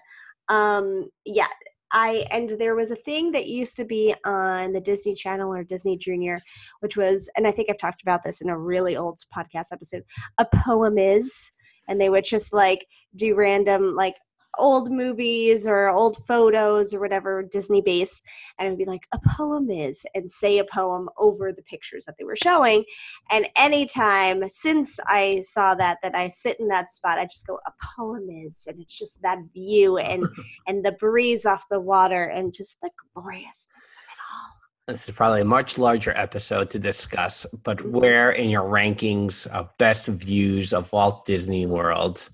um 0.50 1.10
yeah, 1.26 1.48
I 1.94 2.26
and 2.32 2.50
there 2.50 2.76
was 2.76 2.92
a 2.92 2.96
thing 2.96 3.32
that 3.32 3.48
used 3.48 3.76
to 3.78 3.86
be 3.86 4.14
on 4.26 4.74
the 4.74 4.82
Disney 4.82 5.14
Channel 5.14 5.54
or 5.54 5.64
Disney 5.64 5.98
Junior, 5.98 6.40
which 6.80 6.98
was 6.98 7.30
and 7.36 7.48
I 7.48 7.52
think 7.52 7.70
I've 7.70 7.78
talked 7.78 8.02
about 8.02 8.24
this 8.24 8.42
in 8.42 8.50
a 8.50 8.58
really 8.58 8.96
old 8.96 9.20
podcast 9.36 9.72
episode. 9.72 10.04
A 10.38 10.46
poem 10.46 10.98
is 10.98 11.52
and 11.88 12.00
they 12.00 12.10
would 12.10 12.26
just 12.26 12.54
like 12.54 12.88
do 13.16 13.36
random 13.36 13.96
like 13.96 14.16
old 14.58 14.92
movies 14.92 15.66
or 15.66 15.90
old 15.90 16.18
photos 16.26 16.94
or 16.94 17.00
whatever 17.00 17.44
Disney 17.44 17.82
base 17.82 18.22
and 18.58 18.68
it 18.68 18.72
would 18.72 18.78
be 18.78 18.86
like 18.86 19.08
a 19.14 19.20
poem 19.38 19.70
is 19.70 20.06
and 20.14 20.30
say 20.30 20.60
a 20.60 20.66
poem 20.66 21.10
over 21.18 21.52
the 21.52 21.62
pictures 21.64 22.06
that 22.06 22.16
they 22.18 22.24
were 22.26 22.36
showing 22.36 22.84
and 23.32 23.48
anytime 23.58 24.48
since 24.50 25.00
I 25.08 25.42
saw 25.44 25.76
that 25.76 25.98
that 26.04 26.16
I 26.16 26.28
sit 26.30 26.60
in 26.60 26.68
that 26.70 26.90
spot 26.90 27.20
I 27.20 27.26
just 27.26 27.48
go 27.48 27.60
a 27.66 27.72
poem 27.98 28.30
is 28.30 28.68
and 28.68 28.80
it's 28.82 28.98
just 28.98 29.22
that 29.22 29.40
view 29.54 29.98
and 29.98 30.26
and 30.68 30.84
the 30.84 30.94
breeze 30.94 31.46
off 31.46 31.64
the 31.70 31.80
water 31.80 32.26
and 32.26 32.54
just 32.54 32.78
the 32.82 32.90
gloriousness 33.14 33.48
of 33.70 34.04
it 34.04 34.20
all 34.34 34.94
This 34.94 35.08
is 35.08 35.16
probably 35.16 35.42
a 35.42 35.46
much 35.46 35.78
larger 35.78 36.12
episode 36.18 36.70
to 36.72 36.80
discuss, 36.80 37.46
but 37.64 37.78
Mhm. 37.78 37.92
where 37.92 38.32
in 38.32 38.50
your 38.50 38.68
rankings 38.70 39.48
of 39.48 39.70
best 39.78 40.08
views 40.08 40.74
of 40.74 40.92
Walt 40.92 41.24
Disney 41.26 41.66
World 41.66 42.30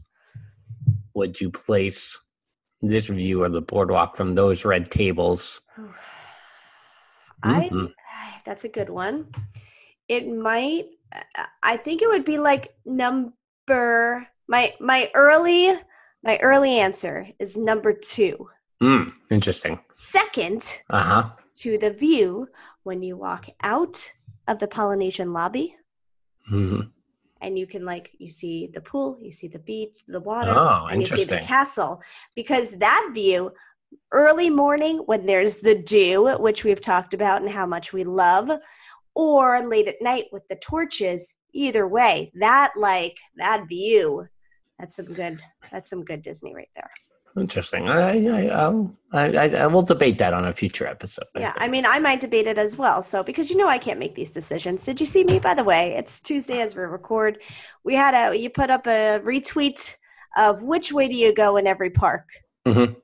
would 1.17 1.41
you 1.41 1.49
place 1.49 2.15
this 2.79 3.07
view 3.07 3.43
of 3.43 3.51
the 3.51 3.61
boardwalk 3.61 4.15
from 4.15 4.35
those 4.35 4.63
red 4.63 4.91
tables? 4.91 5.59
I 7.41 7.69
Mhm. 7.69 7.91
that's 8.45 8.63
a 8.63 8.69
good 8.69 8.89
one. 8.89 9.33
It 10.07 10.27
might 10.29 10.85
I 11.63 11.77
think 11.77 12.01
it 12.01 12.07
would 12.07 12.23
be 12.25 12.37
like 12.37 12.75
number 12.85 14.27
my 14.47 14.73
my 14.79 15.09
early 15.15 15.73
my 16.23 16.37
early 16.41 16.77
answer 16.77 17.27
is 17.39 17.57
number 17.57 17.93
2. 17.93 18.49
Mm, 18.83 19.11
interesting. 19.31 19.79
Second 19.89 20.61
Uh 20.89 21.03
huh. 21.03 21.29
to 21.61 21.77
the 21.79 21.91
view 21.91 22.47
when 22.83 23.01
you 23.01 23.17
walk 23.17 23.47
out 23.63 24.13
of 24.47 24.59
the 24.59 24.67
Polynesian 24.67 25.33
lobby 25.33 25.75
hmm 26.47 26.81
and 27.41 27.57
you 27.57 27.67
can 27.67 27.85
like 27.85 28.11
you 28.17 28.29
see 28.29 28.67
the 28.67 28.81
pool, 28.81 29.17
you 29.21 29.31
see 29.31 29.47
the 29.47 29.59
beach, 29.59 30.03
the 30.07 30.19
water, 30.19 30.53
Oh, 30.55 30.87
and 30.91 31.01
you 31.01 31.07
see 31.07 31.23
the 31.23 31.39
castle 31.39 32.01
because 32.35 32.71
that 32.71 33.11
view 33.13 33.51
early 34.11 34.49
morning 34.49 34.97
when 35.05 35.25
there's 35.25 35.59
the 35.59 35.75
dew 35.75 36.35
which 36.39 36.63
we've 36.63 36.81
talked 36.81 37.13
about 37.13 37.41
and 37.41 37.49
how 37.49 37.65
much 37.65 37.93
we 37.93 38.03
love 38.03 38.49
or 39.15 39.67
late 39.67 39.87
at 39.87 40.01
night 40.01 40.25
with 40.31 40.47
the 40.47 40.55
torches 40.57 41.35
either 41.53 41.87
way 41.87 42.31
that 42.35 42.71
like 42.75 43.17
that 43.37 43.67
view 43.67 44.27
that's 44.77 44.95
some 44.97 45.05
good 45.05 45.39
that's 45.71 45.89
some 45.89 46.03
good 46.03 46.21
disney 46.21 46.53
right 46.53 46.69
there 46.75 46.89
Interesting. 47.37 47.87
I 47.87 48.27
I, 48.27 48.47
I'll, 48.47 48.93
I 49.13 49.25
I 49.63 49.67
will 49.67 49.83
debate 49.83 50.17
that 50.17 50.33
on 50.33 50.45
a 50.45 50.53
future 50.53 50.87
episode. 50.87 51.25
yeah 51.37 51.53
i 51.57 51.67
mean 51.67 51.85
i 51.85 51.97
might 51.99 52.19
debate 52.19 52.47
it 52.47 52.57
as 52.57 52.77
well 52.77 53.01
so 53.03 53.23
because 53.23 53.49
you 53.49 53.57
know 53.57 53.67
i 53.67 53.77
can't 53.77 53.99
make 53.99 54.15
these 54.15 54.31
decisions 54.31 54.83
did 54.83 54.99
you 54.99 55.05
see 55.05 55.23
me 55.23 55.39
by 55.39 55.53
the 55.53 55.63
way 55.63 55.93
it's 55.95 56.19
tuesday 56.19 56.59
as 56.61 56.75
we 56.75 56.81
record 56.83 57.39
we 57.83 57.93
had 57.93 58.13
a 58.15 58.35
you 58.35 58.49
put 58.49 58.69
up 58.69 58.85
a 58.87 59.19
retweet 59.23 59.95
of 60.37 60.63
which 60.63 60.91
way 60.91 61.07
do 61.07 61.15
you 61.15 61.33
go 61.33 61.57
in 61.57 61.67
every 61.67 61.89
park 61.89 62.25
Mhm. 62.67 62.95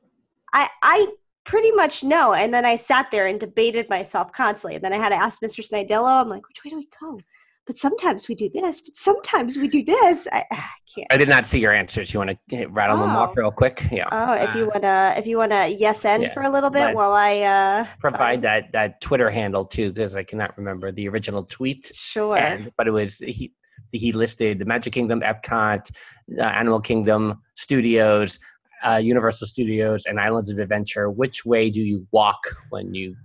I 0.54 0.70
I 0.82 1.08
pretty 1.46 1.72
much 1.72 2.04
know. 2.04 2.34
And 2.34 2.54
then 2.54 2.66
I 2.66 2.76
sat 2.78 3.12
there 3.12 3.28
and 3.28 3.38
debated 3.40 3.90
myself 3.90 4.32
constantly. 4.32 4.76
And 4.76 4.84
then 4.84 4.94
I 4.94 4.98
had 4.98 5.10
to 5.10 5.16
ask 5.16 5.42
Mr. 5.42 5.60
Snidillo, 5.62 6.22
I'm 6.22 6.30
like, 6.30 6.48
which 6.48 6.64
way 6.64 6.70
do 6.72 6.78
we 6.78 6.88
go? 7.02 7.20
But 7.66 7.78
sometimes 7.78 8.28
we 8.28 8.36
do 8.36 8.50
this, 8.54 8.82
but 8.82 8.96
sometimes 8.98 9.56
we 9.56 9.70
do 9.70 9.84
this. 9.86 10.28
I, 10.34 10.44
I 10.52 10.64
can't. 10.94 11.08
I 11.12 11.18
did 11.18 11.30
not 11.30 11.46
see 11.46 11.60
your 11.60 11.72
answers. 11.74 12.14
You 12.14 12.20
want 12.20 12.38
to 12.50 12.66
rattle 12.68 12.98
them 12.98 13.10
off 13.12 13.30
Oh. 13.32 13.42
real 13.42 13.52
quick? 13.52 13.86
Yeah. 13.92 14.08
Oh, 14.12 14.34
if 14.34 14.54
you 14.54 14.66
Uh, 14.66 14.72
wanna, 14.74 15.14
if 15.18 15.26
you 15.26 15.38
wanna, 15.38 15.68
yes, 15.68 16.04
end 16.04 16.24
yeah, 16.24 16.34
for 16.34 16.44
a 16.44 16.50
little 16.50 16.70
bit 16.70 16.80
let's 16.82 16.96
while 16.96 17.14
I 17.14 17.40
uh, 17.42 17.86
provide 18.00 18.18
find- 18.18 18.42
that 18.44 18.72
that 18.74 19.00
Twitter 19.02 19.30
handle 19.30 19.64
too, 19.66 19.94
because 19.94 20.16
I 20.16 20.24
cannot 20.24 20.58
remember 20.58 20.92
the 20.92 21.08
original 21.08 21.44
tweet. 21.46 21.92
Sure. 21.96 22.38
And, 22.38 22.70
but 22.78 22.88
it 22.88 22.92
was 22.92 23.18
he 23.18 23.54
he 23.92 24.12
listed 24.12 24.60
the 24.60 24.66
Magic 24.66 24.92
Kingdom, 24.94 25.22
Epcot, 25.22 25.90
uh, 26.38 26.42
Animal 26.42 26.82
Kingdom 26.82 27.42
Studios, 27.56 28.40
uh, 28.84 29.00
Universal 29.02 29.48
Studios, 29.48 30.06
and 30.06 30.20
Islands 30.20 30.50
of 30.52 30.60
Adventure. 30.60 31.10
Which 31.10 31.46
way 31.46 31.70
do 31.70 31.80
you 31.82 32.06
walk 32.12 32.40
when 32.72 32.94
you 32.94 33.16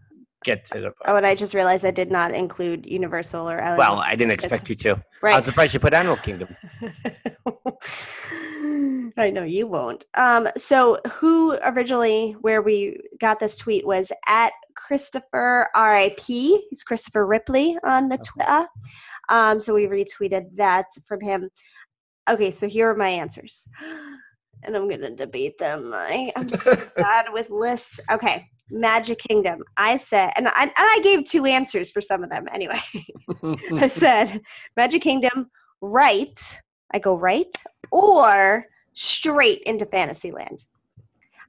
get 0.48 0.64
to 0.66 0.80
the. 0.80 0.92
Oh, 1.06 1.16
and 1.16 1.26
I 1.26 1.34
just 1.34 1.54
realized 1.54 1.84
I 1.84 1.90
did 1.90 2.10
not 2.10 2.32
include 2.32 2.86
Universal 2.86 3.48
or. 3.50 3.58
Well, 3.76 3.98
I 3.98 4.16
didn't 4.16 4.32
expect 4.32 4.68
you 4.68 4.74
to. 4.76 5.02
I'm 5.22 5.42
surprised 5.42 5.74
you 5.74 5.80
put 5.80 5.94
Animal 5.94 6.16
Kingdom. 6.16 6.48
I 9.16 9.30
know 9.30 9.42
you 9.42 9.66
won't. 9.66 10.06
Um, 10.14 10.48
so 10.56 10.98
who 11.10 11.58
originally 11.64 12.36
where 12.40 12.62
we 12.62 13.00
got 13.20 13.40
this 13.40 13.58
tweet 13.58 13.86
was 13.86 14.12
at 14.26 14.52
Christopher 14.74 15.68
RIP. 15.76 16.20
He's 16.20 16.82
Christopher 16.84 17.26
Ripley 17.26 17.76
on 17.84 18.08
the 18.08 18.18
Twitter. 18.18 18.66
Um, 19.28 19.60
so 19.60 19.74
we 19.74 19.86
retweeted 19.86 20.56
that 20.56 20.86
from 21.06 21.20
him. 21.20 21.50
Okay, 22.30 22.50
so 22.50 22.68
here 22.68 22.88
are 22.90 22.96
my 22.96 23.10
answers. 23.10 23.66
And 24.64 24.74
I'm 24.74 24.90
gonna 24.90 25.14
debate 25.14 25.56
them. 25.58 25.92
I, 25.94 26.32
I'm 26.34 26.48
so 26.48 26.74
bad 26.96 27.26
with 27.32 27.48
lists. 27.48 28.00
Okay. 28.10 28.44
Magic 28.70 29.18
Kingdom. 29.18 29.62
I 29.76 29.96
said, 29.96 30.32
and 30.36 30.48
I, 30.48 30.62
and 30.62 30.72
I 30.76 31.00
gave 31.02 31.24
two 31.24 31.46
answers 31.46 31.90
for 31.90 32.00
some 32.00 32.22
of 32.22 32.30
them 32.30 32.46
anyway. 32.52 32.80
I 33.72 33.88
said 33.88 34.40
Magic 34.76 35.02
Kingdom, 35.02 35.50
right. 35.80 36.60
I 36.92 36.98
go 36.98 37.16
right 37.16 37.54
or 37.90 38.66
straight 38.94 39.62
into 39.62 39.86
Fantasyland. 39.86 40.64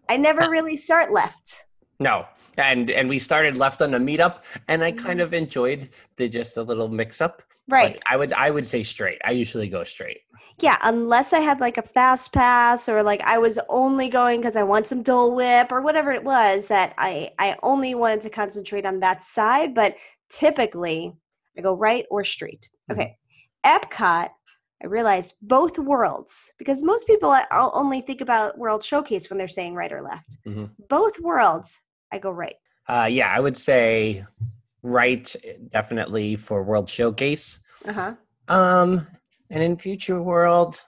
I 0.09 0.17
never 0.17 0.43
ah. 0.43 0.49
really 0.49 0.77
start 0.77 1.11
left. 1.11 1.65
no, 1.99 2.25
and 2.57 2.89
and 2.89 3.07
we 3.07 3.19
started 3.19 3.57
left 3.57 3.81
on 3.81 3.93
a 3.93 3.99
meetup, 3.99 4.43
and 4.67 4.83
I 4.83 4.91
kind 4.91 5.19
mm. 5.19 5.23
of 5.23 5.33
enjoyed 5.33 5.89
the 6.17 6.27
just 6.27 6.57
a 6.57 6.63
little 6.63 6.89
mix 6.89 7.21
up. 7.21 7.41
Right. 7.69 7.99
I 8.09 8.17
would 8.17 8.33
I 8.33 8.49
would 8.49 8.65
say 8.65 8.83
straight. 8.83 9.19
I 9.23 9.31
usually 9.31 9.69
go 9.69 9.83
straight. 9.83 10.21
Yeah, 10.59 10.77
unless 10.83 11.31
I 11.31 11.39
had 11.39 11.59
like 11.61 11.77
a 11.77 11.81
fast 11.81 12.33
pass 12.33 12.89
or 12.89 13.01
like 13.01 13.21
I 13.21 13.37
was 13.37 13.59
only 13.69 14.09
going 14.09 14.41
because 14.41 14.55
I 14.55 14.63
want 14.63 14.87
some 14.87 15.03
Dole 15.03 15.35
Whip 15.35 15.71
or 15.71 15.81
whatever 15.81 16.11
it 16.11 16.23
was 16.23 16.65
that 16.67 16.93
I 16.97 17.31
I 17.39 17.55
only 17.63 17.95
wanted 17.95 18.21
to 18.21 18.29
concentrate 18.29 18.85
on 18.85 18.99
that 18.99 19.23
side. 19.23 19.73
But 19.73 19.95
typically, 20.29 21.13
I 21.57 21.61
go 21.61 21.73
right 21.73 22.05
or 22.09 22.23
straight. 22.23 22.67
Okay, 22.91 23.15
Epcot. 23.65 24.29
I 24.81 24.87
realized 24.87 25.33
both 25.41 25.77
worlds 25.77 26.53
because 26.57 26.81
most 26.83 27.05
people 27.05 27.35
only 27.51 27.99
think 27.99 28.21
about 28.21 28.57
World 28.57 28.81
Showcase 28.81 29.29
when 29.29 29.37
they're 29.37 29.47
saying 29.49 29.75
right 29.75 29.91
or 29.91 30.01
left. 30.01 30.37
Mhm. 30.45 30.69
Both 30.87 31.19
worlds, 31.19 31.77
I 32.13 32.19
go 32.19 32.31
right. 32.31 32.55
Uh, 32.87 33.07
yeah, 33.11 33.29
I 33.29 33.41
would 33.41 33.57
say 33.57 34.25
right 34.83 35.33
definitely 35.69 36.35
for 36.35 36.63
World 36.63 36.89
Showcase. 36.89 37.59
Uh 37.87 37.93
huh. 37.93 38.13
Um, 38.47 39.07
and 39.49 39.63
in 39.63 39.77
Future 39.77 40.21
World, 40.21 40.81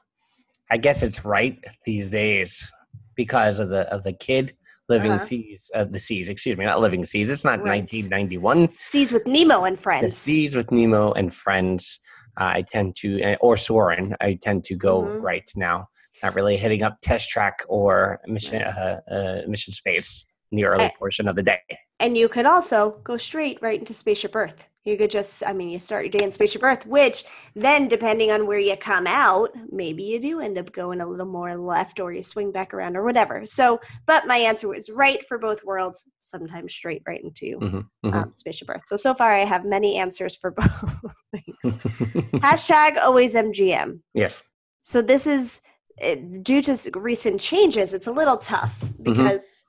I 0.69 0.77
guess 0.77 1.04
it's 1.04 1.25
right 1.25 1.58
these 1.86 2.10
days 2.10 2.71
because 3.15 3.60
of 3.60 3.69
the 3.69 3.82
of 3.93 4.04
the 4.04 4.13
kid 4.13 4.56
living 4.89 5.12
Uh-huh. 5.12 5.25
seas 5.25 5.71
of 5.73 5.91
the 5.91 5.99
seas. 5.99 6.27
Excuse 6.30 6.58
me, 6.58 6.65
not 6.65 6.82
living 6.82 7.06
seas. 7.06 7.30
It's 7.30 7.45
not 7.45 7.60
Right. 7.60 7.82
1991. 7.84 8.69
Seas 8.69 9.12
with 9.13 9.25
Nemo 9.25 9.63
and 9.63 9.77
The 9.77 9.82
friends. 9.82 10.17
seas 10.17 10.56
with 10.56 10.71
Nemo 10.71 11.12
and 11.13 11.34
friends. 11.34 11.99
Uh, 12.39 12.51
I 12.56 12.62
tend 12.63 12.95
to, 12.97 13.21
uh, 13.21 13.36
or 13.41 13.58
Soren. 13.58 14.15
I 14.21 14.36
tend 14.41 14.63
to 14.65 14.75
go 14.75 15.04
Mhm. 15.04 15.21
right 15.21 15.49
now. 15.56 15.88
Not 16.23 16.34
really 16.36 16.56
hitting 16.58 16.82
up 16.84 16.97
Test 17.01 17.30
Track 17.30 17.62
or 17.67 18.19
Mission 18.25 18.62
uh, 18.63 18.99
uh, 19.10 19.41
Mission 19.47 19.73
Space 19.73 20.25
in 20.51 20.57
the 20.57 20.65
early 20.65 20.85
I- 20.85 20.93
portion 20.97 21.27
of 21.27 21.35
the 21.35 21.43
day. 21.43 21.59
And 21.99 22.17
you 22.17 22.27
could 22.27 22.45
also 22.47 22.97
go 23.03 23.15
straight 23.15 23.59
right 23.61 23.79
into 23.79 23.93
Spaceship 23.93 24.35
Earth. 24.35 24.55
You 24.85 24.97
could 24.97 25.11
just, 25.11 25.43
I 25.45 25.53
mean, 25.53 25.69
you 25.69 25.77
start 25.77 26.05
your 26.05 26.11
day 26.11 26.23
in 26.25 26.31
Spaceship 26.31 26.63
Earth, 26.63 26.83
which 26.87 27.25
then, 27.55 27.87
depending 27.87 28.31
on 28.31 28.47
where 28.47 28.57
you 28.57 28.75
come 28.75 29.05
out, 29.05 29.51
maybe 29.71 30.01
you 30.01 30.19
do 30.19 30.39
end 30.39 30.57
up 30.57 30.71
going 30.71 31.01
a 31.01 31.05
little 31.07 31.27
more 31.27 31.55
left 31.55 31.99
or 31.99 32.11
you 32.11 32.23
swing 32.23 32.51
back 32.51 32.73
around 32.73 32.97
or 32.97 33.03
whatever. 33.03 33.45
So, 33.45 33.79
but 34.07 34.25
my 34.25 34.37
answer 34.37 34.67
was 34.67 34.89
right 34.89 35.23
for 35.27 35.37
both 35.37 35.63
worlds, 35.63 36.03
sometimes 36.23 36.73
straight 36.73 37.03
right 37.07 37.23
into 37.23 37.59
Mhm, 37.59 37.85
mhm. 38.03 38.13
um, 38.15 38.33
Spaceship 38.33 38.71
Earth. 38.71 38.81
So, 38.85 38.95
so 38.95 39.13
far 39.13 39.31
I 39.31 39.45
have 39.45 39.63
many 39.65 39.97
answers 39.97 40.35
for 40.35 40.49
both 40.57 41.13
things. 41.31 41.55
Hashtag 42.41 42.97
always 42.97 43.35
MGM. 43.35 43.99
yes. 44.15 44.41
So 44.81 45.03
this 45.03 45.27
is 45.27 45.61
uh, 46.03 46.15
due 46.41 46.63
to 46.63 46.75
recent 46.95 47.39
changes. 47.39 47.93
It's 47.93 48.07
a 48.07 48.11
little 48.11 48.37
tough 48.37 48.83
because 49.03 49.63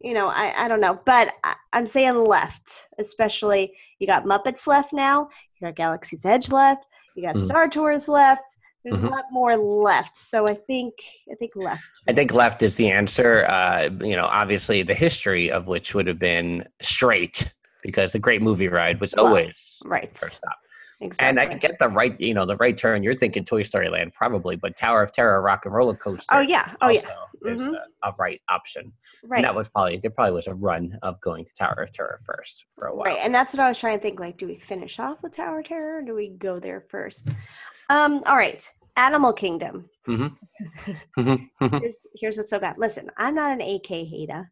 you 0.00 0.14
know 0.14 0.28
I, 0.28 0.52
I 0.56 0.68
don't 0.68 0.80
know, 0.80 0.98
but 1.04 1.34
I, 1.44 1.54
I'm 1.72 1.86
saying 1.86 2.14
left, 2.16 2.88
especially 2.98 3.74
you 3.98 4.06
got 4.06 4.24
Muppets 4.24 4.66
left 4.66 4.92
now. 4.92 5.28
You 5.60 5.66
got 5.68 5.76
Galaxy's 5.76 6.24
Edge 6.24 6.50
left. 6.50 6.84
You 7.14 7.22
got 7.24 7.36
Mhm. 7.36 7.40
Star 7.42 7.68
Tours 7.68 8.08
left. 8.08 8.56
There's 8.84 9.00
Mhm. 9.00 9.08
a 9.08 9.10
lot 9.10 9.24
more 9.32 9.56
left. 9.56 10.16
So 10.16 10.46
I 10.48 10.54
think 10.54 10.94
I 11.30 11.34
think 11.34 11.52
left. 11.56 11.82
I 12.08 12.12
think 12.12 12.32
left 12.32 12.62
is 12.62 12.76
the 12.76 12.90
answer. 12.90 13.44
Uh, 13.48 13.88
you 14.00 14.16
know, 14.16 14.26
obviously 14.26 14.82
the 14.82 14.94
history 14.94 15.50
of 15.50 15.66
which 15.66 15.94
would 15.94 16.06
have 16.06 16.18
been 16.18 16.64
straight 16.80 17.52
because 17.82 18.12
the 18.12 18.18
Great 18.18 18.42
Movie 18.42 18.68
Ride 18.68 19.00
was 19.00 19.14
Well, 19.16 19.26
always 19.28 19.78
Right. 19.84 20.16
first 20.16 20.36
stop. 20.36 20.56
Exactly. 21.00 21.28
And 21.28 21.38
I 21.40 21.58
get 21.58 21.78
the 21.78 21.88
right, 21.88 22.18
you 22.20 22.32
know, 22.32 22.46
the 22.46 22.56
right 22.56 22.76
turn. 22.76 23.02
You're 23.02 23.14
thinking 23.14 23.44
Toy 23.44 23.62
Story 23.62 23.88
Land 23.90 24.14
probably, 24.14 24.56
but 24.56 24.76
Tower 24.76 25.02
of 25.02 25.12
Terror, 25.12 25.42
Rock 25.42 25.66
and 25.66 25.74
Roller 25.74 25.94
Coaster. 25.94 26.34
oh 26.36 26.40
yeah. 26.40 26.72
Oh 26.80 26.88
yeah. 26.88 27.02
Is 27.44 27.60
Mhm. 27.62 27.74
a, 28.02 28.08
a 28.08 28.14
right 28.18 28.40
option. 28.48 28.92
Right. 29.24 29.38
And 29.38 29.44
that 29.44 29.54
was 29.54 29.68
probably 29.68 29.98
there. 29.98 30.10
Probably 30.10 30.32
was 30.32 30.46
a 30.46 30.54
run 30.54 30.98
of 31.02 31.20
going 31.20 31.44
to 31.44 31.54
Tower 31.54 31.82
of 31.82 31.92
Terror 31.92 32.18
first 32.24 32.66
for 32.72 32.86
a 32.86 32.94
while. 32.94 33.04
Right, 33.06 33.18
and 33.22 33.34
that's 33.34 33.52
what 33.52 33.60
I 33.60 33.68
was 33.68 33.78
trying 33.78 33.98
to 33.98 34.02
think. 34.02 34.20
Like, 34.20 34.36
do 34.38 34.46
we 34.46 34.56
finish 34.58 34.98
off 34.98 35.22
with 35.22 35.32
Tower 35.36 35.60
of 35.60 35.66
Terror, 35.66 35.98
or 35.98 36.02
do 36.02 36.14
we 36.14 36.30
go 36.30 36.58
there 36.58 36.80
first? 36.88 37.28
Um, 37.90 38.22
all 38.26 38.36
right, 38.36 38.68
Animal 38.96 39.32
Kingdom. 39.32 39.88
Mhm. 40.06 40.36
Mhm. 41.18 41.50
Mhm. 41.60 41.80
Here's 41.80 42.06
here's 42.14 42.36
what's 42.36 42.50
so 42.50 42.58
bad. 42.58 42.78
Listen, 42.78 43.10
I'm 43.16 43.34
not 43.34 43.52
an 43.52 43.60
AK 43.60 43.86
hater. 44.04 44.50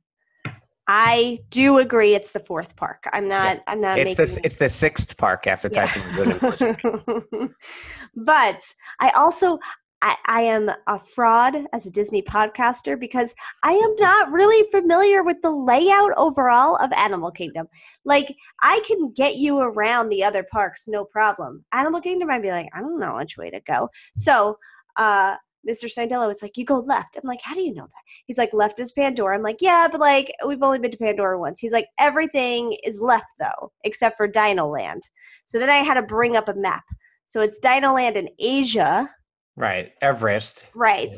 I 0.86 1.38
do 1.48 1.78
agree 1.78 2.14
it's 2.14 2.32
the 2.32 2.40
fourth 2.40 2.76
park. 2.76 3.04
I'm 3.10 3.26
not. 3.26 3.62
I'm 3.66 3.80
not 3.80 3.98
it's 3.98 4.18
making. 4.18 4.34
the 4.34 4.40
it's 4.44 4.56
the 4.56 4.68
sixth 4.68 5.16
park 5.16 5.46
after 5.46 5.70
Yeah. 5.72 5.86
Typhoon 5.86 6.42
Lagoon 6.42 7.54
but 8.14 8.62
I 9.00 9.08
also 9.10 9.58
I, 10.02 10.16
I 10.26 10.42
am 10.42 10.70
a 10.86 10.98
fraud 10.98 11.54
as 11.72 11.86
a 11.86 11.90
Disney 11.90 12.22
podcaster 12.22 12.98
because 12.98 13.34
I 13.62 13.72
am 13.72 13.96
not 13.98 14.30
really 14.30 14.68
familiar 14.70 15.22
with 15.22 15.38
the 15.42 15.50
layout 15.50 16.12
overall 16.16 16.76
of 16.76 16.92
Animal 16.92 17.30
Kingdom. 17.30 17.66
Like 18.04 18.34
I 18.60 18.82
can 18.86 19.12
get 19.12 19.36
you 19.36 19.58
around 19.58 20.08
the 20.08 20.24
other 20.24 20.44
parks, 20.50 20.88
no 20.88 21.04
problem. 21.04 21.64
Animal 21.72 22.00
Kingdom, 22.00 22.30
I'd 22.30 22.42
be 22.42 22.50
like, 22.50 22.68
I 22.74 22.80
don't 22.80 23.00
know 23.00 23.14
which 23.16 23.36
way 23.36 23.50
to 23.50 23.60
go. 23.60 23.88
So 24.14 24.58
uh 24.96 25.36
Mr. 25.68 25.84
Snidillo 25.84 26.26
was 26.26 26.42
like, 26.42 26.56
you 26.56 26.64
go 26.64 26.80
left. 26.80 27.16
I'm 27.16 27.26
like, 27.26 27.40
how 27.42 27.54
do 27.54 27.62
you 27.62 27.72
know 27.72 27.86
that? 27.86 28.02
He's 28.26 28.38
like, 28.38 28.52
left 28.52 28.80
is 28.80 28.92
Pandora. 28.92 29.34
I'm 29.34 29.42
like, 29.42 29.56
yeah, 29.60 29.88
but 29.90 30.00
like, 30.00 30.30
we've 30.46 30.62
only 30.62 30.78
been 30.78 30.90
to 30.90 30.98
Pandora 30.98 31.38
once. 31.38 31.58
He's 31.58 31.72
like, 31.72 31.86
everything 31.98 32.76
is 32.84 33.00
left 33.00 33.32
though, 33.38 33.72
except 33.84 34.16
for 34.16 34.28
Dino 34.28 34.66
Land. 34.66 35.02
So 35.46 35.58
then 35.58 35.70
I 35.70 35.76
had 35.76 35.94
to 35.94 36.02
bring 36.02 36.36
up 36.36 36.48
a 36.48 36.54
map. 36.54 36.84
So 37.28 37.40
it's 37.40 37.58
Dino 37.58 37.94
Land 37.94 38.16
in 38.16 38.28
Asia, 38.38 39.08
right, 39.56 39.92
Everest. 40.00 40.66
right? 40.74 41.10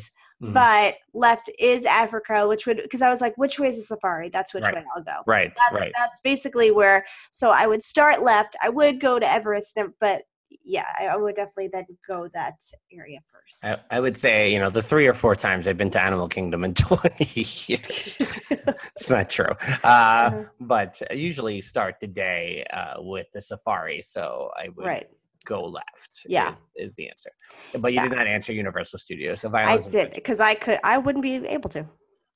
Mhm. 0.42 0.52
But 0.52 0.96
left 1.14 1.50
is 1.58 1.86
Africa, 1.86 2.46
which 2.46 2.66
would 2.66 2.80
because 2.82 3.00
I 3.00 3.08
was 3.08 3.22
like, 3.22 3.36
which 3.38 3.58
way 3.58 3.68
is 3.68 3.76
the 3.76 3.82
safari? 3.84 4.28
That's 4.28 4.52
which 4.52 4.64
Right. 4.64 4.74
way 4.74 4.84
I'll 4.94 5.02
go. 5.02 5.22
Right, 5.26 5.50
So 5.56 5.62
that's, 5.70 5.80
right. 5.80 5.92
That's 5.96 6.20
basically 6.20 6.70
where. 6.70 7.06
So 7.32 7.48
I 7.50 7.66
would 7.66 7.82
start 7.82 8.20
left. 8.22 8.54
I 8.62 8.68
would 8.68 9.00
go 9.00 9.18
to 9.18 9.26
Everest, 9.26 9.78
but 9.98 10.24
yeah, 10.62 10.84
I 10.98 11.06
I 11.06 11.16
would 11.16 11.36
definitely 11.36 11.70
then 11.72 11.86
go 12.06 12.28
that 12.34 12.54
area 12.92 13.20
first. 13.32 13.64
I, 13.64 13.96
I 13.96 13.98
would 14.00 14.16
say, 14.18 14.52
you 14.52 14.58
know, 14.58 14.68
the 14.68 14.82
three 14.82 15.06
or 15.06 15.14
four 15.14 15.34
times 15.34 15.66
I've 15.66 15.78
been 15.78 15.90
to 15.92 16.02
Animal 16.02 16.28
Kingdom 16.28 16.64
in 16.64 16.74
20 16.88 17.24
years. 17.66 18.18
it's 18.94 19.08
not 19.10 19.30
true. 19.30 19.54
Uh, 19.82 19.86
Uh-huh. 19.86 20.44
But 20.60 21.00
I 21.10 21.14
usually 21.14 21.62
start 21.62 21.96
the 22.00 22.06
day 22.08 22.66
uh, 22.72 22.94
with 22.98 23.26
the 23.32 23.40
safari. 23.40 24.02
So 24.02 24.50
I 24.54 24.68
would 24.68 24.84
right. 24.86 25.08
Go 25.46 25.64
left. 25.64 26.10
Yeah. 26.26 26.52
Is, 26.76 26.90
is 26.90 26.96
the 26.96 27.08
answer. 27.08 27.30
But 27.78 27.92
you 27.92 27.96
Yeah. 27.96 28.08
did 28.08 28.16
not 28.16 28.26
answer 28.26 28.52
Universal 28.52 28.98
Studios. 28.98 29.40
So 29.40 29.50
I 29.54 29.78
did 29.78 30.12
because 30.14 30.40
I 30.40 30.54
could. 30.54 30.78
I 30.84 30.98
wouldn't 30.98 31.22
be 31.22 31.36
able 31.46 31.70
to. 31.70 31.86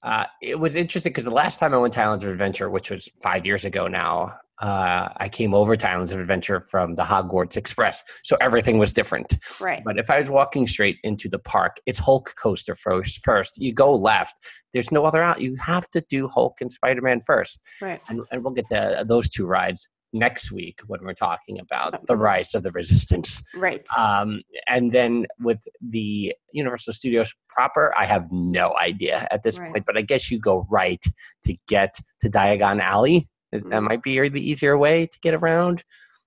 Uh, 0.02 0.24
it 0.40 0.58
was 0.58 0.76
interesting 0.76 1.10
because 1.10 1.24
the 1.24 1.30
last 1.30 1.58
time 1.60 1.74
I 1.74 1.76
went 1.76 1.92
to 1.94 2.00
Islands 2.02 2.24
of 2.24 2.30
Adventure, 2.30 2.70
which 2.70 2.90
was 2.90 3.06
five 3.22 3.44
years 3.44 3.66
ago 3.66 3.86
now, 3.86 4.34
uh, 4.62 5.08
I 5.16 5.28
came 5.28 5.52
over 5.54 5.76
to 5.76 5.90
Islands 5.90 6.12
of 6.12 6.20
Adventure 6.20 6.58
from 6.58 6.94
the 6.94 7.02
Hogwarts 7.02 7.56
Express. 7.58 8.02
So 8.24 8.36
everything 8.40 8.78
was 8.78 8.92
different. 8.94 9.36
Right. 9.60 9.82
But 9.84 9.98
if 9.98 10.08
I 10.10 10.20
was 10.20 10.30
walking 10.30 10.66
straight 10.66 10.96
into 11.02 11.28
the 11.28 11.38
park, 11.38 11.76
it's 11.86 11.98
Hulk 11.98 12.34
coaster 12.42 12.74
first. 12.74 13.22
First, 13.24 13.58
you 13.58 13.74
go 13.74 13.92
left. 13.94 14.36
There's 14.72 14.90
no 14.90 15.04
other 15.04 15.22
out. 15.22 15.40
You 15.40 15.54
have 15.56 15.90
to 15.90 16.02
do 16.08 16.28
Hulk 16.28 16.60
and 16.62 16.70
Spider 16.72 17.02
Man 17.02 17.20
first, 17.20 17.60
Right. 17.82 18.00
and, 18.08 18.22
and 18.32 18.42
we'll 18.42 18.54
get 18.54 18.68
to 18.68 19.04
those 19.06 19.28
two 19.28 19.46
rides 19.46 19.86
next 20.12 20.50
week 20.50 20.80
when 20.86 21.00
we're 21.04 21.14
talking 21.14 21.58
about 21.60 22.06
the 22.06 22.16
rise 22.16 22.54
of 22.54 22.62
the 22.62 22.70
Resistance. 22.72 23.42
Right. 23.56 23.86
Um, 23.96 24.42
and 24.68 24.92
then 24.92 25.26
with 25.40 25.62
the 25.80 26.34
Universal 26.52 26.94
Studios 26.94 27.32
proper, 27.48 27.94
I 27.96 28.06
have 28.06 28.26
no 28.32 28.74
idea 28.80 29.26
at 29.30 29.42
this 29.42 29.58
Right. 29.58 29.72
point. 29.72 29.86
But 29.86 29.96
I 29.96 30.02
guess 30.02 30.30
you 30.30 30.38
go 30.38 30.66
right 30.70 31.02
to 31.44 31.56
get 31.68 31.94
to 32.22 32.28
Diagon 32.30 32.80
Alley. 32.80 33.28
That 33.52 33.62
Mm. 33.64 33.88
might 33.88 34.02
be 34.02 34.28
the 34.28 34.40
easier 34.50 34.78
way 34.78 35.06
to 35.06 35.18
get 35.20 35.34
around, 35.34 35.84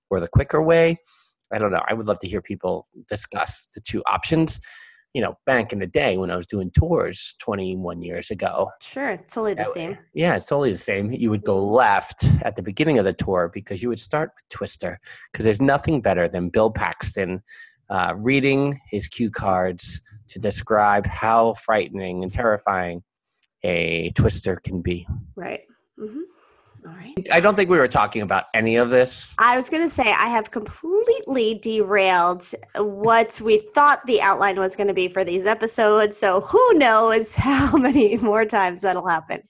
or 0.10 0.20
the 0.20 0.28
quicker 0.28 0.62
way. 0.62 0.98
I 1.54 1.60
don't 1.60 1.72
know. 1.72 1.82
I 1.88 1.94
would 1.94 2.08
love 2.08 2.20
to 2.20 2.28
hear 2.28 2.42
people 2.42 2.88
discuss 3.08 3.68
the 3.76 3.82
two 3.82 4.04
options. 4.08 4.60
You 5.14 5.22
know, 5.22 5.38
back 5.46 5.72
in 5.72 5.80
the 5.80 5.88
day 5.88 6.18
when 6.18 6.32
I 6.32 6.36
was 6.36 6.48
doing 6.48 6.72
tours 6.72 7.36
21 7.40 8.02
years 8.02 8.32
ago. 8.32 8.70
Sure, 8.82 9.16
totally 9.18 9.54
the 9.54 9.66
same. 9.66 9.98
Yeah, 10.14 10.36
it's 10.36 10.48
totally 10.48 10.72
the 10.72 10.78
same. 10.78 11.12
You 11.12 11.30
would 11.30 11.44
go 11.44 11.64
left 11.64 12.26
at 12.44 12.56
the 12.56 12.64
beginning 12.64 12.98
of 12.98 13.06
the 13.06 13.14
tour 13.14 13.52
because 13.54 13.84
you 13.84 13.90
would 13.90 14.00
start 14.00 14.32
with 14.36 14.50
Twister 14.50 15.00
because 15.32 15.46
there's 15.46 15.62
nothing 15.62 16.02
better 16.02 16.28
than 16.28 16.50
Bill 16.50 16.72
Paxton 16.72 17.44
uh, 17.90 18.14
reading 18.18 18.80
his 18.90 19.08
cue 19.08 19.30
cards 19.30 20.02
to 20.30 20.40
describe 20.40 21.06
how 21.06 21.54
frightening 21.54 22.24
and 22.24 22.34
terrifying 22.34 23.04
a 23.64 24.10
Twister 24.16 24.56
can 24.56 24.82
be. 24.82 25.08
Right. 25.36 25.62
hmm 25.98 26.22
All 26.86 26.94
right. 26.94 27.28
I 27.32 27.40
don't 27.40 27.56
think 27.56 27.70
we 27.70 27.78
were 27.78 27.88
talking 27.88 28.22
about 28.22 28.46
any 28.54 28.76
of 28.76 28.90
this. 28.90 29.34
I 29.38 29.56
was 29.56 29.70
going 29.70 29.84
to 29.84 29.90
say 29.90 30.04
I 30.04 30.28
have 30.28 30.52
completely 30.52 31.60
derailed 31.60 32.46
what 32.76 33.40
we 33.42 33.60
thought 33.74 34.06
the 34.06 34.22
outline 34.22 34.60
was 34.60 34.76
going 34.76 34.88
to 34.88 34.94
be 34.94 35.08
for 35.08 35.24
these 35.24 35.46
episodes. 35.46 36.18
So 36.18 36.42
who 36.42 36.74
knows 36.74 37.36
how 37.36 37.78
many 37.78 38.18
more 38.18 38.46
times 38.46 38.82
that'll 38.82 39.08
happen. 39.08 39.42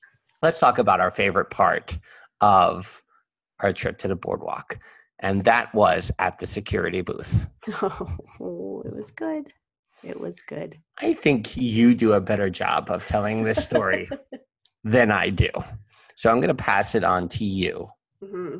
Let's 0.41 0.59
talk 0.59 0.77
about 0.77 0.99
our 0.99 1.11
favorite 1.11 1.49
part 1.49 1.97
of 2.41 3.03
our 3.61 3.73
trip 3.73 3.97
to 3.99 4.07
the 4.07 4.15
boardwalk. 4.15 4.77
And 5.19 5.43
that 5.45 5.73
was 5.73 6.11
at 6.19 6.37
the 6.39 6.47
security 6.47 7.01
booth. 7.01 7.47
Oh, 8.39 8.83
it 8.85 8.93
was 8.93 9.09
good. 9.09 9.53
It 10.03 10.19
was 10.19 10.41
good. 10.41 10.77
I 10.99 11.13
think 11.13 11.55
you 11.55 11.95
do 11.95 12.13
a 12.13 12.19
better 12.19 12.49
job 12.49 12.91
of 12.91 13.05
telling 13.05 13.43
this 13.43 13.63
story 13.63 14.09
than 14.83 15.11
I 15.11 15.29
do. 15.29 15.49
So 16.15 16.29
I'm 16.29 16.39
going 16.39 16.55
to 16.55 16.63
pass 16.63 16.95
it 16.95 17.03
on 17.03 17.27
to 17.29 17.45
you 17.45 17.89
hmm 18.23 18.57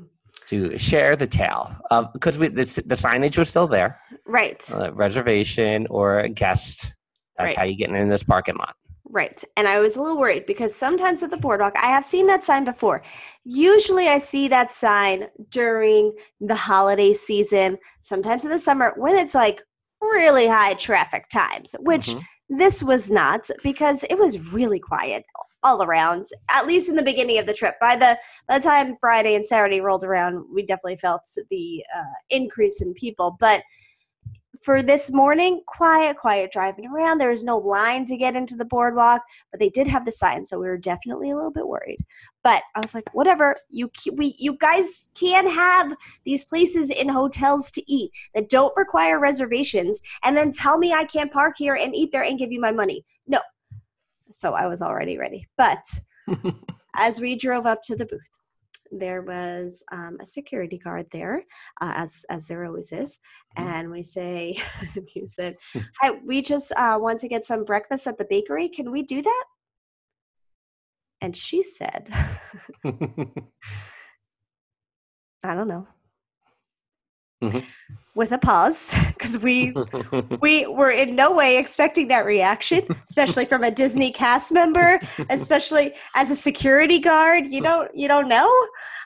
to 0.47 0.77
share 0.77 1.15
the 1.15 1.27
tale 1.27 1.73
of 1.89 2.11
because 2.11 2.37
we, 2.37 2.47
the, 2.49 2.65
the 2.85 2.95
signage 2.95 3.37
was 3.37 3.47
still 3.49 3.67
there, 3.67 3.97
Right. 4.25 4.67
uh, 4.73 4.91
reservation 4.93 5.87
or 5.89 6.19
a 6.19 6.29
guest. 6.29 6.91
That's 7.37 7.51
Right. 7.51 7.57
how 7.57 7.63
you 7.63 7.75
get 7.75 7.89
in 7.91 8.09
this 8.09 8.23
parking 8.23 8.55
lot. 8.57 8.75
Right. 9.05 9.41
And 9.57 9.67
I 9.67 9.79
was 9.79 9.95
a 9.95 10.01
little 10.01 10.17
worried 10.17 10.45
because 10.45 10.73
sometimes 10.75 11.23
at 11.23 11.29
the 11.29 11.37
boardwalk, 11.37 11.73
I 11.77 11.87
have 11.87 12.03
seen 12.03 12.25
that 12.27 12.43
sign 12.43 12.65
before. 12.65 13.03
Usually 13.45 14.07
I 14.07 14.17
see 14.19 14.47
that 14.49 14.71
sign 14.71 15.27
during 15.49 16.13
the 16.41 16.55
holiday 16.55 17.13
season, 17.13 17.77
sometimes 18.01 18.43
in 18.43 18.51
the 18.51 18.59
summer 18.59 18.93
when 18.97 19.15
it's 19.15 19.35
like 19.35 19.61
really 20.01 20.47
high 20.47 20.73
traffic 20.73 21.29
times, 21.29 21.75
which 21.79 22.07
Mhm. 22.07 22.23
this 22.49 22.83
was 22.83 23.09
not 23.11 23.49
because 23.63 24.03
it 24.09 24.17
was 24.17 24.39
really 24.51 24.79
quiet 24.79 25.23
all 25.63 25.83
around, 25.83 26.27
at 26.51 26.67
least 26.67 26.89
in 26.89 26.95
the 26.95 27.03
beginning 27.03 27.39
of 27.39 27.45
the 27.45 27.53
trip. 27.53 27.75
By 27.79 27.95
the 27.95 28.17
by 28.47 28.59
the 28.59 28.63
time 28.63 28.97
Friday 28.99 29.35
and 29.35 29.45
Saturday 29.45 29.81
rolled 29.81 30.03
around, 30.03 30.45
we 30.53 30.63
definitely 30.65 30.97
felt 30.97 31.21
the 31.49 31.83
uh, 31.95 32.03
increase 32.29 32.81
in 32.81 32.93
people. 32.93 33.37
But 33.39 33.63
for 34.63 34.81
this 34.81 35.11
morning, 35.11 35.61
quiet, 35.67 36.17
quiet 36.17 36.51
driving 36.51 36.87
around. 36.87 37.17
There 37.17 37.29
was 37.29 37.43
no 37.43 37.57
line 37.57 38.05
to 38.05 38.15
get 38.15 38.35
into 38.35 38.55
the 38.55 38.65
boardwalk, 38.65 39.21
but 39.51 39.59
they 39.59 39.69
did 39.69 39.87
have 39.87 40.05
the 40.05 40.11
sign, 40.11 40.45
so 40.45 40.57
we 40.57 40.67
were 40.67 40.77
definitely 40.77 41.31
a 41.31 41.35
little 41.35 41.51
bit 41.51 41.67
worried. 41.67 41.99
But 42.43 42.63
I 42.73 42.79
was 42.79 42.93
like, 42.93 43.13
whatever. 43.13 43.57
You 43.69 43.91
we 44.13 44.35
you 44.39 44.57
guys 44.57 45.09
can 45.19 45.47
have 45.49 45.93
these 46.25 46.45
places 46.45 46.89
in 46.89 47.09
hotels 47.09 47.71
to 47.71 47.91
eat 47.91 48.11
that 48.33 48.49
don't 48.49 48.75
require 48.77 49.19
reservations, 49.19 50.01
and 50.23 50.35
then 50.35 50.51
tell 50.51 50.77
me 50.77 50.93
I 50.93 51.05
can't 51.05 51.31
park 51.31 51.55
here 51.57 51.75
and 51.75 51.93
eat 51.93 52.11
there 52.11 52.23
and 52.23 52.39
give 52.39 52.51
you 52.51 52.61
my 52.61 52.71
money. 52.71 53.03
No. 53.27 53.39
So 54.33 54.53
I 54.53 54.67
was 54.67 54.81
already 54.81 55.17
ready, 55.17 55.47
but 55.57 55.85
as 56.95 57.21
we 57.21 57.35
drove 57.35 57.65
up 57.65 57.81
to 57.83 57.95
the 57.95 58.05
booth, 58.05 58.29
there 58.91 59.21
was 59.21 59.83
um, 59.91 60.17
a 60.21 60.25
security 60.25 60.77
guard 60.77 61.05
there, 61.11 61.43
uh, 61.81 61.93
as 61.95 62.25
as 62.29 62.47
there 62.47 62.65
always 62.65 62.91
is. 62.91 63.19
Mhm. 63.57 63.65
And 63.65 63.91
we 63.91 64.03
say, 64.03 64.57
you 65.15 65.25
said, 65.25 65.55
"Hi, 66.01 66.11
we 66.25 66.41
just 66.41 66.71
uh, 66.73 66.97
want 66.99 67.19
to 67.21 67.27
get 67.27 67.45
some 67.45 67.63
breakfast 67.65 68.07
at 68.07 68.17
the 68.17 68.25
bakery. 68.29 68.69
Can 68.69 68.91
we 68.91 69.03
do 69.03 69.21
that?" 69.21 69.45
And 71.21 71.35
she 71.35 71.63
said, 71.63 72.09
"I 75.43 75.55
don't 75.55 75.67
know." 75.67 75.87
Mhm. 77.43 77.63
With 78.15 78.31
a 78.31 78.37
pause, 78.37 78.93
because 79.13 79.39
we 79.39 79.73
we 80.39 80.65
were 80.67 80.91
in 80.91 81.15
no 81.15 81.35
way 81.35 81.57
expecting 81.57 82.07
that 82.09 82.25
reaction, 82.25 82.85
especially 83.09 83.45
from 83.45 83.63
a 83.63 83.71
Disney 83.71 84.11
cast 84.11 84.51
member, 84.51 84.99
especially 85.31 85.93
as 86.15 86.29
a 86.29 86.35
security 86.35 86.99
guard. 86.99 87.51
You 87.51 87.61
don't 87.61 87.89
you 87.95 88.07
don't 88.07 88.27
know, 88.27 88.47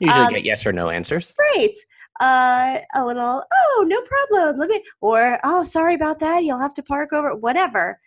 Usually 0.02 0.26
Um, 0.26 0.34
get 0.34 0.44
yes 0.44 0.66
or 0.68 0.74
no 0.74 0.90
answers. 0.90 1.34
right? 1.40 1.76
Uh, 2.20 2.80
a 2.96 3.06
little, 3.06 3.44
oh, 3.60 3.86
no 3.88 4.02
problem. 4.02 4.58
Let 4.58 4.70
me, 4.70 4.84
or 5.02 5.40
oh, 5.44 5.64
sorry 5.64 5.94
about 5.94 6.18
that. 6.20 6.44
You'll 6.44 6.60
have 6.60 6.74
to 6.74 6.84
park 6.84 7.14
over. 7.14 7.34
Whatever. 7.36 8.00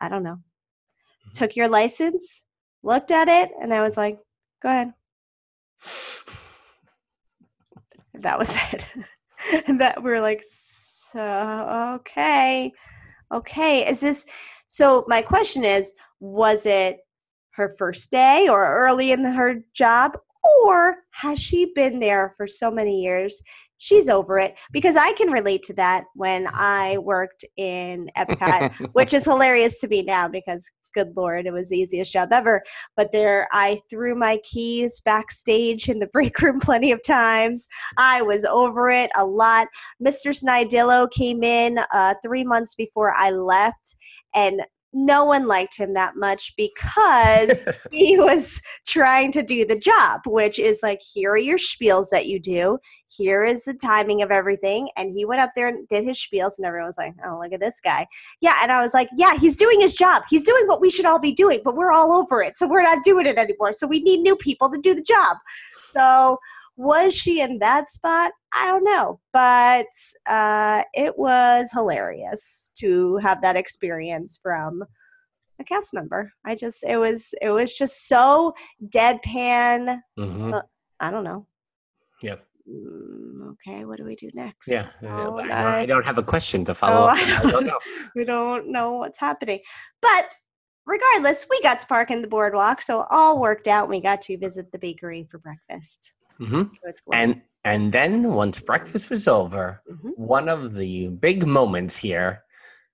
I 0.00 0.08
don't 0.10 0.22
know. 0.22 0.38
Took 1.34 1.56
your 1.56 1.66
license, 1.68 2.44
looked 2.82 3.10
at 3.10 3.28
it, 3.28 3.50
and 3.60 3.72
I 3.72 3.82
was 3.82 3.96
like, 3.96 4.18
go 4.62 4.68
ahead. 4.68 4.92
That 8.14 8.38
was 8.38 8.54
it. 8.72 8.84
And 9.66 9.80
that 9.80 10.02
we're 10.02 10.20
like, 10.20 10.42
so 10.42 11.96
okay, 12.00 12.72
okay. 13.32 13.88
Is 13.88 14.00
this 14.00 14.26
so? 14.68 15.04
My 15.08 15.22
question 15.22 15.64
is, 15.64 15.92
was 16.20 16.66
it 16.66 16.98
her 17.52 17.68
first 17.68 18.10
day 18.10 18.48
or 18.48 18.64
early 18.64 19.12
in 19.12 19.24
her 19.24 19.56
job, 19.74 20.16
or 20.64 20.96
has 21.10 21.38
she 21.38 21.72
been 21.74 21.98
there 21.98 22.32
for 22.36 22.46
so 22.46 22.70
many 22.70 23.02
years? 23.02 23.42
She's 23.78 24.08
over 24.08 24.38
it 24.38 24.56
because 24.70 24.94
I 24.94 25.12
can 25.14 25.30
relate 25.30 25.64
to 25.64 25.74
that 25.74 26.04
when 26.14 26.46
I 26.52 26.98
worked 26.98 27.44
in 27.56 28.10
Epcot, 28.16 28.72
which 28.92 29.12
is 29.12 29.24
hilarious 29.24 29.80
to 29.80 29.88
me 29.88 30.02
now 30.02 30.28
because 30.28 30.70
good 30.94 31.12
lord 31.16 31.46
it 31.46 31.52
was 31.52 31.68
the 31.68 31.76
easiest 31.76 32.12
job 32.12 32.28
ever. 32.32 32.62
But 32.96 33.12
there 33.12 33.48
i 33.52 33.78
threw 33.90 34.14
my 34.14 34.38
keys 34.44 35.00
backstage 35.04 35.88
in 35.88 35.98
the 35.98 36.06
break 36.12 36.40
room 36.40 36.60
plenty 36.60 36.92
of 36.92 37.02
times. 37.02 37.68
I 37.96 38.22
was 38.22 38.44
over 38.44 38.90
it 38.90 39.10
a 39.16 39.24
lot. 39.24 39.68
Mr 40.04 40.32
snidillo 40.32 41.10
came 41.10 41.42
in 41.42 41.78
uh, 41.92 42.14
three 42.22 42.44
months 42.44 42.74
before 42.74 43.14
i 43.16 43.30
left 43.30 43.96
and 44.34 44.62
no 44.92 45.24
one 45.24 45.46
liked 45.46 45.76
him 45.76 45.94
that 45.94 46.16
much 46.16 46.54
because 46.56 47.64
he 47.90 48.18
was 48.18 48.60
trying 48.86 49.32
to 49.32 49.42
do 49.42 49.64
the 49.64 49.78
job, 49.78 50.22
which 50.26 50.58
is 50.58 50.80
like, 50.82 51.00
here 51.02 51.32
are 51.32 51.38
your 51.38 51.58
spiels 51.58 52.08
that 52.10 52.26
you 52.26 52.38
do. 52.38 52.78
Here 53.08 53.44
is 53.44 53.64
the 53.64 53.74
timing 53.74 54.22
of 54.22 54.30
everything. 54.30 54.88
And 54.96 55.12
he 55.14 55.24
went 55.24 55.40
up 55.40 55.50
there 55.54 55.68
and 55.68 55.86
did 55.88 56.04
his 56.04 56.18
spiels, 56.18 56.52
and 56.58 56.66
everyone 56.66 56.86
was 56.86 56.98
like, 56.98 57.14
oh, 57.26 57.40
look 57.42 57.52
at 57.52 57.60
this 57.60 57.80
guy. 57.80 58.06
Yeah. 58.40 58.58
And 58.62 58.72
I 58.72 58.82
was 58.82 58.94
like, 58.94 59.08
yeah, 59.16 59.36
he's 59.36 59.56
doing 59.56 59.80
his 59.80 59.94
job. 59.94 60.22
He's 60.28 60.44
doing 60.44 60.66
what 60.66 60.80
we 60.80 60.90
should 60.90 61.06
all 61.06 61.18
be 61.18 61.32
doing, 61.32 61.60
but 61.64 61.76
we're 61.76 61.92
all 61.92 62.12
over 62.12 62.42
it. 62.42 62.56
So 62.56 62.66
we're 62.66 62.82
not 62.82 63.04
doing 63.04 63.26
it 63.26 63.36
anymore. 63.36 63.72
So 63.74 63.86
we 63.86 64.00
need 64.00 64.20
new 64.20 64.36
people 64.36 64.70
to 64.70 64.78
do 64.78 64.94
the 64.94 65.02
job. 65.02 65.36
So 65.80 66.38
was 66.76 67.14
she 67.14 67.40
in 67.40 67.58
that 67.58 67.90
spot? 67.90 68.32
I 68.54 68.70
don't 68.70 68.84
know, 68.84 69.20
but 69.32 69.86
uh, 70.26 70.82
it 70.94 71.16
was 71.18 71.70
hilarious 71.72 72.70
to 72.78 73.16
have 73.18 73.42
that 73.42 73.56
experience 73.56 74.38
from 74.42 74.82
a 75.60 75.64
cast 75.64 75.92
member. 75.92 76.32
I 76.44 76.54
just 76.54 76.82
it 76.84 76.96
was 76.96 77.34
it 77.42 77.50
was 77.50 77.76
just 77.76 78.08
so 78.08 78.54
deadpan. 78.88 80.00
Mhm. 80.18 80.62
I 81.00 81.10
don't 81.10 81.24
know. 81.24 81.46
Yep. 82.22 82.46
Mm, 82.70 83.52
okay, 83.52 83.84
what 83.84 83.98
do 83.98 84.04
we 84.04 84.14
do 84.14 84.30
next? 84.34 84.68
Yeah. 84.68 84.88
Oh, 85.02 85.06
I, 85.38 85.42
don't, 85.46 85.50
I- 85.50 85.80
I 85.80 85.86
don't 85.86 86.06
have 86.06 86.18
a 86.18 86.22
question 86.22 86.64
to 86.66 86.74
follow 86.74 87.06
Oh, 87.06 87.08
up. 87.08 87.16
I 87.18 87.42
don't 87.42 87.50
don't 87.52 87.66
know. 87.66 87.78
we 88.16 88.24
don't 88.24 88.68
know 88.70 88.94
what's 88.94 89.18
happening. 89.18 89.58
But 90.00 90.28
regardless, 90.86 91.46
we 91.50 91.60
got 91.62 91.80
to 91.80 91.86
park 91.86 92.10
in 92.12 92.22
the 92.22 92.28
boardwalk, 92.28 92.80
so 92.82 93.06
all 93.10 93.40
worked 93.40 93.66
out. 93.66 93.88
We 93.88 94.00
got 94.00 94.20
to 94.22 94.38
visit 94.38 94.70
the 94.72 94.78
bakery 94.78 95.26
for 95.30 95.38
breakfast. 95.38 96.14
Mhm. 96.40 96.70
So. 96.74 96.90
And 97.12 97.42
and 97.64 97.92
then 97.92 98.34
once 98.34 98.58
breakfast 98.58 99.08
was 99.10 99.28
over, 99.28 99.82
Mhm. 99.88 100.18
one 100.18 100.48
of 100.48 100.74
the 100.74 101.08
big 101.08 101.46
moments 101.46 101.96
here, 101.96 102.42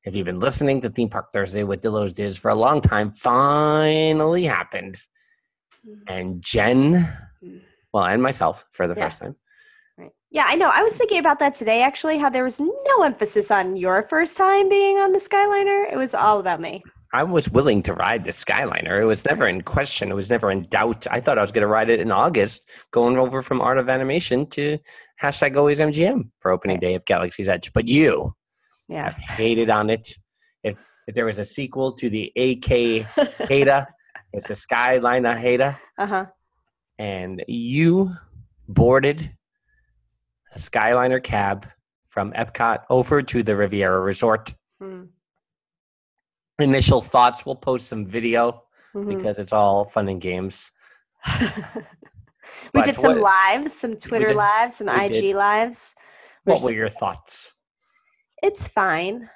if 0.05 0.15
you've 0.15 0.27
been 0.27 0.37
listening 0.37 0.81
to 0.83 0.91
Theme 0.91 1.09
Park 1.09 1.33
Thursday 1.33 1.65
with 1.65 1.81
Dillo's 1.81 2.13
Diz 2.13 2.37
for 2.37 2.51
a 2.51 2.55
long 2.55 2.81
time, 2.83 3.11
finally 3.13 4.45
happened. 4.45 5.01
Mhm. 5.87 6.03
And 6.09 6.43
Jen, 6.43 7.09
Mm. 7.43 7.63
well, 7.93 8.05
and 8.05 8.23
myself 8.23 8.67
for 8.73 8.87
the 8.87 8.95
Yeah. 8.95 9.05
first 9.05 9.21
time. 9.21 9.37
Right. 9.97 10.11
Yeah, 10.31 10.45
I 10.47 10.55
know. 10.57 10.69
I 10.73 10.83
was 10.83 10.95
thinking 10.95 11.19
about 11.19 11.39
that 11.39 11.55
today, 11.55 11.83
actually, 11.83 12.19
how 12.19 12.29
there 12.29 12.45
was 12.45 12.61
no 12.61 13.03
emphasis 13.03 13.51
on 13.51 13.77
your 13.77 14.03
first 14.03 14.37
time 14.37 14.69
being 14.69 14.99
on 14.99 15.13
the 15.13 15.19
Skyliner. 15.19 15.91
It 15.91 15.97
was 15.97 16.15
all 16.15 16.39
about 16.41 16.61
me. 16.61 16.83
I 17.13 17.23
was 17.25 17.49
willing 17.51 17.83
to 17.85 17.95
ride 17.95 18.25
the 18.25 18.33
Skyliner. 18.33 19.01
It 19.01 19.07
was 19.07 19.25
never 19.25 19.49
in 19.49 19.63
question. 19.63 20.11
It 20.11 20.15
was 20.15 20.29
never 20.29 20.51
in 20.51 20.65
doubt. 20.69 21.07
I 21.11 21.21
thought 21.21 21.39
I 21.39 21.43
was 21.43 21.53
going 21.53 21.63
to 21.63 21.67
ride 21.69 21.89
it 21.89 22.01
in 22.01 22.13
August, 22.13 22.69
going 22.91 23.19
over 23.19 23.41
from 23.41 23.63
Art 23.63 23.79
of 23.79 23.89
Animation 23.89 24.47
to 24.51 24.79
hashtag 25.21 25.57
always 25.57 25.79
MGM 25.79 26.29
for 26.41 26.51
opening 26.51 26.79
day 26.79 26.95
of 26.95 27.05
Galaxy's 27.07 27.49
Edge. 27.49 27.73
But 27.73 27.89
you 27.89 28.35
Yeah. 28.89 29.05
have 29.11 29.15
hated 29.15 29.71
on 29.71 29.89
it. 29.91 30.13
If 30.63 30.77
if 31.07 31.15
there 31.15 31.25
was 31.25 31.39
a 31.39 31.45
sequel 31.45 31.93
to 31.93 32.11
the 32.11 32.31
AK 32.37 33.07
Hada, 33.49 33.87
it's 34.35 34.49
the 34.49 34.55
Skyliner 34.55 35.35
Hada, 35.35 35.79
uh 35.97 36.07
huh. 36.07 36.27
and 36.99 37.43
you 37.49 38.11
boarded 38.69 39.31
a 40.55 40.59
Skyliner 40.59 41.23
cab 41.23 41.67
from 42.09 42.33
Epcot 42.33 42.81
over 42.91 43.23
to 43.23 43.43
the 43.43 43.57
Riviera 43.57 44.01
Resort. 44.01 44.55
Hmm. 44.81 45.05
Initial 46.59 47.01
thoughts. 47.01 47.47
We'll 47.47 47.57
post 47.57 47.89
some 47.89 48.07
video 48.07 48.65
Mhm. 48.95 49.17
because 49.17 49.39
it's 49.39 49.53
all 49.53 49.85
fun 49.85 50.09
and 50.09 50.21
games. 50.21 50.73
we 52.75 52.83
did 52.83 52.97
some 52.97 53.21
what- 53.21 53.33
lives, 53.53 53.79
some 53.79 53.97
Twitter 53.97 54.29
did- 54.29 54.37
lives, 54.37 54.77
some 54.77 54.89
IG 54.89 55.13
did. 55.13 55.37
lives. 55.37 55.95
What 56.45 56.63
were 56.63 56.73
your 56.73 56.89
thoughts? 56.91 57.53
it's 58.43 58.69
fine. 58.69 59.29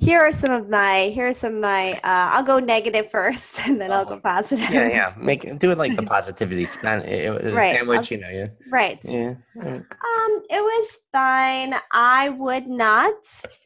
Here 0.00 0.20
are 0.20 0.30
some 0.30 0.52
of 0.52 0.68
my. 0.68 1.10
Here 1.12 1.26
are 1.26 1.32
some 1.32 1.56
of 1.56 1.60
my. 1.60 1.92
Uh, 1.94 2.30
I'll 2.32 2.44
go 2.44 2.60
negative 2.60 3.10
first, 3.12 3.60
and 3.66 3.80
then 3.80 3.90
I'll 3.90 4.04
go 4.04 4.20
positive. 4.20 4.70
Yeah, 4.70 4.88
yeah. 4.88 5.14
Make 5.16 5.58
do 5.58 5.72
it 5.72 5.78
like 5.78 5.96
the 5.96 6.02
positivity 6.16 6.64
span, 6.66 7.02
it, 7.02 7.30
was 7.30 7.52
Right, 7.52 7.74
sandwich. 7.74 8.12
I'll 8.12 8.18
You 8.18 8.24
know, 8.24 8.30
yeah. 8.30 8.46
Right. 8.70 8.98
Yeah. 9.02 9.34
yeah. 9.56 9.74
Um, 9.74 10.42
it 10.50 10.62
was 10.62 10.98
fine. 11.10 11.74
I 11.90 12.28
would 12.28 12.68
not 12.68 13.14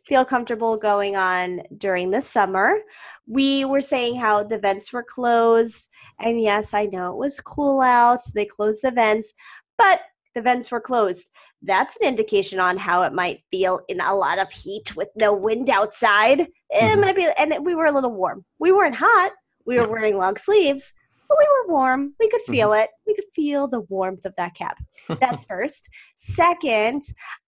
feel 0.07 0.25
comfortable 0.25 0.79
going 0.79 1.17
on 1.17 1.63
during 1.77 2.11
the 2.11 2.23
summer. 2.23 2.79
We 3.27 3.67
were 3.67 3.83
saying 3.83 4.17
how 4.17 4.43
the 4.43 4.59
vents 4.59 4.91
were 4.91 5.05
closed, 5.05 5.91
and 6.19 6.41
yes, 6.41 6.73
I 6.73 6.87
know 6.87 7.13
it 7.13 7.19
was 7.19 7.41
cool 7.41 7.83
out, 7.83 8.23
so 8.23 8.33
they 8.35 8.47
closed 8.47 8.81
the 8.83 8.91
vents, 8.91 9.35
but 9.77 10.01
the 10.35 10.43
vents 10.43 10.71
were 10.71 10.81
closed. 10.81 11.31
That's 11.63 11.97
an 11.99 12.07
indication 12.09 12.59
on 12.59 12.77
how 12.77 13.03
it 13.03 13.13
might 13.13 13.43
feel 13.51 13.81
in 13.89 14.01
a 14.01 14.15
lot 14.15 14.39
of 14.39 14.51
heat 14.51 14.95
with 14.97 15.09
no 15.17 15.33
wind 15.33 15.71
outside. 15.71 16.41
It 16.41 16.49
Mhm. 16.71 17.01
might 17.01 17.17
be, 17.17 17.29
and 17.39 17.65
we 17.65 17.75
were 17.75 17.87
a 17.87 17.93
little 17.93 18.13
warm. 18.13 18.45
We 18.59 18.73
weren't 18.73 18.95
hot. 18.97 19.33
We 19.67 19.79
were 19.79 19.89
wearing 19.89 20.17
long 20.17 20.37
sleeves, 20.37 20.93
but 21.29 21.39
we 21.39 21.45
were 21.47 21.73
warm. 21.73 22.15
We 22.19 22.29
could 22.29 22.43
feel 22.43 22.73
it. 22.73 22.91
We 23.07 23.15
could 23.15 23.27
feel 23.35 23.69
the 23.69 23.83
warmth 23.83 24.25
of 24.25 24.35
that 24.37 24.55
cap. 24.55 24.79
That's 25.21 25.45
first. 25.53 25.89
Second, 26.17 27.03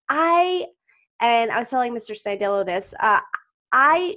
I 0.09 0.66
and 1.20 1.51
I 1.51 1.59
was 1.59 1.70
telling 1.70 1.94
Mr. 1.94 2.14
Snidillo 2.14 2.66
this. 2.66 2.94
Uh, 3.01 3.20
I 3.73 4.16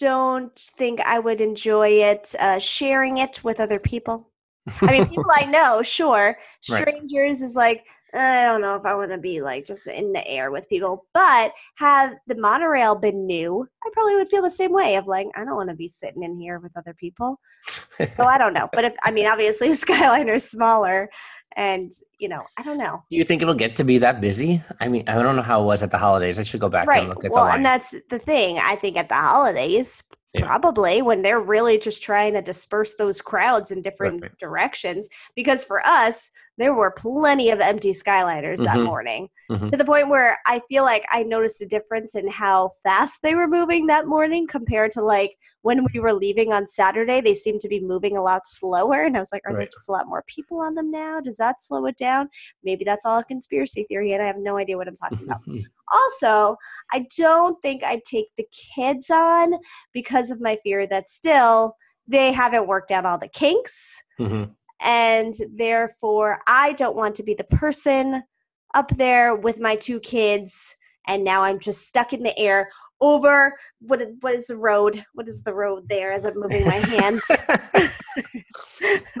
don't 0.00 0.56
think 0.58 1.00
I 1.00 1.18
would 1.18 1.40
enjoy 1.40 1.88
it 2.02 2.34
uh, 2.38 2.58
sharing 2.58 3.18
it 3.18 3.42
with 3.44 3.60
other 3.60 3.78
people. 3.78 4.30
I 4.80 4.92
mean, 4.92 5.06
people 5.06 5.24
I 5.34 5.46
know, 5.50 5.82
sure. 5.82 6.36
Right. 6.70 6.82
Strangers 6.82 7.42
is 7.42 7.54
like, 7.54 7.84
I 8.14 8.44
don't 8.44 8.60
know 8.60 8.76
if 8.76 8.84
I 8.84 8.94
want 8.94 9.10
to 9.10 9.18
be 9.18 9.40
like 9.40 9.64
just 9.64 9.86
in 9.88 10.12
the 10.12 10.26
air 10.28 10.50
with 10.52 10.68
people. 10.68 11.06
But 11.14 11.52
have 11.76 12.14
the 12.26 12.36
monorail 12.36 12.94
been 12.94 13.26
new, 13.26 13.66
I 13.84 13.90
probably 13.92 14.14
would 14.16 14.28
feel 14.28 14.42
the 14.42 14.50
same 14.50 14.72
way 14.72 14.94
of 14.96 15.06
like, 15.06 15.26
I 15.34 15.44
don't 15.44 15.56
want 15.56 15.70
to 15.70 15.74
be 15.76 15.88
sitting 15.88 16.22
in 16.22 16.38
here 16.38 16.60
with 16.60 16.72
other 16.76 16.94
people. 16.94 17.40
So 18.16 18.24
I 18.24 18.38
don't 18.38 18.54
know. 18.54 18.68
But 18.72 18.84
if, 18.84 18.94
I 19.02 19.10
mean, 19.10 19.26
obviously, 19.26 19.68
Skyliner 19.70 20.36
is 20.36 20.48
smaller 20.48 21.10
and, 21.56 21.92
you 22.18 22.28
know, 22.28 22.44
I 22.56 22.62
don't 22.62 22.78
know. 22.78 23.02
Do 23.10 23.16
you 23.16 23.24
think 23.24 23.42
it'll 23.42 23.54
get 23.54 23.76
to 23.76 23.84
be 23.84 23.98
that 23.98 24.20
busy? 24.20 24.62
I 24.80 24.88
mean, 24.88 25.08
I 25.08 25.14
don't 25.20 25.36
know 25.36 25.42
how 25.42 25.62
it 25.62 25.66
was 25.66 25.82
at 25.82 25.90
the 25.90 25.98
holidays. 25.98 26.38
I 26.38 26.42
should 26.42 26.60
go 26.60 26.68
back 26.68 26.86
right. 26.86 27.00
and 27.00 27.08
look 27.08 27.24
at 27.24 27.32
Well, 27.32 27.44
the 27.44 27.48
line. 27.50 27.56
and 27.58 27.66
that's 27.66 27.94
the 28.10 28.18
thing. 28.18 28.58
I 28.58 28.76
think 28.76 28.96
at 28.96 29.08
the 29.08 29.14
holidays, 29.14 30.02
Yeah. 30.34 30.46
probably 30.46 31.00
when 31.00 31.22
they're 31.22 31.40
really 31.40 31.78
just 31.78 32.02
trying 32.02 32.32
to 32.32 32.42
disperse 32.42 32.94
those 32.96 33.20
crowds 33.20 33.70
in 33.70 33.82
different 33.82 34.22
Right. 34.22 34.38
directions. 34.38 35.08
Because 35.36 35.64
for 35.64 35.80
us, 35.86 36.30
there 36.58 36.74
were 36.74 36.90
plenty 36.90 37.50
of 37.50 37.60
empty 37.60 37.92
Skyliners 37.92 38.58
that 38.64 38.76
Mhm. 38.78 38.84
morning 38.84 39.28
Mhm. 39.50 39.70
to 39.70 39.76
the 39.76 39.84
point 39.84 40.08
where 40.08 40.38
I 40.46 40.60
feel 40.68 40.82
like 40.84 41.04
I 41.10 41.22
noticed 41.24 41.60
a 41.62 41.66
difference 41.66 42.14
in 42.16 42.26
how 42.28 42.70
fast 42.82 43.22
they 43.22 43.34
were 43.34 43.48
moving 43.48 43.86
that 43.88 44.06
morning 44.06 44.46
compared 44.46 44.90
to 44.92 45.02
like 45.02 45.36
when 45.62 45.84
we 45.92 46.00
were 46.00 46.12
leaving 46.12 46.52
on 46.52 46.66
Saturday. 46.68 47.20
They 47.20 47.34
seemed 47.34 47.60
to 47.62 47.68
be 47.68 47.80
moving 47.80 48.16
a 48.16 48.22
lot 48.22 48.46
slower. 48.46 49.02
And 49.02 49.16
I 49.16 49.20
was 49.20 49.32
like, 49.32 49.42
are 49.46 49.52
there 49.52 49.66
just 49.66 49.88
a 49.88 49.92
lot 49.92 50.08
more 50.08 50.24
people 50.26 50.60
on 50.60 50.74
them 50.74 50.90
now? 50.90 51.20
Does 51.20 51.36
that 51.38 51.60
slow 51.60 51.86
it 51.86 51.96
down? 51.96 52.28
Maybe 52.62 52.84
that's 52.84 53.04
all 53.04 53.18
a 53.18 53.24
conspiracy 53.24 53.84
theory 53.84 54.12
and 54.12 54.22
I 54.22 54.26
have 54.26 54.38
no 54.38 54.56
idea 54.58 54.76
what 54.76 54.88
I'm 54.88 54.96
talking 54.96 55.22
about. 55.24 55.40
Also, 55.92 56.56
I 56.92 57.06
don't 57.16 57.60
think 57.62 57.82
I'd 57.82 58.04
take 58.04 58.26
the 58.36 58.46
kids 58.74 59.10
on 59.10 59.54
because 59.92 60.30
of 60.30 60.40
my 60.40 60.56
fear 60.62 60.86
that 60.86 61.10
still 61.10 61.76
they 62.06 62.32
haven't 62.32 62.66
worked 62.66 62.90
out 62.90 63.06
all 63.06 63.18
the 63.18 63.28
kinks. 63.28 64.02
Mhm. 64.18 64.54
And 64.80 65.34
therefore, 65.56 66.38
I 66.46 66.72
don't 66.72 66.96
want 66.96 67.14
to 67.16 67.22
be 67.22 67.34
the 67.34 67.44
person 67.44 68.22
up 68.74 68.90
there 68.96 69.34
with 69.34 69.60
my 69.60 69.76
two 69.76 70.00
kids. 70.00 70.76
And 71.06 71.24
now 71.24 71.42
I'm 71.42 71.58
just 71.58 71.86
stuck 71.86 72.12
in 72.12 72.22
the 72.22 72.38
air 72.38 72.68
over 73.00 73.58
what 73.80 74.00
is, 74.00 74.08
what 74.20 74.34
is 74.34 74.46
the 74.46 74.56
road? 74.56 75.04
What 75.14 75.28
is 75.28 75.42
the 75.42 75.54
road 75.54 75.88
there 75.88 76.12
as 76.12 76.24
I'm 76.24 76.38
moving 76.38 76.64
my 76.64 76.76
hands? 76.76 77.22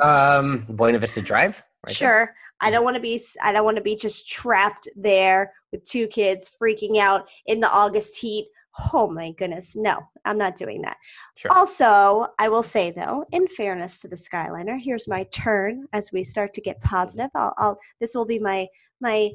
um, 0.02 0.64
Buena 0.68 0.98
Vista 0.98 1.22
Drive. 1.22 1.62
Right 1.86 1.96
there? 1.98 2.26
sure. 2.26 2.34
I 2.60 2.70
don't 2.70 2.84
want 2.84 2.94
to 2.94 3.02
be 3.02 3.20
I 3.42 3.52
don't 3.52 3.64
want 3.64 3.76
to 3.76 3.82
be 3.82 3.96
just 3.96 4.28
trapped 4.28 4.88
there 4.96 5.52
with 5.74 5.84
two 5.84 6.06
kids 6.06 6.50
freaking 6.60 6.98
out 6.98 7.28
in 7.46 7.60
the 7.60 7.70
August 7.70 8.16
heat. 8.16 8.48
Oh 8.92 9.08
my 9.08 9.32
goodness. 9.32 9.76
No, 9.76 9.98
I'm 10.24 10.38
not 10.38 10.56
doing 10.56 10.82
that. 10.82 10.96
Sure. 11.36 11.52
Also, 11.52 12.28
I 12.38 12.48
will 12.48 12.62
say 12.62 12.90
though, 12.90 13.24
in 13.32 13.46
fairness 13.48 14.00
to 14.00 14.08
the 14.08 14.16
Skyliner, 14.16 14.80
here's 14.80 15.08
my 15.08 15.24
turn 15.32 15.86
as 15.92 16.10
we 16.12 16.24
start 16.24 16.54
to 16.54 16.60
get 16.60 16.80
positive. 16.80 17.30
I'll, 17.34 17.54
I'll 17.58 17.78
this 18.00 18.14
will 18.14 18.24
be 18.24 18.38
my 18.38 18.66
my 19.00 19.30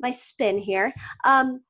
my 0.00 0.10
spin 0.10 0.58
here. 0.58 0.92
Um 1.24 1.60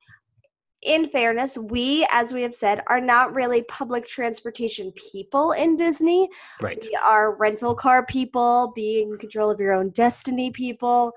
in 0.85 1.07
fairness, 1.07 1.57
we, 1.57 2.05
as 2.11 2.33
we 2.33 2.41
have 2.41 2.53
said, 2.53 2.81
are 2.87 2.99
not 2.99 3.33
really 3.33 3.63
public 3.63 4.05
transportation 4.05 4.91
people 5.11 5.53
in 5.53 5.77
Disney. 5.77 6.27
Right. 6.61 6.77
We 6.81 6.93
are 7.01 7.37
rental 7.37 7.73
car 7.73 8.05
people, 8.05 8.73
being 8.75 9.11
in 9.11 9.17
control 9.17 9.49
of 9.49 9.61
your 9.61 9.71
own 9.71 9.91
destiny 9.91 10.51
people. 10.51 11.13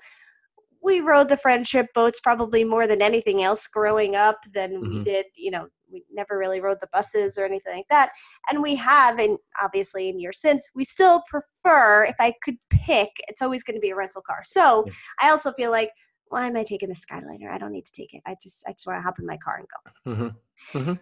We 0.87 1.01
rode 1.01 1.29
the 1.29 1.37
friendship 1.37 1.89
boats 1.95 2.21
probably 2.21 2.63
more 2.63 2.87
than 2.87 3.03
anything 3.03 3.43
else 3.43 3.67
growing 3.67 4.15
up 4.15 4.39
than 4.55 4.81
we 4.81 4.89
Mhm. 4.89 5.05
did, 5.05 5.27
you 5.35 5.51
know, 5.51 5.67
we 5.91 6.05
never 6.13 6.39
really 6.39 6.61
rode 6.61 6.81
the 6.81 6.89
buses 6.93 7.37
or 7.37 7.45
anything 7.45 7.75
like 7.75 7.89
that. 7.91 8.13
And 8.49 8.63
we 8.63 8.77
have, 8.77 9.19
and 9.19 9.37
obviously 9.61 10.09
in 10.09 10.21
years 10.21 10.41
since, 10.41 10.71
we 10.77 10.85
still 10.85 11.23
prefer, 11.29 12.05
if 12.05 12.15
I 12.21 12.33
could 12.43 12.57
pick, 12.71 13.11
it's 13.27 13.43
always 13.43 13.65
going 13.65 13.75
to 13.77 13.81
be 13.81 13.91
a 13.91 13.97
rental 13.97 14.23
car. 14.23 14.43
So 14.45 14.85
Yeah. 14.87 14.93
I 15.21 15.31
also 15.31 15.53
feel 15.53 15.73
like, 15.73 15.91
why 16.29 16.47
am 16.47 16.57
I 16.57 16.63
taking 16.63 16.89
the 16.89 16.95
Skyliner? 16.95 17.51
I 17.53 17.59
don't 17.59 17.73
need 17.73 17.87
to 17.87 17.93
take 17.93 18.15
it. 18.15 18.23
I 18.25 18.37
just, 18.41 18.63
I 18.69 18.73
just 18.73 18.87
want 18.87 18.99
to 18.99 19.03
hop 19.03 19.19
in 19.19 19.27
my 19.27 19.39
car 19.39 19.59
and 19.59 19.69
go. 19.75 20.33
hmm 20.79 20.93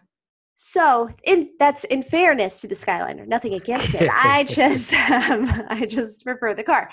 So, 0.55 1.11
in 1.25 1.51
that's 1.59 1.85
in 1.85 2.03
fairness 2.03 2.61
to 2.61 2.68
the 2.68 2.75
Skyliner, 2.75 3.27
nothing 3.27 3.55
against 3.55 3.94
it. 3.94 4.09
I 4.11 4.44
just, 4.49 4.92
um, 5.11 5.51
I 5.68 5.85
just 5.85 6.25
prefer 6.25 6.55
the 6.55 6.62
car. 6.62 6.90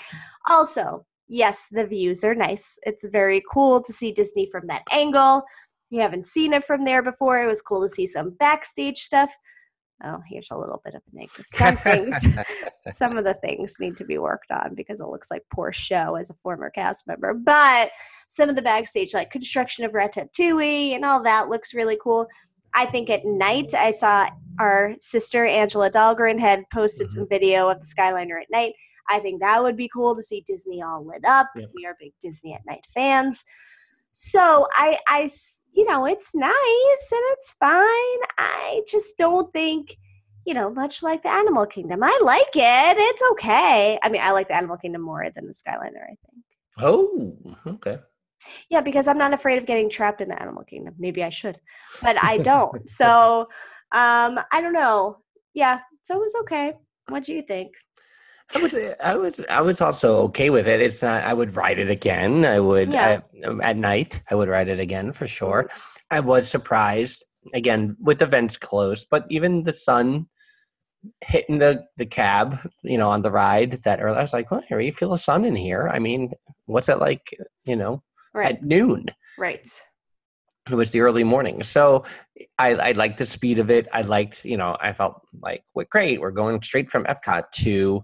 Also, 0.48 1.06
yes, 1.32 1.66
the 1.72 1.86
views 1.86 2.22
are 2.22 2.34
nice. 2.34 2.78
It's 2.82 3.08
very 3.08 3.42
cool 3.50 3.82
to 3.82 3.92
see 3.92 4.12
Disney 4.12 4.48
from 4.50 4.66
that 4.66 4.82
angle. 4.92 5.42
You 5.90 6.00
haven't 6.00 6.26
seen 6.26 6.52
it 6.52 6.62
from 6.62 6.84
there 6.84 7.02
before. 7.02 7.42
It 7.42 7.46
was 7.46 7.62
cool 7.62 7.82
to 7.82 7.88
see 7.88 8.06
some 8.06 8.36
backstage 8.38 8.98
stuff. 8.98 9.32
Oh, 10.04 10.20
here's 10.28 10.50
a 10.50 10.56
little 10.56 10.82
bit 10.84 10.94
of 10.94 11.02
a 11.12 11.16
negative. 11.16 11.44
Some 11.46 11.76
things, 11.76 12.16
some 12.92 13.16
of 13.16 13.24
the 13.24 13.34
things 13.34 13.76
need 13.80 13.96
to 13.96 14.04
be 14.04 14.18
worked 14.18 14.50
on 14.50 14.74
because 14.74 15.00
it 15.00 15.06
looks 15.06 15.30
like 15.30 15.42
poor 15.54 15.72
show 15.72 16.16
as 16.16 16.28
a 16.28 16.34
former 16.42 16.70
cast 16.70 17.06
member. 17.06 17.34
But 17.34 17.90
some 18.28 18.48
of 18.48 18.56
the 18.56 18.62
backstage, 18.62 19.14
like 19.14 19.30
construction 19.30 19.84
of 19.84 19.92
Ratatouille 19.92 20.94
and 20.94 21.04
all 21.04 21.22
that, 21.22 21.48
looks 21.48 21.72
really 21.72 21.98
cool. 22.02 22.26
I 22.74 22.86
think 22.86 23.10
at 23.10 23.24
night 23.24 23.74
I 23.74 23.90
saw 23.90 24.26
our 24.58 24.94
sister 24.98 25.46
Angela 25.46 25.90
Dahlgren 25.90 26.38
had 26.38 26.64
posted 26.72 27.06
mm-hmm. 27.06 27.20
some 27.20 27.28
video 27.28 27.68
of 27.68 27.80
the 27.80 27.86
Skyliner 27.86 28.40
at 28.40 28.50
night. 28.50 28.72
I 29.08 29.18
think 29.18 29.40
that 29.40 29.62
would 29.62 29.76
be 29.76 29.90
cool 29.92 30.14
to 30.14 30.22
see 30.22 30.44
Disney 30.46 30.82
all 30.82 31.04
lit 31.06 31.24
up. 31.24 31.50
Yep. 31.56 31.70
We 31.74 31.86
are 31.86 31.96
big 31.98 32.12
Disney 32.22 32.54
at 32.54 32.66
night 32.66 32.86
fans. 32.94 33.44
So 34.12 34.66
I, 34.72 34.98
I, 35.08 35.30
you 35.72 35.86
know, 35.86 36.06
it's 36.06 36.34
nice 36.34 36.52
and 36.52 37.22
it's 37.32 37.52
fine. 37.52 38.18
I 38.38 38.82
just 38.86 39.16
don't 39.16 39.52
think, 39.52 39.96
you 40.46 40.54
know, 40.54 40.70
much 40.70 41.02
like 41.02 41.22
the 41.22 41.30
Animal 41.30 41.66
Kingdom. 41.66 42.02
I 42.02 42.18
like 42.22 42.54
it. 42.54 42.96
It's 42.98 43.22
okay. 43.32 43.98
I 44.02 44.08
mean, 44.08 44.20
I 44.22 44.32
like 44.32 44.48
the 44.48 44.56
Animal 44.56 44.76
Kingdom 44.76 45.02
more 45.02 45.26
than 45.34 45.46
the 45.46 45.52
Skyliner. 45.52 46.04
I 46.04 46.16
think. 46.30 46.44
Oh, 46.78 47.36
okay. 47.66 47.98
Yeah, 48.70 48.80
because 48.80 49.08
I'm 49.08 49.18
not 49.18 49.34
afraid 49.34 49.58
of 49.58 49.66
getting 49.66 49.88
trapped 49.88 50.20
in 50.20 50.28
the 50.28 50.40
animal 50.40 50.64
kingdom. 50.64 50.94
Maybe 50.98 51.22
I 51.22 51.30
should, 51.30 51.60
but 52.02 52.22
I 52.22 52.38
don't. 52.38 52.88
so, 52.88 53.42
um, 53.92 54.40
I 54.52 54.60
don't 54.60 54.72
know. 54.72 55.18
Yeah, 55.54 55.80
so 56.02 56.16
it 56.16 56.20
was 56.20 56.34
okay. 56.40 56.74
What 57.08 57.24
do 57.24 57.34
you 57.34 57.42
think? 57.42 57.72
I 58.54 58.58
was, 58.58 58.74
I 59.02 59.16
was, 59.16 59.40
I 59.48 59.60
was 59.60 59.80
also 59.80 60.16
okay 60.24 60.50
with 60.50 60.66
it. 60.68 60.80
It's 60.82 61.02
not. 61.02 61.22
I 61.24 61.32
would 61.34 61.56
ride 61.56 61.78
it 61.78 61.90
again. 61.90 62.44
I 62.44 62.60
would 62.60 62.92
Yeah. 62.92 63.20
I- 63.46 63.68
at 63.70 63.76
night. 63.76 64.20
I 64.30 64.34
would 64.34 64.48
ride 64.48 64.68
it 64.68 64.78
again 64.80 65.12
for 65.12 65.26
sure. 65.26 65.64
Mm-hmm. 65.64 66.16
I 66.16 66.20
was 66.20 66.48
surprised 66.48 67.24
again 67.54 67.96
with 68.00 68.18
the 68.18 68.26
vents 68.26 68.56
closed, 68.56 69.06
but 69.10 69.24
even 69.30 69.62
the 69.62 69.72
sun 69.72 70.26
hitting 71.24 71.58
the 71.58 71.84
the 71.96 72.06
cab, 72.06 72.58
you 72.82 72.98
know, 72.98 73.08
on 73.08 73.22
the 73.22 73.30
ride 73.30 73.80
that 73.84 74.00
early. 74.02 74.18
I 74.18 74.22
was 74.22 74.32
like, 74.32 74.50
well, 74.50 74.62
you 74.70 74.92
feel 74.92 75.10
the 75.10 75.18
sun 75.18 75.44
in 75.44 75.56
here. 75.56 75.88
I 75.88 75.98
mean, 75.98 76.30
what's 76.66 76.88
it 76.88 76.98
like? 76.98 77.34
You 77.64 77.76
know, 77.76 78.02
Right, 78.34 78.56
at 78.56 78.62
noon. 78.62 79.06
right. 79.38 79.66
it 80.70 80.74
was 80.76 80.90
the 80.92 81.00
early 81.00 81.24
morning 81.24 81.60
so 81.64 82.04
i 82.58 82.68
i 82.88 82.92
liked 82.92 83.18
the 83.18 83.26
speed 83.26 83.58
of 83.58 83.68
it 83.68 83.88
i 83.92 84.02
liked 84.02 84.44
you 84.44 84.56
know 84.56 84.76
i 84.80 84.92
felt 84.92 85.20
like 85.42 85.64
well, 85.74 85.84
great 85.90 86.20
we're 86.20 86.30
going 86.42 86.62
straight 86.62 86.88
from 86.88 87.02
epcot 87.12 87.44
to 87.50 88.00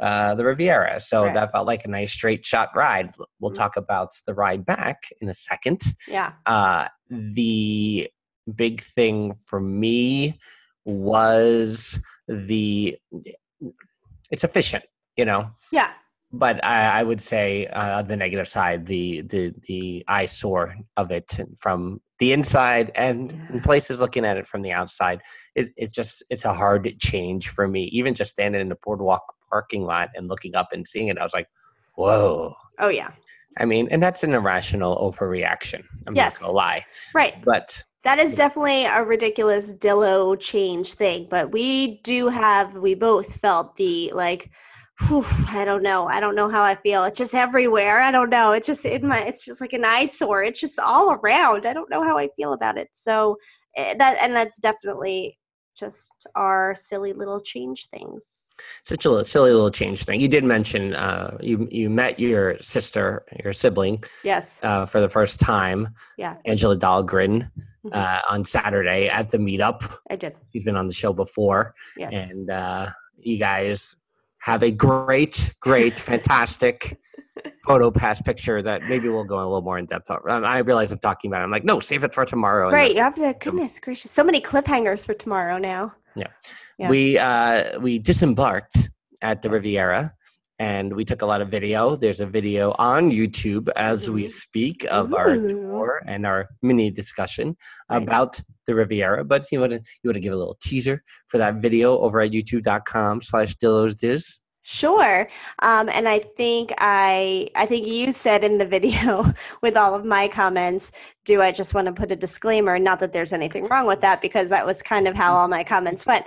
uh, 0.00 0.34
the 0.34 0.44
riviera 0.44 1.00
so 1.00 1.24
Right. 1.24 1.34
that 1.34 1.52
felt 1.52 1.66
like 1.66 1.84
a 1.84 1.88
nice 1.88 2.12
straight 2.12 2.44
shot 2.44 2.70
ride 2.74 3.14
we'll 3.38 3.52
Mhm. 3.52 3.56
talk 3.56 3.76
about 3.76 4.10
the 4.26 4.34
ride 4.34 4.64
back 4.64 4.98
in 5.20 5.28
a 5.28 5.34
second 5.34 5.80
Yeah, 6.08 6.32
uh, 6.46 6.88
the 7.10 8.08
big 8.54 8.80
thing 8.80 9.34
for 9.34 9.60
me 9.60 10.38
was 10.84 11.98
the 12.28 12.96
it's 14.30 14.44
efficient, 14.44 14.84
you 15.16 15.24
know. 15.24 15.50
Yeah. 15.72 15.92
But 16.32 16.64
I, 16.64 17.00
I 17.00 17.02
would 17.02 17.20
say 17.20 17.66
uh, 17.66 18.02
the 18.02 18.16
negative 18.16 18.46
side, 18.46 18.86
the 18.86 19.22
the 19.22 19.52
the 19.66 20.04
eyesore 20.06 20.76
of 20.96 21.10
it 21.10 21.28
from 21.58 22.00
the 22.20 22.32
inside 22.32 22.92
and 22.94 23.32
Yeah. 23.32 23.54
in 23.54 23.60
places 23.60 23.98
looking 23.98 24.24
at 24.24 24.36
it 24.36 24.46
from 24.46 24.62
the 24.62 24.70
outside, 24.72 25.22
it, 25.56 25.70
it's 25.76 25.92
just 25.92 26.22
it's 26.30 26.44
a 26.44 26.54
hard 26.54 26.94
change 27.00 27.48
for 27.48 27.66
me. 27.66 27.84
Even 27.86 28.14
just 28.14 28.30
standing 28.30 28.60
in 28.60 28.68
the 28.68 28.78
boardwalk 28.84 29.24
parking 29.50 29.84
lot 29.84 30.08
and 30.14 30.28
looking 30.28 30.54
up 30.54 30.68
and 30.72 30.86
seeing 30.86 31.08
it, 31.08 31.18
I 31.18 31.22
was 31.22 31.34
like, 31.34 31.48
"Whoa!" 31.96 32.54
Oh 32.78 32.88
yeah. 32.88 33.10
I 33.58 33.64
mean, 33.64 33.88
and 33.90 34.02
that's 34.02 34.22
an 34.22 34.32
irrational 34.32 34.96
overreaction. 34.98 35.82
I'm 36.06 36.14
Yes. 36.14 36.34
not 36.34 36.46
gonna 36.46 36.52
lie, 36.56 36.84
Right. 37.14 37.34
but 37.44 37.82
That 38.04 38.18
is 38.18 38.34
definitely 38.34 38.86
a 38.86 39.02
ridiculous 39.02 39.72
Dillo 39.72 40.38
change 40.40 40.94
thing, 40.94 41.26
but 41.30 41.52
we 41.52 42.00
do 42.02 42.28
have 42.28 42.74
we 42.76 42.94
both 42.94 43.36
felt 43.40 43.76
the 43.76 44.10
like 44.14 44.50
whew, 45.08 45.24
I 45.48 45.64
don't 45.64 45.82
know. 45.82 46.08
I 46.08 46.20
don't 46.20 46.34
know 46.34 46.48
how 46.48 46.62
I 46.62 46.74
feel. 46.76 47.04
It's 47.04 47.18
just 47.18 47.34
everywhere. 47.34 48.00
I 48.02 48.10
don't 48.10 48.28
know. 48.30 48.52
It's 48.52 48.66
just 48.66 48.84
in 48.84 49.06
my 49.08 49.20
it's 49.20 49.44
just 49.44 49.60
like 49.60 49.72
an 49.72 49.84
eyesore. 49.84 50.42
It's 50.44 50.60
just 50.60 50.78
all 50.78 51.12
around. 51.14 51.66
I 51.66 51.72
don't 51.72 51.90
know 51.90 52.02
how 52.04 52.16
I 52.18 52.28
feel 52.36 52.52
about 52.52 52.78
it. 52.78 52.88
So 52.92 53.36
eh, 53.76 53.94
that 53.98 54.18
and 54.20 54.34
that's 54.36 54.60
definitely 54.60 55.38
just 55.80 56.26
our 56.34 56.74
silly 56.74 57.12
little 57.14 57.40
change 57.40 57.88
things. 57.88 58.54
such 58.84 59.06
a 59.06 59.10
little, 59.10 59.24
silly 59.24 59.52
little 59.52 59.70
change 59.70 60.04
thing. 60.04 60.20
You 60.20 60.28
did 60.28 60.44
mention 60.44 60.94
uh, 60.94 61.38
you 61.40 61.66
you 61.70 61.88
met 61.88 62.20
your 62.20 62.58
sister, 62.58 63.24
your 63.42 63.54
sibling, 63.54 63.96
Yes. 64.22 64.60
uh, 64.62 64.84
for 64.84 65.00
the 65.00 65.08
first 65.08 65.40
time, 65.40 65.88
Yeah. 66.18 66.34
Angela 66.44 66.76
Dahlgren, 66.76 67.50
Mhm. 67.84 67.92
uh, 67.94 68.20
on 68.28 68.44
Saturday 68.44 69.08
at 69.08 69.30
the 69.30 69.38
meetup. 69.38 69.78
I 70.10 70.16
did. 70.16 70.32
She's 70.52 70.64
been 70.64 70.76
on 70.76 70.86
the 70.86 70.92
show 71.02 71.12
before, 71.24 71.74
Yes. 71.96 72.12
and 72.12 72.50
uh, 72.50 72.86
you 73.18 73.38
guys 73.38 73.96
have 74.50 74.62
a 74.62 74.70
great, 74.70 75.54
great, 75.60 75.94
fantastic 76.12 76.98
photo 77.64 77.90
pass 77.90 78.20
picture 78.22 78.62
that 78.62 78.82
maybe 78.84 79.08
we'll 79.08 79.24
go 79.24 79.36
a 79.36 79.44
little 79.44 79.62
more 79.62 79.78
in 79.78 79.86
depth. 79.86 80.10
on. 80.10 80.18
Um, 80.28 80.44
I 80.44 80.58
realize 80.58 80.92
I'm 80.92 80.98
talking 80.98 81.30
about. 81.30 81.40
it. 81.40 81.44
I'm 81.44 81.50
like, 81.50 81.64
no, 81.64 81.80
save 81.80 82.04
it 82.04 82.14
for 82.14 82.24
tomorrow. 82.24 82.70
Right. 82.70 82.94
You 82.94 83.00
have 83.02 83.14
to 83.16 83.34
goodness 83.38 83.78
gracious. 83.80 84.10
So 84.10 84.24
many 84.24 84.40
cliffhangers 84.40 85.06
for 85.06 85.14
tomorrow 85.14 85.58
now. 85.58 85.94
Yeah. 86.16 86.88
we 86.90 87.18
uh 87.18 87.78
we 87.80 87.98
disembarked 87.98 88.90
at 89.22 89.42
the 89.42 89.50
riviera 89.50 90.12
and 90.58 90.92
we 90.94 91.04
took 91.04 91.22
a 91.22 91.26
lot 91.26 91.40
of 91.40 91.48
video 91.50 91.94
there's 91.94 92.20
a 92.20 92.26
video 92.26 92.72
on 92.78 93.10
youtube 93.12 93.68
as 93.76 94.10
we 94.10 94.24
Mhm. 94.24 94.30
speak 94.30 94.86
of 94.90 95.14
our 95.14 95.36
tour 95.36 96.02
and 96.06 96.26
our 96.26 96.48
mini 96.62 96.90
discussion 96.90 97.56
Right. 97.90 98.02
about 98.02 98.40
the 98.66 98.74
riviera 98.74 99.24
but 99.24 99.46
you 99.52 99.60
want 99.60 99.72
to 99.72 99.78
you 100.02 100.08
want 100.08 100.14
to 100.14 100.20
give 100.20 100.32
a 100.32 100.36
little 100.36 100.58
teaser 100.60 101.02
for 101.28 101.38
that 101.38 101.56
video 101.56 101.98
over 101.98 102.20
at 102.22 102.30
youtube.com 102.32 103.22
slash 103.22 103.54
dillos 103.56 103.94
diz 103.96 104.40
Sure. 104.62 105.28
Um, 105.60 105.88
and 105.88 106.06
I 106.08 106.18
think 106.18 106.74
I 106.78 107.48
I 107.56 107.64
think 107.66 107.86
you 107.86 108.12
said 108.12 108.44
in 108.44 108.58
the 108.58 108.66
video 108.76 109.32
with 109.62 109.76
all 109.76 109.94
of 109.94 110.04
my 110.04 110.28
comments, 110.28 110.92
do 111.24 111.40
I 111.40 111.50
just 111.50 111.74
want 111.74 111.86
to 111.86 111.92
put 111.92 112.12
a 112.12 112.16
disclaimer? 112.16 112.78
Not 112.78 113.00
that 113.00 113.12
there's 113.12 113.32
anything 113.32 113.66
wrong 113.66 113.86
with 113.86 114.00
that 114.02 114.20
because 114.20 114.50
that 114.50 114.66
was 114.66 114.82
kind 114.82 115.08
of 115.08 115.14
how 115.14 115.32
all 115.34 115.48
my 115.48 115.64
comments 115.64 116.04
went. 116.06 116.26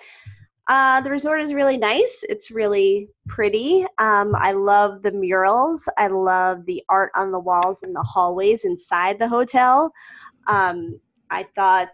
Uh, 0.68 1.02
the 1.02 1.12
resort 1.12 1.42
is 1.42 1.54
really 1.54 1.78
nice. 1.78 2.24
It's 2.30 2.50
really 2.50 3.10
pretty. 3.28 3.86
Um, 3.98 4.34
I 4.36 4.54
love 4.54 5.02
the 5.02 5.12
murals. 5.12 5.90
I 5.98 6.08
love 6.08 6.66
the 6.66 6.82
art 6.90 7.12
on 7.16 7.32
the 7.32 7.40
walls 7.40 7.84
and 7.84 7.94
the 7.94 8.02
hallways 8.02 8.64
inside 8.64 9.20
the 9.20 9.28
hotel. 9.28 9.92
Um, 10.48 11.00
I 11.30 11.44
thought 11.56 11.90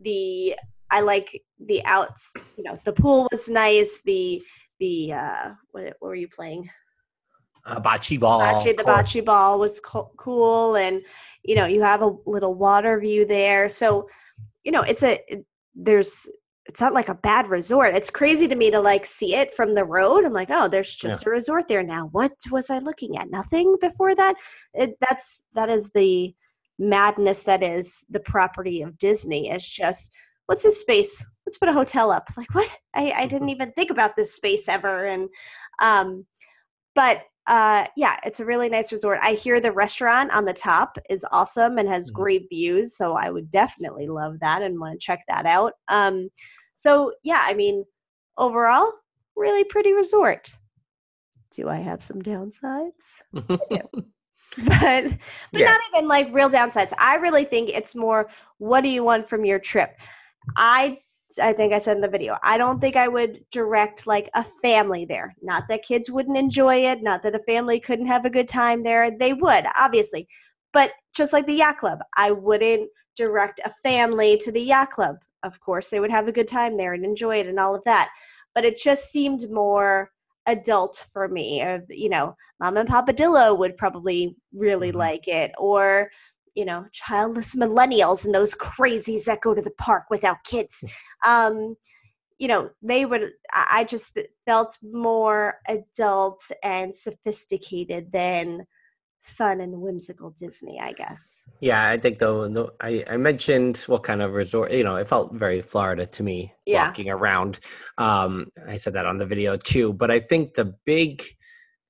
the 0.00 0.54
I 0.90 1.00
like 1.00 1.42
the 1.58 1.84
outs. 1.84 2.30
You 2.56 2.62
know, 2.62 2.78
the 2.84 2.92
pool 2.92 3.28
was 3.32 3.48
nice. 3.48 4.00
The 4.04 4.40
the 4.80 5.12
uh, 5.12 5.50
what, 5.72 5.84
what 6.00 6.08
were 6.08 6.14
you 6.14 6.28
playing? 6.28 6.68
uh, 7.66 7.80
bocce 7.80 8.18
ball 8.20 8.40
Bocce, 8.40 8.76
the 8.76 8.84
bocce 8.84 9.24
ball 9.24 9.58
was 9.58 9.80
co- 9.80 10.12
cool, 10.16 10.76
and 10.76 11.02
you 11.42 11.54
know 11.54 11.66
you 11.66 11.82
have 11.82 12.02
a 12.02 12.14
little 12.26 12.54
water 12.54 12.98
view 13.00 13.24
there. 13.24 13.68
So 13.68 14.08
you 14.64 14.72
know 14.72 14.82
it's 14.82 15.02
a 15.02 15.20
it- 15.32 15.46
there's 15.74 16.28
it's 16.66 16.80
not 16.80 16.94
like 16.94 17.08
a 17.08 17.14
bad 17.14 17.48
resort. 17.48 17.94
It's 17.94 18.10
crazy 18.10 18.48
to 18.48 18.54
me 18.54 18.70
to 18.70 18.80
like 18.80 19.04
see 19.04 19.34
it 19.34 19.52
from 19.52 19.74
the 19.74 19.84
road. 19.84 20.24
I'm 20.24 20.32
like, 20.32 20.48
oh, 20.50 20.66
there's 20.68 20.94
just 20.94 21.26
a 21.26 21.30
resort 21.30 21.68
there 21.68 21.82
now. 21.82 22.08
What 22.12 22.32
was 22.50 22.70
I 22.70 22.78
looking 22.78 23.18
at? 23.18 23.30
Nothing 23.30 23.76
before 23.80 24.14
that. 24.14 24.36
It, 24.72 24.96
that's 25.00 25.42
that 25.54 25.68
is 25.68 25.90
the 25.90 26.34
madness 26.78 27.42
that 27.42 27.62
is 27.62 28.04
the 28.08 28.20
property 28.20 28.82
of 28.82 28.96
Disney. 28.98 29.50
It's 29.50 29.68
just 29.68 30.14
what's 30.46 30.62
this 30.62 30.80
space? 30.80 31.24
Let's 31.46 31.58
put 31.58 31.68
a 31.68 31.72
hotel 31.72 32.10
up. 32.10 32.28
Like 32.36 32.54
what? 32.54 32.78
I, 32.94 33.12
I 33.16 33.26
didn't 33.26 33.50
even 33.50 33.72
think 33.72 33.90
about 33.90 34.16
this 34.16 34.34
space 34.34 34.68
ever. 34.68 35.06
And 35.06 35.28
um, 35.82 36.26
but 36.94 37.22
uh, 37.46 37.86
yeah, 37.96 38.16
it's 38.24 38.40
a 38.40 38.44
really 38.44 38.70
nice 38.70 38.90
resort. 38.90 39.18
I 39.22 39.32
hear 39.34 39.60
the 39.60 39.72
restaurant 39.72 40.32
on 40.32 40.46
the 40.46 40.54
top 40.54 40.96
is 41.10 41.26
awesome 41.30 41.76
and 41.78 41.88
has 41.88 42.10
Mhm. 42.10 42.14
great 42.14 42.46
views, 42.50 42.96
so 42.96 43.14
I 43.14 43.30
would 43.30 43.50
definitely 43.50 44.06
love 44.06 44.40
that 44.40 44.62
and 44.62 44.80
want 44.80 44.98
to 44.98 45.04
check 45.04 45.22
that 45.28 45.44
out. 45.44 45.74
Um, 45.88 46.30
so 46.74 47.12
yeah, 47.22 47.42
I 47.44 47.52
mean, 47.54 47.84
overall, 48.38 48.90
really 49.36 49.64
pretty 49.64 49.92
resort. 49.92 50.56
Do 51.50 51.68
I 51.68 51.76
have 51.76 52.02
some 52.02 52.22
downsides? 52.22 53.22
but 53.32 53.58
but 54.56 55.10
Yeah. 55.52 55.64
not 55.64 55.80
even 55.92 56.08
like 56.08 56.32
real 56.32 56.48
downsides. 56.48 56.92
I 56.98 57.16
really 57.16 57.44
think 57.44 57.70
it's 57.70 57.94
more 57.94 58.30
what 58.58 58.82
do 58.82 58.88
you 58.88 59.04
want 59.04 59.28
from 59.28 59.44
your 59.44 59.58
trip? 59.58 59.98
I 60.56 60.98
I 61.38 61.52
think 61.52 61.72
I 61.72 61.78
said 61.78 61.96
in 61.96 62.02
the 62.02 62.08
video, 62.08 62.36
I 62.42 62.58
don't 62.58 62.80
think 62.80 62.96
I 62.96 63.08
would 63.08 63.44
direct 63.50 64.06
like 64.06 64.30
a 64.34 64.44
family 64.44 65.04
there. 65.04 65.34
Not 65.42 65.64
that 65.68 65.82
kids 65.82 66.10
wouldn't 66.10 66.36
enjoy 66.36 66.86
it, 66.86 67.02
not 67.02 67.22
that 67.22 67.34
a 67.34 67.40
family 67.40 67.80
couldn't 67.80 68.06
have 68.06 68.24
a 68.24 68.30
good 68.30 68.48
time 68.48 68.82
there. 68.82 69.10
They 69.10 69.32
would, 69.32 69.64
obviously. 69.76 70.28
But 70.72 70.92
just 71.14 71.32
like 71.32 71.46
the 71.46 71.54
yacht 71.54 71.78
club, 71.78 72.00
I 72.16 72.32
wouldn't 72.32 72.90
direct 73.16 73.60
a 73.64 73.70
family 73.70 74.36
to 74.38 74.50
the 74.50 74.62
yacht 74.62 74.90
club. 74.90 75.16
Of 75.42 75.60
course, 75.60 75.90
they 75.90 76.00
would 76.00 76.10
have 76.10 76.26
a 76.26 76.32
good 76.32 76.48
time 76.48 76.76
there 76.76 76.94
and 76.94 77.04
enjoy 77.04 77.38
it 77.40 77.46
and 77.46 77.60
all 77.60 77.74
of 77.74 77.84
that. 77.84 78.10
But 78.54 78.64
it 78.64 78.76
just 78.76 79.10
seemed 79.10 79.50
more 79.50 80.10
adult 80.46 81.06
for 81.12 81.28
me. 81.28 81.64
You 81.88 82.08
know, 82.08 82.36
Mom 82.60 82.76
and 82.76 82.88
Papa 82.88 83.12
Dillo 83.12 83.58
would 83.58 83.76
probably 83.76 84.36
really 84.52 84.92
Mhm. 84.92 84.96
like 84.96 85.28
it, 85.28 85.52
or 85.58 86.10
you 86.54 86.64
know, 86.64 86.86
childless 86.92 87.54
millennials 87.56 88.24
and 88.24 88.34
those 88.34 88.54
crazies 88.54 89.24
that 89.24 89.40
go 89.40 89.54
to 89.54 89.62
the 89.62 89.72
park 89.72 90.04
without 90.10 90.44
kids. 90.44 90.84
Um, 91.26 91.76
you 92.38 92.48
know, 92.48 92.70
they 92.82 93.04
would. 93.06 93.30
I 93.54 93.84
just 93.84 94.18
felt 94.44 94.76
more 94.82 95.54
adult 95.68 96.42
and 96.62 96.94
sophisticated 96.94 98.10
than 98.12 98.66
fun 99.22 99.60
and 99.60 99.80
whimsical 99.80 100.34
Disney. 100.38 100.78
I 100.80 100.92
guess. 100.92 101.46
yeah 101.60 101.88
i 101.88 101.96
think 101.96 102.18
though 102.18 102.46
no, 102.48 102.70
I, 102.82 103.04
I 103.08 103.16
mentioned 103.16 103.78
what 103.86 104.02
kind 104.02 104.20
of 104.20 104.32
resort 104.32 104.70
you 104.72 104.84
know 104.84 104.96
it 104.96 105.08
felt 105.08 105.32
very 105.32 105.62
florida 105.62 106.04
to 106.04 106.22
me 106.22 106.52
Yeah. 106.66 106.86
walking 106.88 107.08
around 107.08 107.60
um 107.96 108.48
i 108.68 108.76
said 108.76 108.92
that 108.94 109.06
on 109.06 109.16
the 109.18 109.24
video 109.26 109.56
too 109.56 109.92
but 109.94 110.10
i 110.10 110.20
think 110.20 110.54
the 110.54 110.74
big 110.84 111.22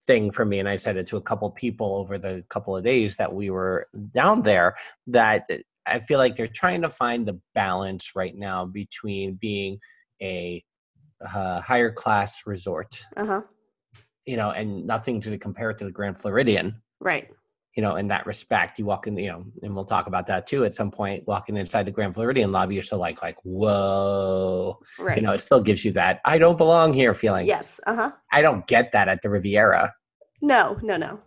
thing 0.07 0.31
for 0.31 0.45
me 0.45 0.59
and 0.59 0.69
i 0.69 0.77
said 0.77 0.97
it 0.97 1.07
to 1.07 1.17
a 1.17 1.21
couple 1.23 1.51
people 1.51 1.97
over 1.97 2.19
the 2.19 2.45
couple 2.49 2.77
of 2.77 2.85
days 2.85 3.17
that 3.17 3.33
we 3.33 3.51
were 3.51 3.87
down 4.13 4.43
there 4.43 4.75
that 5.07 5.49
i 5.87 5.99
feel 5.99 6.19
like 6.19 6.37
they're 6.37 6.47
trying 6.47 6.83
to 6.83 6.91
find 6.91 7.27
the 7.27 7.39
balance 7.55 8.15
right 8.15 8.37
now 8.37 8.65
between 8.65 9.35
being 9.35 9.79
a 10.23 10.63
uh, 11.35 11.61
higher 11.61 11.91
class 11.91 12.43
resort 12.47 13.03
Uh 13.17 13.27
huh. 13.27 13.41
you 14.27 14.37
know 14.37 14.51
and 14.51 14.87
nothing 14.87 15.21
to 15.21 15.39
compare 15.39 15.71
it 15.71 15.79
to 15.79 15.85
the 15.85 15.91
grand 15.93 16.19
floridian 16.19 16.81
Right. 17.01 17.29
You 17.77 17.83
know, 17.83 17.97
in 17.97 18.07
that 18.09 18.25
respect. 18.27 18.79
You 18.79 18.85
walk 18.87 19.07
in, 19.07 19.17
you 19.17 19.29
know, 19.33 19.43
and 19.63 19.75
we'll 19.75 19.85
talk 19.85 20.07
about 20.07 20.27
that 20.29 20.47
too 20.47 20.65
at 20.65 20.73
some 20.75 20.91
point. 20.91 21.27
Walking 21.27 21.57
inside 21.57 21.85
the 21.87 21.91
Grand 21.91 22.15
Floridian 22.15 22.53
lobby, 22.53 22.75
you're 22.75 22.85
still 22.85 22.99
like, 22.99 23.23
like, 23.23 23.37
whoa, 23.43 24.79
Right. 24.99 25.17
you 25.17 25.23
know, 25.23 25.33
it 25.33 25.41
still 25.41 25.63
gives 25.63 25.85
you 25.85 25.93
that 25.93 26.21
I 26.25 26.39
don't 26.39 26.57
belong 26.59 26.93
here 26.93 27.15
feeling. 27.15 27.47
yes. 27.47 27.81
Uh 27.87 27.95
huh. 27.95 28.13
I 28.33 28.43
don't 28.43 28.67
get 28.67 28.93
that 28.93 29.09
at 29.09 29.23
the 29.23 29.31
Riviera. 29.31 29.93
No. 30.41 30.79
No. 30.83 30.97
No. 30.97 31.21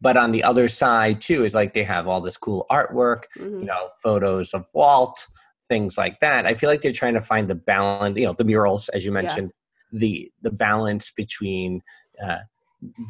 But 0.00 0.16
on 0.16 0.32
the 0.32 0.42
other 0.42 0.68
side 0.68 1.20
too 1.20 1.44
is 1.44 1.54
like 1.54 1.72
they 1.72 1.84
have 1.84 2.06
all 2.06 2.20
this 2.20 2.36
cool 2.36 2.66
artwork, 2.70 3.22
Mhm. 3.38 3.60
you 3.60 3.66
know, 3.66 3.88
photos 4.02 4.52
of 4.52 4.66
Walt, 4.74 5.26
things 5.70 5.96
like 5.96 6.20
that. 6.20 6.46
I 6.46 6.54
feel 6.54 6.68
like 6.68 6.82
they're 6.82 6.92
trying 6.92 7.14
to 7.14 7.22
find 7.22 7.48
the 7.48 7.54
balance, 7.54 8.18
you 8.18 8.26
know, 8.26 8.34
the 8.34 8.44
murals, 8.44 8.88
as 8.90 9.04
you 9.06 9.12
mentioned, 9.12 9.50
the 9.92 10.30
the 10.42 10.50
balance 10.50 11.10
between 11.16 11.80
uh, 12.22 12.38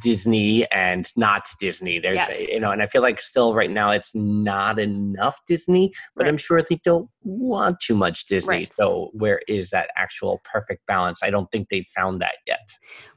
Disney 0.02 0.70
and 0.70 1.08
not 1.16 1.46
Disney. 1.60 1.98
There's, 1.98 2.16
Yes. 2.16 2.48
you 2.48 2.60
know, 2.60 2.70
and 2.70 2.82
I 2.82 2.86
feel 2.86 3.02
like 3.02 3.20
still 3.20 3.54
right 3.54 3.70
now 3.70 3.90
it's 3.90 4.14
not 4.14 4.78
enough 4.78 5.40
Disney, 5.46 5.92
but 6.16 6.28
I'm 6.28 6.36
sure 6.36 6.62
they 6.62 6.80
don't 6.84 7.08
want 7.22 7.80
too 7.80 7.94
much 7.94 8.26
Disney. 8.26 8.48
Right. 8.48 8.74
So 8.74 9.10
where 9.12 9.40
is 9.48 9.70
that 9.70 9.90
actual 9.96 10.40
perfect 10.44 10.86
balance? 10.86 11.22
I 11.22 11.30
don't 11.30 11.50
think 11.50 11.68
they've 11.68 11.86
found 11.94 12.20
that 12.20 12.36
yet. 12.46 12.68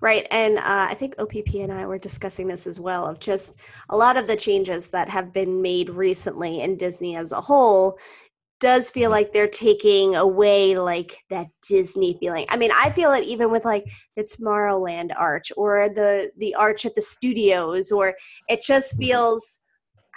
Right. 0.02 0.28
And 0.32 0.58
uh, 0.58 0.88
I 0.90 0.94
think 0.94 1.16
OPP 1.20 1.56
and 1.56 1.72
I 1.72 1.86
were 1.86 1.98
discussing 1.98 2.48
this 2.48 2.68
as 2.68 2.80
well 2.80 3.06
of 3.06 3.20
just 3.20 3.58
a 3.90 3.98
lot 3.98 4.18
of 4.18 4.28
the 4.28 4.36
changes 4.36 4.90
that 4.90 5.10
have 5.10 5.34
been 5.34 5.62
made 5.62 5.90
recently 5.90 6.62
in 6.62 6.78
Disney 6.78 7.16
as 7.16 7.32
a 7.32 7.42
whole. 7.42 8.00
Does 8.60 8.90
feel 8.92 9.10
Mhm. 9.10 9.14
like 9.14 9.34
they're 9.34 9.48
taking 9.48 10.16
away 10.16 10.76
like 10.78 11.18
that 11.30 11.48
Disney 11.68 12.18
feeling. 12.20 12.46
I 12.50 12.58
mean, 12.58 12.72
I 12.74 12.92
feel 12.92 13.12
it 13.12 13.24
even 13.24 13.52
with 13.52 13.66
like 13.66 13.86
the 14.16 14.24
Tomorrowland 14.24 15.12
arch 15.18 15.52
or 15.56 15.90
the 15.90 16.32
the 16.38 16.56
arch 16.56 16.86
at 16.86 16.96
the 16.96 17.02
studios, 17.02 17.92
or 17.92 18.16
it 18.48 18.62
just 18.62 18.96
Mhm. 18.96 19.00
feels. 19.00 19.62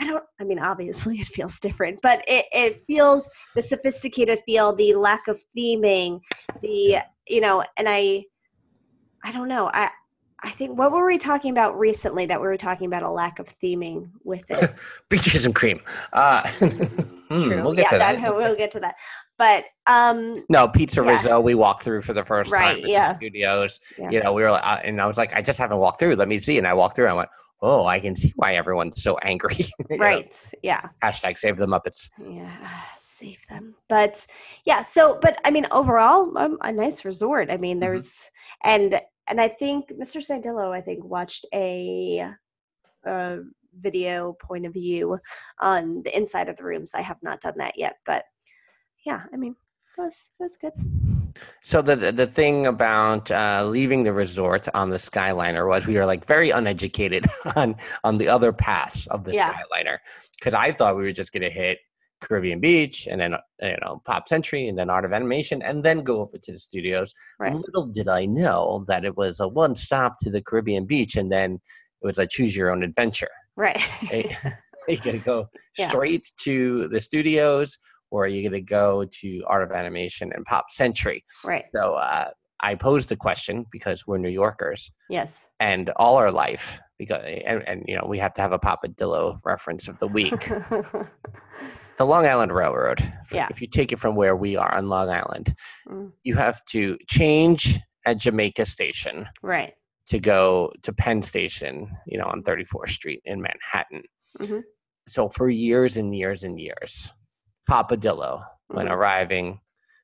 I 0.01 0.07
don't. 0.07 0.25
I 0.41 0.45
mean, 0.45 0.59
obviously, 0.59 1.17
it 1.21 1.27
feels 1.27 1.61
different, 1.61 2.01
but 2.03 2.25
it 2.27 2.47
it 2.53 2.83
feels 2.87 3.29
the 3.55 3.63
sophisticated 3.63 4.41
feel, 4.47 4.75
the 4.75 4.95
lack 4.95 5.29
of 5.29 5.43
theming, 5.57 6.21
the 6.63 7.03
you 7.27 7.41
know, 7.41 7.63
and 7.77 7.89
I, 7.89 8.25
I 9.23 9.33
don't 9.33 9.49
know. 9.49 9.71
I 9.73 9.91
I 10.43 10.51
think 10.51 10.79
what 10.79 10.91
were 10.93 11.07
we 11.07 11.19
talking 11.19 11.51
about 11.51 11.79
recently 11.79 12.25
that 12.27 12.41
we 12.41 12.47
were 12.47 12.57
talking 12.57 12.87
about 12.87 13.03
a 13.03 13.11
lack 13.11 13.39
of 13.39 13.47
theming 13.47 14.11
with 14.25 14.51
it. 14.51 14.71
Beaches 15.11 15.45
and 15.45 15.55
cream. 15.55 15.81
Uh, 16.15 16.51
hmm, 17.31 17.45
True. 17.49 17.63
we'll 17.63 17.73
get 17.73 17.87
yeah, 17.87 17.91
to 17.91 17.99
that. 17.99 18.35
We'll 18.37 18.57
get 18.57 18.71
to 18.73 18.81
that. 18.81 18.95
But 19.39 19.65
um, 19.87 20.37
No, 20.49 20.69
Pizza 20.69 21.03
Yeah. 21.03 21.11
Rizzo. 21.13 21.41
We 21.41 21.55
walked 21.55 21.83
through 21.83 22.03
for 22.03 22.13
the 22.13 22.25
first 22.25 22.51
Right, 22.53 22.77
time 22.83 22.87
yeah. 22.87 23.13
the 23.13 23.17
studios. 23.19 23.81
Yeah. 23.99 24.11
You 24.11 24.23
know, 24.23 24.33
we 24.33 24.43
were, 24.43 24.51
uh, 24.51 24.81
and 24.85 25.01
I 25.01 25.07
was 25.07 25.17
like, 25.19 25.33
I 25.35 25.41
just 25.43 25.59
haven't 25.59 25.79
walked 25.79 25.99
through. 26.01 26.17
Let 26.17 26.29
me 26.29 26.39
see. 26.39 26.59
And 26.59 26.67
I 26.67 26.75
walked 26.75 26.97
through. 26.97 27.07
And 27.07 27.13
I 27.13 27.17
went, 27.17 27.29
oh, 27.63 27.87
I 27.87 28.01
can 28.01 28.15
see 28.17 28.33
why 28.37 28.55
everyone's 28.57 29.03
so 29.03 29.17
angry. 29.19 29.55
You 29.91 29.97
know, 29.99 30.05
right, 30.05 30.53
yeah, 30.63 30.89
hashtag 31.03 31.37
save 31.39 31.57
the 31.57 31.67
Muppets. 31.67 32.09
yeah, 32.19 32.51
save 32.97 33.39
them. 33.49 33.75
But 33.89 34.27
yeah, 34.65 34.83
so 34.83 35.19
but 35.21 35.39
I 35.45 35.51
mean, 35.51 35.67
overall, 35.71 36.37
um, 36.39 36.59
a 36.63 36.73
nice 36.73 37.05
resort. 37.05 37.51
I 37.51 37.57
mean, 37.59 37.77
Mhm. 37.77 37.81
there's 37.81 38.31
and 38.65 39.01
and 39.27 39.41
I 39.41 39.49
think 39.49 39.91
Mr. 39.93 40.19
Snidillo, 40.27 40.71
I 40.75 40.81
think, 40.81 41.05
watched 41.05 41.45
a. 41.55 42.27
Uh, 43.07 43.37
video 43.79 44.35
point 44.41 44.67
of 44.67 44.73
view 44.73 45.19
on 45.61 46.03
the 46.03 46.17
inside 46.17 46.49
of 46.49 46.57
the 46.57 46.65
rooms. 46.65 46.93
I 46.95 47.03
have 47.03 47.19
not 47.23 47.41
done 47.41 47.55
that 47.59 47.79
yet, 47.79 47.97
but 48.07 48.25
yeah, 49.07 49.23
I 49.33 49.37
mean, 49.37 49.55
it 49.97 50.01
was 50.01 50.31
it 50.39 50.43
was 50.43 50.57
good. 50.57 50.73
So 51.63 51.81
the 51.83 51.97
the, 51.97 52.13
the 52.13 52.27
thing 52.27 52.67
about 52.67 53.31
uh, 53.31 53.65
leaving 53.67 54.03
the 54.03 54.13
resort 54.13 54.69
on 54.75 54.91
the 54.91 54.97
Skyliner 54.97 55.69
was 55.69 55.87
we 55.87 55.97
were 55.97 56.07
like 56.07 56.27
very 56.27 56.51
uneducated 56.51 57.27
on 57.57 57.77
on 58.05 58.19
the 58.19 58.29
other 58.29 58.53
paths 58.53 59.07
of 59.09 59.25
the 59.25 59.35
Yeah. 59.35 59.53
Skyliner 59.53 59.99
because 60.39 60.55
I 60.55 60.73
thought 60.73 60.97
we 60.97 61.03
were 61.03 61.13
just 61.13 61.33
gonna 61.33 61.51
hit 61.51 61.79
Caribbean 62.21 62.61
Beach 62.61 63.07
and 63.11 63.21
then 63.21 63.35
uh, 63.35 63.39
you 63.63 63.77
know 63.83 64.03
Pop 64.05 64.29
Century 64.29 64.69
and 64.69 64.79
then 64.79 64.91
Art 64.91 65.05
of 65.05 65.13
Animation 65.13 65.63
and 65.63 65.83
then 65.83 66.03
go 66.03 66.21
over 66.21 66.37
to 66.37 66.53
the 66.53 66.59
studios. 66.59 67.15
Right. 67.39 67.55
Little 67.55 67.87
did 67.87 68.09
I 68.09 68.27
know 68.27 68.85
that 68.89 69.05
it 69.05 69.17
was 69.17 69.41
a 69.41 69.49
one 69.49 69.75
stop 69.75 70.17
to 70.21 70.31
the 70.31 70.43
Caribbean 70.43 70.85
Beach 70.85 71.17
and 71.17 71.31
then 71.31 71.61
it 72.03 72.07
was 72.07 72.19
a 72.19 72.27
choose 72.27 72.57
your 72.57 72.71
own 72.71 72.83
adventure. 72.83 73.29
Right. 73.57 73.77
Hey, 73.79 74.37
you 74.89 74.99
gonna 74.99 75.19
go 75.19 75.49
Yeah. 75.79 75.89
straight 75.89 76.31
to 76.43 76.89
the 76.89 77.01
studios 77.01 77.77
or 78.11 78.25
are 78.25 78.29
you 78.29 78.43
gonna 78.49 78.61
go 78.61 79.05
to 79.21 79.45
Art 79.47 79.63
of 79.63 79.73
Animation 79.73 80.33
and 80.35 80.45
Pop 80.47 80.71
Century? 80.71 81.25
right. 81.45 81.65
So 81.75 81.95
uh, 81.95 82.31
I 82.63 82.75
posed 82.75 83.09
the 83.09 83.17
question 83.17 83.65
because 83.73 84.07
we're 84.07 84.19
New 84.19 84.29
Yorkers, 84.31 84.91
Yes. 85.09 85.47
and 85.61 85.91
all 85.97 86.17
our 86.17 86.31
life, 86.31 86.79
because 86.99 87.23
and, 87.47 87.63
and 87.67 87.85
you 87.87 87.97
know 87.97 88.05
we 88.07 88.19
have 88.19 88.35
to 88.35 88.43
have 88.43 88.53
a 88.53 88.59
Papadillo 88.59 89.39
reference 89.45 89.89
of 89.89 89.99
the 89.99 90.09
week. 90.09 90.49
the 91.97 92.05
Long 92.07 92.27
Island 92.27 92.53
Railroad. 92.53 93.01
If, 93.01 93.33
Yeah. 93.33 93.47
if 93.51 93.61
you 93.61 93.67
take 93.67 93.93
it 93.93 93.99
from 93.99 94.15
where 94.17 94.35
we 94.37 94.57
are 94.57 94.75
on 94.75 94.89
Long 94.89 95.09
Island, 95.11 95.55
Mm. 95.89 96.13
you 96.23 96.35
have 96.35 96.63
to 96.67 96.99
change 97.09 97.79
at 98.07 98.17
Jamaica 98.19 98.65
Station 98.67 99.27
right. 99.43 99.75
To 100.11 100.19
go 100.19 100.73
to 100.83 100.93
Penn 100.93 101.23
Station, 101.23 101.89
you 102.07 102.19
know, 102.19 102.25
on 102.27 102.43
34th 102.43 102.91
Street 102.91 103.23
in 103.25 103.41
Manhattan. 103.41 104.03
Mhm. 104.39 104.63
So 105.09 105.29
for 105.29 105.49
years 105.49 105.97
and 105.97 106.15
years 106.15 106.43
and 106.45 106.61
years, 106.61 107.13
Papadillo, 107.69 108.45
when 108.69 108.87
Mhm. 108.87 108.91
arriving, 108.93 109.61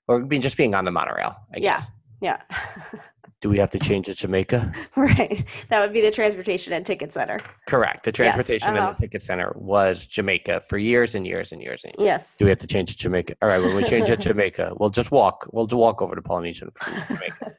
or 0.08 0.20
being 0.24 0.42
just 0.42 0.56
being 0.56 0.74
on 0.74 0.84
the 0.84 0.92
monorail, 0.92 1.34
I 1.54 1.58
Yeah. 1.58 1.78
guess. 1.78 1.90
Yeah. 2.20 2.40
Do 3.42 3.50
we 3.50 3.58
have 3.58 3.70
to 3.70 3.78
change 3.78 4.08
at 4.08 4.16
Jamaica? 4.16 4.72
right. 4.96 5.44
That 5.68 5.80
would 5.80 5.92
be 5.92 6.00
the 6.00 6.10
transportation 6.10 6.72
and 6.72 6.86
ticket 6.86 7.12
center. 7.12 7.38
Correct. 7.68 8.04
The 8.04 8.12
transportation 8.12 8.68
uh-huh. 8.76 8.88
and 8.88 8.96
the 8.96 9.00
ticket 9.00 9.22
center 9.22 9.52
was 9.56 10.06
Jamaica 10.06 10.60
for 10.68 10.78
years 10.78 11.14
and 11.14 11.26
years 11.26 11.52
and 11.52 11.60
years 11.60 11.84
and 11.84 11.92
years. 11.98 12.06
Yes. 12.06 12.36
Do 12.38 12.46
we 12.46 12.48
have 12.50 12.58
to 12.60 12.66
change 12.66 12.92
to 12.92 12.96
Jamaica? 12.96 13.34
All 13.42 13.48
right, 13.48 13.60
when 13.60 13.76
we 13.76 13.84
change 13.84 14.08
it 14.08 14.16
to 14.22 14.22
Jamaica, 14.30 14.72
we'll 14.78 14.88
just 14.90 15.10
walk. 15.10 15.46
We'll 15.52 15.66
just 15.66 15.78
walk 15.78 16.00
over 16.00 16.14
to 16.14 16.22
Polynesian 16.22 16.70
from 16.80 16.94
Jamaica. 17.08 17.52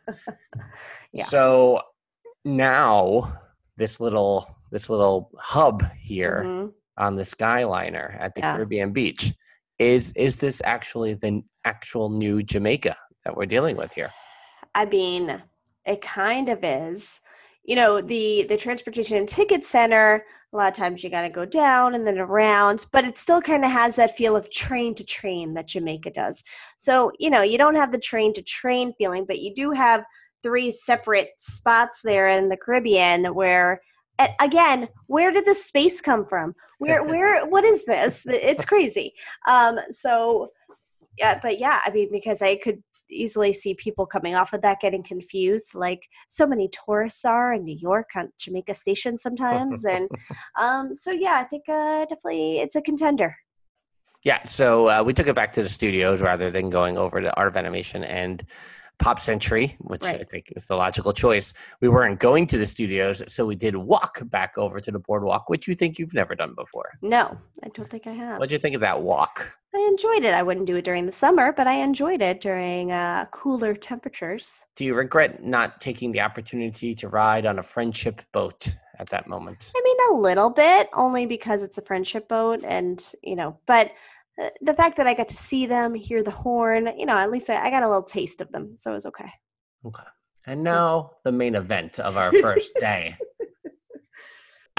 Yeah. 1.14 1.26
So 1.26 1.82
now 2.48 3.40
this 3.76 4.00
little 4.00 4.56
this 4.72 4.90
little 4.90 5.32
hub 5.38 5.84
here 5.98 6.44
Mhm. 6.46 6.74
on 6.98 7.16
the 7.16 7.24
Skyliner 7.24 8.20
at 8.20 8.36
the 8.36 8.42
Yeah. 8.42 8.56
Caribbean 8.56 8.92
beach 8.92 9.34
is 9.80 10.12
is 10.16 10.38
this 10.38 10.62
actually 10.66 11.14
the 11.14 11.44
actual 11.66 12.10
new 12.10 12.42
Jamaica 12.44 12.98
that 13.24 13.36
we're 13.36 13.46
dealing 13.46 13.78
with 13.78 13.94
here? 13.94 14.12
I 14.74 14.86
mean, 14.86 15.42
it 15.86 16.02
kind 16.02 16.50
of 16.50 16.64
is. 16.64 17.22
You 17.64 17.76
know, 17.76 18.02
the 18.02 18.46
the 18.48 18.58
transportation 18.58 19.18
and 19.18 19.28
ticket 19.28 19.66
center, 19.66 20.26
a 20.54 20.58
lot 20.58 20.70
of 20.70 20.74
times 20.74 21.04
you 21.04 21.10
got 21.10 21.24
to 21.24 21.30
go 21.30 21.46
down 21.46 21.96
and 21.96 22.08
then 22.08 22.18
around, 22.18 22.86
but 22.94 23.04
it 23.04 23.18
still 23.18 23.42
kind 23.42 23.66
of 23.66 23.72
has 23.72 23.98
that 23.98 24.16
feel 24.16 24.36
of 24.36 24.50
train 24.52 24.96
to 24.96 25.04
train 25.04 25.54
that 25.54 25.68
Jamaica 25.68 26.12
does. 26.12 26.44
So, 26.78 27.12
you 27.20 27.30
know, 27.30 27.42
you 27.42 27.58
don't 27.58 27.76
have 27.76 27.92
the 27.92 28.00
train 28.00 28.34
to 28.34 28.42
train 28.42 28.94
feeling, 28.98 29.26
but 29.26 29.40
you 29.40 29.54
do 29.54 29.72
have 29.72 30.06
three 30.44 30.72
separate 30.72 31.32
spots 31.38 32.02
there 32.04 32.28
in 32.28 32.50
the 32.50 32.58
Caribbean 32.58 33.26
where 33.34 33.82
again, 34.40 34.88
where 35.06 35.32
did 35.32 35.46
the 35.46 35.54
space 35.54 36.02
come 36.02 36.26
from? 36.26 36.56
Where 36.80 37.04
where 37.12 37.46
what 37.46 37.64
is 37.64 37.86
this? 37.86 38.24
It's 38.26 38.66
crazy. 38.66 39.14
Um 39.48 39.80
so 39.90 40.50
yeah, 41.18 41.40
but 41.42 41.60
yeah, 41.60 41.82
I 41.86 41.92
mean 41.92 42.10
because 42.12 42.42
I 42.42 42.58
could 42.58 42.82
easily 43.10 43.54
see 43.54 43.74
people 43.74 44.06
coming 44.06 44.36
off 44.36 44.54
of 44.54 44.62
that 44.62 44.82
getting 44.82 45.02
confused 45.02 45.74
like 45.74 46.08
so 46.28 46.46
many 46.46 46.70
tourists 46.86 47.24
are 47.24 47.54
in 47.54 47.64
new 47.64 47.78
york 47.80 48.10
on 48.18 48.30
jamaica 48.38 48.74
station 48.74 49.18
sometimes 49.18 49.86
and 49.86 50.10
um 50.60 50.94
so 50.94 51.12
yeah 51.12 51.38
i 51.40 51.44
think 51.46 51.64
uh 51.70 52.02
definitely 52.02 52.60
it's 52.60 52.76
a 52.76 52.82
contender 52.82 53.34
Yeah, 54.24 54.44
so 54.46 54.90
uh, 54.90 55.04
we 55.06 55.14
took 55.14 55.28
it 55.28 55.36
back 55.36 55.54
to 55.54 55.62
the 55.62 55.70
studios 55.70 56.22
rather 56.22 56.50
than 56.52 56.70
going 56.70 56.98
over 56.98 57.22
to 57.22 57.34
Art 57.38 57.48
of 57.48 57.56
Animation 57.56 58.04
and 58.04 58.44
Pop 59.00 59.20
Century, 59.20 59.76
which 59.80 60.04
I 60.04 60.24
think 60.24 60.52
is 60.56 60.66
the 60.68 60.76
logical 60.76 61.14
choice. 61.14 61.54
We 61.82 61.88
weren't 61.90 62.20
going 62.20 62.48
to 62.48 62.58
the 62.58 62.66
studios, 62.66 63.22
so 63.28 63.46
we 63.46 63.56
did 63.56 63.76
walk 63.76 64.22
back 64.30 64.58
over 64.58 64.80
to 64.80 64.92
the 64.92 65.00
boardwalk, 65.00 65.50
which 65.50 65.68
you 65.68 65.76
think 65.76 66.00
you've 66.00 66.14
never 66.14 66.36
done 66.36 66.54
before. 66.56 66.90
no 67.02 67.38
i 67.64 67.68
don't 67.70 67.90
think 67.90 68.08
i 68.08 68.12
have 68.12 68.40
What'd 68.40 68.52
you 68.52 68.60
think 68.60 68.76
of 68.76 68.82
that 68.82 69.02
walk? 69.02 69.58
i 69.76 69.88
enjoyed 69.92 70.24
it 70.26 70.34
i 70.34 70.42
wouldn't 70.44 70.66
do 70.66 70.76
it 70.78 70.86
during 70.86 71.06
the 71.06 71.12
summer 71.12 71.52
but 71.52 71.68
i 71.68 71.74
enjoyed 71.74 72.22
it 72.22 72.42
during 72.42 72.92
uh 72.92 73.26
cooler 73.32 73.74
temperatures 73.76 74.66
Do 74.76 74.86
you 74.86 74.96
regret 74.96 75.44
not 75.44 75.80
taking 75.82 76.12
the 76.12 76.22
opportunity 76.22 76.96
to 76.96 77.08
ride 77.10 77.46
on 77.46 77.60
a 77.60 77.64
friendship 77.64 78.22
boat 78.32 78.68
at 79.00 79.10
that 79.10 79.28
moment? 79.28 79.72
i 79.76 79.82
mean 79.84 79.98
a 80.12 80.22
little 80.22 80.50
bit 80.50 80.90
only 80.94 81.26
because 81.26 81.62
it's 81.62 81.78
a 81.78 81.82
friendship 81.84 82.28
boat 82.28 82.62
and 82.64 83.04
you 83.24 83.36
know 83.36 83.58
but 83.68 83.92
Uh, 84.40 84.50
the 84.62 84.74
fact 84.74 84.98
that 84.98 85.08
i 85.08 85.14
got 85.14 85.28
to 85.28 85.36
see 85.36 85.66
them 85.66 85.96
hear 85.96 86.22
the 86.22 86.32
horn 86.32 86.90
you 86.98 87.06
know 87.06 87.18
at 87.18 87.32
least 87.32 87.50
I, 87.50 87.68
I 87.68 87.70
got 87.72 87.84
a 87.84 87.88
little 87.88 88.04
taste 88.04 88.40
of 88.40 88.52
them 88.52 88.78
so 88.78 88.92
it 88.92 88.94
was 88.94 89.06
okay 89.08 89.32
Okay. 89.86 90.04
And 90.46 90.62
mm. 90.62 90.64
now 90.64 91.12
the 91.24 91.32
main 91.32 91.56
event 91.56 92.00
of 92.00 92.18
our 92.18 92.32
first 92.34 92.74
day. 92.80 93.18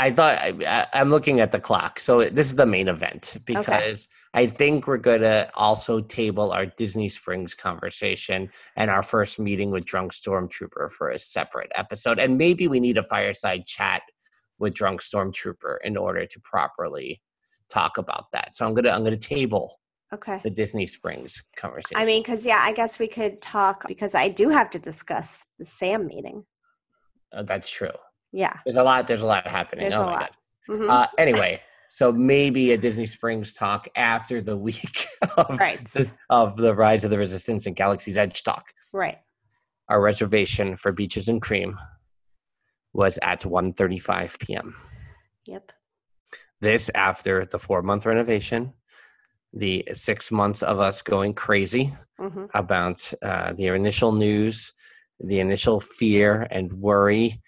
I 0.00 0.12
thought 0.12 0.38
I, 0.38 0.54
I, 0.64 0.86
I'm 0.92 1.10
looking 1.10 1.40
at 1.40 1.50
the 1.50 1.58
clock, 1.58 1.98
so 1.98 2.22
this 2.28 2.46
is 2.46 2.54
the 2.54 2.64
main 2.64 2.86
event 2.86 3.38
because 3.44 4.06
I 4.32 4.46
think 4.46 4.86
we're 4.86 4.96
gonna 4.96 5.50
also 5.56 6.00
table 6.00 6.52
our 6.52 6.66
Disney 6.66 7.08
Springs 7.08 7.52
conversation 7.52 8.48
and 8.76 8.92
our 8.92 9.02
first 9.02 9.40
meeting 9.40 9.72
with 9.72 9.84
Drunk 9.86 10.12
Stormtrooper 10.12 10.88
for 10.92 11.10
a 11.10 11.18
separate 11.18 11.72
episode, 11.74 12.20
and 12.20 12.38
maybe 12.38 12.68
we 12.68 12.78
need 12.78 12.96
a 12.96 13.02
fireside 13.02 13.66
chat 13.66 14.02
with 14.60 14.72
Drunk 14.72 15.02
Stormtrooper 15.02 15.78
in 15.82 15.96
order 15.96 16.26
to 16.26 16.40
properly 16.42 17.20
talk 17.68 17.98
about 17.98 18.26
that. 18.32 18.54
So 18.54 18.66
I'm 18.66 18.74
gonna 18.74 18.90
I'm 18.90 19.04
gonna 19.04 19.16
table 19.16 19.78
okay 20.12 20.40
the 20.42 20.50
Disney 20.50 20.86
Springs 20.86 21.42
conversation. 21.56 21.96
I 21.96 22.04
mean, 22.06 22.22
because 22.22 22.44
yeah, 22.46 22.60
I 22.60 22.72
guess 22.72 22.98
we 22.98 23.08
could 23.08 23.40
talk 23.40 23.86
because 23.86 24.14
I 24.14 24.28
do 24.28 24.48
have 24.48 24.70
to 24.70 24.78
discuss 24.78 25.42
the 25.58 25.64
Sam 25.64 26.06
meeting. 26.06 26.44
Uh, 27.32 27.42
that's 27.42 27.68
true. 27.68 27.90
Yeah, 28.32 28.54
There's 28.64 28.76
a 28.76 28.82
lot. 28.82 29.06
There's 29.06 29.22
a 29.22 29.26
lot 29.26 29.46
happening. 29.46 29.84
There's 29.84 29.94
oh 29.94 30.04
a 30.04 30.10
lot. 30.10 30.30
Mhm. 30.68 30.90
Uh, 30.90 31.06
anyway, 31.16 31.60
so 31.88 32.12
maybe 32.12 32.72
a 32.72 32.78
Disney 32.78 33.06
Springs 33.06 33.54
talk 33.54 33.88
after 33.96 34.42
the 34.42 34.56
week 34.56 35.06
of, 35.36 35.58
right, 35.58 35.82
the, 35.92 36.10
of 36.28 36.56
the 36.56 36.74
Rise 36.74 37.04
of 37.04 37.10
the 37.10 37.18
Resistance 37.18 37.66
and 37.66 37.74
Galaxy's 37.74 38.18
Edge 38.18 38.42
talk. 38.42 38.72
right. 38.92 39.18
Our 39.88 40.02
reservation 40.02 40.76
for 40.76 40.92
Beaches 40.92 41.28
and 41.28 41.40
Cream 41.40 41.78
was 42.92 43.18
at 43.22 43.40
1.35 43.40 44.38
p.m. 44.38 44.76
Yep. 45.46 45.72
This 46.60 46.90
after 46.94 47.44
the 47.44 47.58
four-month 47.58 48.06
renovation, 48.06 48.72
the 49.52 49.86
six 49.92 50.30
months 50.30 50.62
of 50.62 50.80
us 50.80 51.02
going 51.02 51.34
crazy 51.34 51.92
hmm 52.18 52.46
about 52.54 53.12
uh, 53.22 53.52
the 53.52 53.66
initial 53.66 54.12
news, 54.12 54.72
the 55.20 55.40
initial 55.40 55.80
fear 55.80 56.46
and 56.50 56.72
worry 56.72 57.40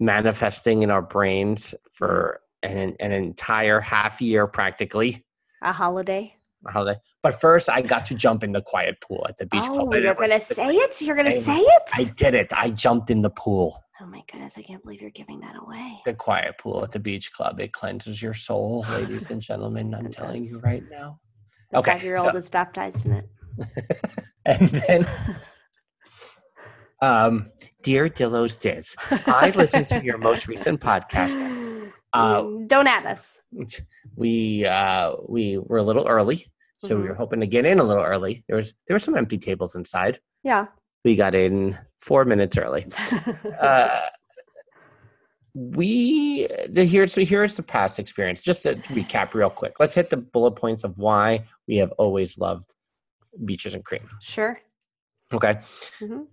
manifesting 0.00 0.82
in 0.82 0.90
our 0.90 1.02
brains 1.02 1.74
for 1.92 2.40
an, 2.62 2.96
an 3.00 3.12
entire 3.12 3.80
half 3.80 4.20
year 4.20 4.46
practically 4.46 5.24
A 5.62 5.72
holiday. 5.72 6.34
A 6.66 6.72
holiday. 6.72 7.00
But 7.22 7.40
first, 7.40 7.68
I 7.68 7.82
got 7.82 8.06
to 8.06 8.14
jump 8.14 8.42
in 8.42 8.52
the 8.52 8.62
quiet 8.62 9.00
pool 9.00 9.24
at 9.28 9.38
the 9.38 9.46
beach 9.46 9.62
oh, 9.64 9.86
club. 9.86 10.02
you're 10.02 10.14
gonna 10.14 10.40
say 10.40 10.74
it? 10.74 11.00
You're 11.00 11.16
gonna 11.16 11.40
say 11.40 11.58
it? 11.58 11.82
I 11.94 12.04
did 12.16 12.34
it. 12.34 12.52
I 12.52 12.70
jumped 12.70 13.10
in 13.10 13.22
the 13.22 13.30
pool, 13.30 13.82
oh 14.00 14.06
my 14.06 14.22
goodness, 14.30 14.54
I 14.56 14.62
can't 14.62 14.82
believe 14.82 15.00
you're 15.00 15.10
giving 15.10 15.40
that 15.40 15.56
away. 15.60 15.98
the 16.04 16.14
quiet 16.14 16.58
pool 16.58 16.82
at 16.84 16.92
the 16.92 16.98
beach 17.00 17.32
club. 17.32 17.60
It 17.60 17.72
cleanses 17.72 18.22
your 18.22 18.34
soul, 18.34 18.84
ladies 18.92 19.30
and 19.30 19.40
gentlemen. 19.42 19.94
I'm 19.94 20.10
telling 20.10 20.44
you 20.44 20.60
right 20.60 20.84
now. 20.90 21.20
The 21.72 21.78
Okay, 21.78 21.92
five 21.92 22.02
year 22.04 22.16
old 22.16 22.32
so- 22.32 22.38
is 22.38 22.48
baptized 22.48 23.06
in 23.06 23.12
it. 23.12 23.28
And 24.46 24.68
then, 24.68 25.06
um, 27.02 27.50
dear 27.82 28.08
Dillo's 28.08 28.56
Diz, 28.56 28.96
I 29.26 29.52
listened 29.54 29.88
to 29.88 30.02
your 30.04 30.18
most 30.18 30.48
recent 30.48 30.80
podcast. 30.80 31.34
Uh, 32.14 32.40
Mm, 32.40 32.66
Don't 32.68 32.86
at 32.86 33.04
us. 33.04 33.42
we 34.16 34.64
uh, 34.64 35.12
we 35.28 35.58
were 35.58 35.76
a 35.76 35.82
little 35.82 36.08
early, 36.08 36.42
so 36.78 36.96
we 36.96 37.02
Mhm. 37.04 37.08
were 37.08 37.14
hoping 37.14 37.40
to 37.40 37.46
get 37.46 37.66
in 37.66 37.80
a 37.80 37.82
little 37.84 38.02
early. 38.02 38.44
There 38.48 38.56
was 38.56 38.72
there 38.86 38.94
were 38.94 38.98
some 38.98 39.14
empty 39.14 39.36
tables 39.36 39.74
inside. 39.74 40.18
Yeah. 40.42 40.68
We 41.08 41.16
got 41.16 41.34
in 41.34 41.78
four 42.00 42.26
minutes 42.26 42.58
early. 42.58 42.84
Uh, 43.58 44.00
we 45.54 46.46
the 46.68 46.84
here's 46.84 47.14
so 47.14 47.24
here's 47.24 47.54
the 47.56 47.62
past 47.62 47.98
experience. 47.98 48.42
Just 48.42 48.62
to 48.64 48.74
recap 48.96 49.32
real 49.32 49.48
quick. 49.48 49.80
Let's 49.80 49.94
hit 49.94 50.10
the 50.10 50.18
bullet 50.18 50.52
points 50.52 50.84
of 50.84 50.96
why 50.98 51.44
we 51.66 51.78
have 51.78 51.92
always 51.92 52.36
loved 52.36 52.74
beaches 53.46 53.74
and 53.74 53.82
cream. 53.84 54.02
sure. 54.20 54.60
Okay. 55.32 55.54
Mhm. 56.00 56.26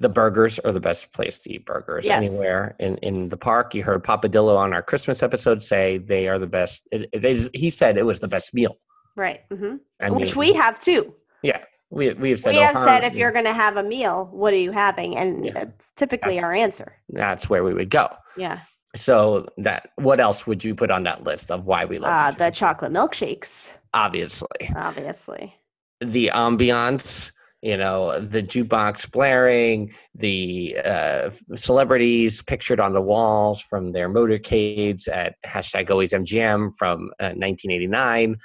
The 0.00 0.08
burgers 0.10 0.58
are 0.58 0.72
the 0.72 0.80
best 0.80 1.10
place 1.14 1.38
to 1.38 1.52
eat 1.54 1.64
burgers 1.64 2.04
Yes. 2.04 2.18
anywhere 2.22 2.76
in, 2.80 2.98
in 2.98 3.30
the 3.30 3.36
park. 3.38 3.74
You 3.74 3.82
heard 3.84 4.04
Papadillo 4.04 4.56
on 4.58 4.74
our 4.74 4.82
Christmas 4.82 5.22
episode 5.22 5.62
say 5.62 5.96
they 5.98 6.28
are 6.28 6.38
the 6.38 6.46
best. 6.46 6.86
It, 6.92 7.08
it 7.12 7.24
is, 7.24 7.48
he 7.54 7.70
said 7.70 7.96
it 7.96 8.04
was 8.04 8.20
the 8.20 8.28
best 8.28 8.52
meal. 8.52 8.76
Right. 9.16 9.40
Mm-hmm. 9.50 9.76
I 10.02 10.10
Which 10.10 10.36
we 10.36 10.52
have 10.52 10.78
too. 10.78 11.14
yeah, 11.42 11.60
we 11.94 12.12
we 12.14 12.30
have 12.30 12.40
said 12.40 12.54
we 12.54 12.60
have 12.60 12.76
O'Hara- 12.76 13.00
said 13.02 13.04
if 13.04 13.14
you're 13.16 13.32
going 13.32 13.44
to 13.44 13.52
have 13.54 13.76
a 13.76 13.82
meal, 13.82 14.28
what 14.32 14.52
are 14.52 14.58
you 14.58 14.72
having? 14.72 15.16
And 15.16 15.44
Yeah. 15.46 15.52
that's 15.54 15.72
typically 15.96 16.34
That's- 16.34 16.44
our 16.44 16.52
answer. 16.52 16.92
that's 17.10 17.48
where 17.48 17.62
we 17.64 17.72
would 17.74 17.90
go. 17.90 18.08
Yeah. 18.36 18.58
So 18.96 19.46
that 19.58 19.90
what 19.96 20.20
else 20.20 20.46
would 20.46 20.62
you 20.62 20.74
put 20.74 20.90
on 20.90 21.02
that 21.04 21.24
list 21.24 21.50
of 21.50 21.64
why 21.64 21.84
we 21.84 21.98
love 21.98 22.12
Uh, 22.12 22.30
the 22.36 22.50
chocolate 22.50 22.92
milkshakes, 22.92 23.72
obviously 23.92 24.70
obviously. 24.76 25.54
the 26.00 26.30
ambiance 26.34 27.32
you 27.62 27.76
know 27.78 28.20
the 28.20 28.42
jukebox 28.42 29.10
blaring 29.10 29.90
the 30.14 30.76
uh, 30.84 31.30
celebrities 31.56 32.42
pictured 32.42 32.78
on 32.78 32.92
the 32.92 33.00
walls 33.00 33.60
from 33.62 33.90
their 33.92 34.08
motorcades 34.08 35.08
at 35.08 35.34
hashtag 35.46 35.90
always 35.90 36.12
mgm 36.12 36.76
from 36.76 37.10
uh, 37.20 37.32
1989 37.34 38.36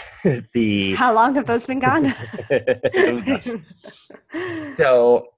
the 0.52 0.94
How 0.94 1.14
long 1.14 1.34
have 1.34 1.46
those 1.46 1.66
been 1.66 1.80
gone? 1.80 2.14
so 4.76 5.28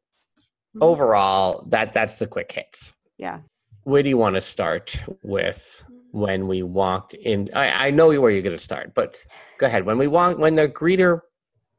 hmm. 0.73 0.83
overall 0.83 1.65
that 1.69 1.93
that's 1.93 2.19
the 2.19 2.27
quick 2.27 2.51
hits 2.53 2.93
yeah. 3.19 3.41
where 3.85 4.03
do 4.03 4.09
you 4.09 4.17
want 4.17 4.35
to 4.35 4.41
start 4.41 5.03
with 5.23 5.85
when 6.13 6.47
we 6.47 6.63
walked 6.63 7.15
in 7.15 7.49
i, 7.55 7.89
I 7.89 7.91
know 7.91 8.09
where 8.21 8.31
you're 8.31 8.43
going 8.43 8.57
to 8.57 8.63
start 8.63 8.93
but 8.95 9.19
go 9.59 9.67
ahead 9.67 9.85
when 9.85 9.99
we 9.99 10.07
walked 10.07 10.39
when 10.39 10.55
the 10.55 10.69
greeter 10.69 11.21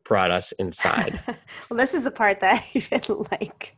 brought 0.04 0.32
us 0.32 0.52
inside 0.54 1.20
well, 1.70 1.78
this 1.78 1.94
is 1.94 2.04
the 2.04 2.12
part 2.12 2.40
that 2.40 2.64
I 2.74 2.80
didn't 2.80 3.32
like. 3.32 3.76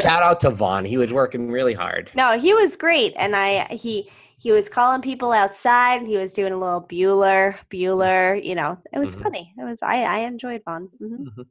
Shout 0.00 0.22
out 0.22 0.40
to 0.40 0.50
Vaughn. 0.50 0.84
He 0.84 0.96
was 0.96 1.12
working 1.12 1.50
really 1.50 1.74
hard. 1.74 2.10
No, 2.14 2.38
he 2.38 2.52
was 2.54 2.76
great, 2.76 3.14
and 3.16 3.34
I 3.36 3.66
he 3.74 4.10
he 4.38 4.52
was 4.52 4.68
calling 4.68 5.00
people 5.00 5.32
outside. 5.32 6.02
He 6.02 6.16
was 6.16 6.32
doing 6.32 6.52
a 6.52 6.56
little 6.58 6.82
Bueller, 6.82 7.56
Bueller. 7.70 8.42
You 8.44 8.54
know, 8.54 8.78
it 8.92 8.98
was 8.98 9.16
Mhm. 9.16 9.22
funny. 9.22 9.54
It 9.58 9.64
was 9.64 9.82
I 9.82 10.02
I 10.02 10.18
enjoyed 10.18 10.62
Vaughn. 10.64 10.88
hmm 10.98 11.24
Mhm. 11.24 11.46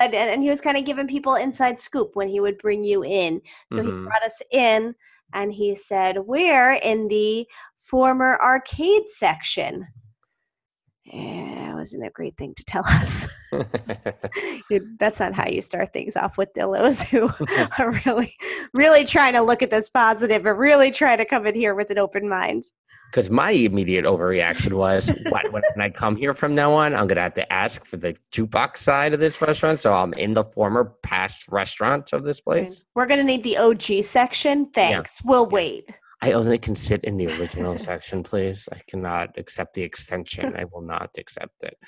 And, 0.00 0.14
and 0.14 0.42
he 0.42 0.50
was 0.50 0.60
kind 0.60 0.76
of 0.76 0.84
giving 0.84 1.06
people 1.06 1.36
inside 1.36 1.80
scoop 1.80 2.16
when 2.16 2.28
he 2.28 2.40
would 2.40 2.58
bring 2.58 2.82
you 2.82 3.04
in. 3.04 3.40
So 3.72 3.82
he 3.82 3.90
brought 3.90 4.22
us 4.24 4.42
in, 4.50 4.94
and 5.32 5.52
he 5.52 5.76
said, 5.76 6.18
"We're 6.18 6.72
in 6.72 7.06
the 7.08 7.46
former 7.76 8.36
arcade 8.42 9.08
section." 9.10 9.86
Yeah, 11.12 11.74
wasn't 11.80 12.06
a 12.06 12.10
great 12.10 12.36
thing 12.36 12.54
to 12.54 12.64
tell 12.64 12.84
us. 12.86 13.28
That's 14.98 15.18
not 15.18 15.34
how 15.34 15.48
you 15.48 15.62
start 15.62 15.92
things 15.92 16.16
off 16.16 16.38
with 16.38 16.52
Dillos 16.54 17.02
who 17.02 17.30
are 17.82 18.00
really, 18.06 18.36
really 18.72 19.04
trying 19.04 19.32
to 19.34 19.40
look 19.40 19.62
at 19.62 19.70
this 19.70 19.88
positive 19.88 20.46
and 20.46 20.58
really 20.58 20.90
trying 20.90 21.18
to 21.18 21.24
come 21.24 21.46
in 21.46 21.54
here 21.54 21.74
with 21.74 21.90
an 21.90 21.98
open 21.98 22.28
mind. 22.28 22.64
Because 23.10 23.28
my 23.28 23.50
immediate 23.50 24.04
overreaction 24.04 24.74
was, 24.74 25.10
what? 25.30 25.50
When 25.52 25.64
I 25.80 25.90
come 25.90 26.14
here 26.14 26.32
from 26.32 26.54
now 26.54 26.72
on, 26.72 26.94
I'm 26.94 27.08
gonna 27.08 27.22
have 27.22 27.34
to 27.34 27.52
ask 27.52 27.84
for 27.84 27.96
the 27.96 28.14
jukebox 28.30 28.76
side 28.76 29.12
of 29.12 29.18
this 29.18 29.42
restaurant, 29.42 29.80
so 29.80 29.92
I'm 29.92 30.12
in 30.14 30.34
the 30.34 30.44
former 30.44 30.92
past 31.02 31.48
restaurant 31.50 32.12
of 32.12 32.22
this 32.22 32.40
place. 32.40 32.84
We're 32.94 33.06
going 33.06 33.18
to 33.18 33.24
need 33.24 33.42
the 33.42 33.56
OG 33.56 34.04
section. 34.04 34.66
Thanks. 34.66 35.18
We'll 35.24 35.48
wait. 35.48 35.90
I 36.22 36.32
only 36.32 36.58
can 36.58 36.74
sit 36.74 37.02
in 37.04 37.16
the 37.16 37.26
original 37.38 37.78
section, 37.88 38.22
please. 38.22 38.68
I 38.72 38.80
cannot 38.88 39.38
accept 39.38 39.74
the 39.74 39.82
extension. 39.82 40.54
I 40.56 40.64
will 40.64 40.82
not 40.82 41.10
accept 41.18 41.62
it. 41.64 41.78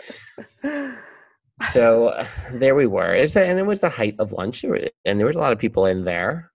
So 1.71 2.09
uh, 2.09 2.27
there 2.53 2.75
we 2.75 2.87
were. 2.87 3.13
It's 3.13 3.37
and 3.37 3.59
it 3.59 3.67
was 3.67 3.81
the 3.81 3.89
height 3.89 4.17
of 4.19 4.33
lunch, 4.33 4.65
and 4.65 5.19
there 5.19 5.27
was 5.27 5.37
a 5.37 5.41
lot 5.41 5.53
of 5.53 5.59
people 5.59 5.87
in 5.87 6.05
there. 6.05 6.51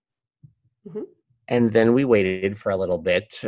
Mhm. 0.88 1.04
And 1.48 1.72
then 1.72 1.94
we 1.94 2.04
waited 2.04 2.58
for 2.58 2.70
a 2.70 2.76
little 2.76 2.98
bit 2.98 3.42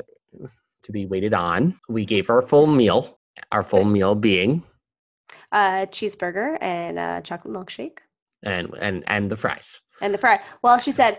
to 0.85 0.93
be 0.93 1.05
waited 1.07 1.35
on. 1.35 1.75
We 1.89 2.05
gave 2.07 2.31
our 2.31 2.41
full 2.43 2.67
meal. 2.67 3.19
Our 3.53 3.63
full 3.63 3.85
meal 3.85 4.15
being 4.15 4.63
Uh, 5.53 5.87
cheeseburger 5.91 6.57
and 6.61 6.99
a 6.99 7.21
chocolate 7.25 7.53
milkshake 7.55 7.99
and 8.43 8.73
and 8.81 9.03
and 9.07 9.31
the 9.31 9.37
fries. 9.37 9.81
and 10.01 10.15
the 10.15 10.19
fry. 10.19 10.41
Well, 10.63 10.79
she 10.79 10.93
said, 10.93 11.19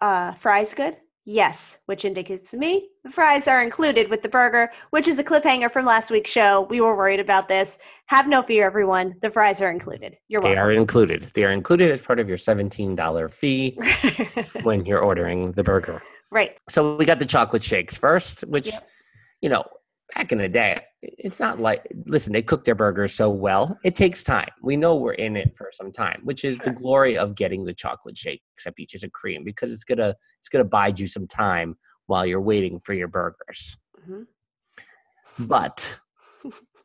uh, 0.00 0.32
fries 0.34 0.74
good? 0.74 0.96
Yes, 1.26 1.78
which 1.86 2.04
indicates 2.04 2.50
to 2.50 2.58
me 2.58 2.90
the 3.02 3.10
fries 3.10 3.48
are 3.48 3.62
included 3.62 4.10
with 4.10 4.22
the 4.22 4.28
burger, 4.28 4.70
which 4.90 5.08
is 5.08 5.18
a 5.18 5.24
cliffhanger 5.24 5.70
from 5.70 5.86
last 5.86 6.10
week's 6.10 6.30
show. 6.30 6.66
We 6.68 6.82
were 6.82 6.94
worried 6.94 7.20
about 7.20 7.48
this. 7.48 7.78
Have 8.06 8.28
no 8.28 8.42
fear, 8.42 8.66
everyone. 8.66 9.14
The 9.22 9.30
fries 9.30 9.62
are 9.62 9.70
included. 9.70 10.18
You're 10.28 10.42
welcome. 10.42 10.54
They 10.56 10.60
are 10.60 10.72
included. 10.72 11.22
They 11.34 11.44
are 11.44 11.50
included 11.50 11.90
as 11.90 12.02
part 12.02 12.20
of 12.20 12.28
your 12.28 12.36
seventeen 12.36 12.94
dollar 12.94 13.30
fee 13.30 13.78
when 14.64 14.84
you're 14.84 15.00
ordering 15.00 15.52
the 15.52 15.64
burger. 15.64 16.02
right. 16.30 16.58
So 16.68 16.94
we 16.96 17.06
got 17.06 17.18
the 17.18 17.26
chocolate 17.26 17.62
shakes 17.62 17.96
first, 17.96 18.42
which, 18.42 18.66
Yep. 18.66 18.88
you 19.40 19.48
know, 19.48 19.64
back 20.14 20.32
in 20.32 20.38
the 20.38 20.48
day, 20.48 20.80
it's 21.02 21.40
not 21.40 21.60
like, 21.60 21.86
listen, 22.06 22.32
they 22.32 22.42
cook 22.42 22.64
their 22.64 22.74
burgers 22.74 23.14
so 23.14 23.30
well. 23.30 23.78
It 23.84 23.94
takes 23.94 24.22
time. 24.22 24.48
We 24.62 24.76
know 24.76 24.96
we're 24.96 25.12
in 25.14 25.36
it 25.36 25.56
for 25.56 25.70
some 25.72 25.92
time, 25.92 26.20
which 26.24 26.44
is 26.44 26.58
the 26.58 26.70
glory 26.70 27.16
of 27.16 27.34
getting 27.34 27.64
the 27.64 27.74
chocolate 27.74 28.16
shakes 28.16 28.66
at 28.66 28.74
Beaches 28.74 29.02
and 29.02 29.12
Cream 29.12 29.44
because 29.44 29.72
it's 29.72 29.84
gonna 29.84 30.14
it's 30.38 30.48
gonna 30.48 30.64
bide 30.64 30.98
you 30.98 31.08
some 31.08 31.26
time 31.26 31.76
while 32.06 32.26
you're 32.26 32.40
waiting 32.40 32.78
for 32.80 32.92
your 32.94 33.08
burgers. 33.08 33.76
Mhm. 34.06 34.26
But 35.38 36.00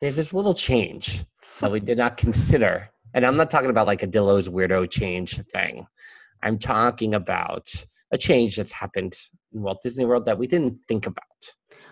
there's 0.02 0.16
this 0.16 0.34
little 0.34 0.54
change 0.54 1.26
that 1.60 1.72
we 1.72 1.80
did 1.80 1.98
not 1.98 2.18
consider, 2.18 2.90
and 3.14 3.26
I'm 3.26 3.38
not 3.38 3.52
talking 3.52 3.70
about 3.70 3.88
like 3.88 4.04
a 4.04 4.08
Dillo's 4.08 4.48
weirdo 4.48 4.90
change 4.90 5.42
thing. 5.48 5.86
I'm 6.42 6.58
talking 6.58 7.14
about 7.16 7.70
a 8.12 8.18
change 8.18 8.56
that's 8.56 8.72
happened 8.72 9.16
in 9.54 9.62
Walt 9.62 9.82
Disney 9.84 10.06
World 10.06 10.26
that 10.26 10.38
we 10.38 10.48
didn't 10.48 10.80
think 10.88 11.06
about. 11.06 11.24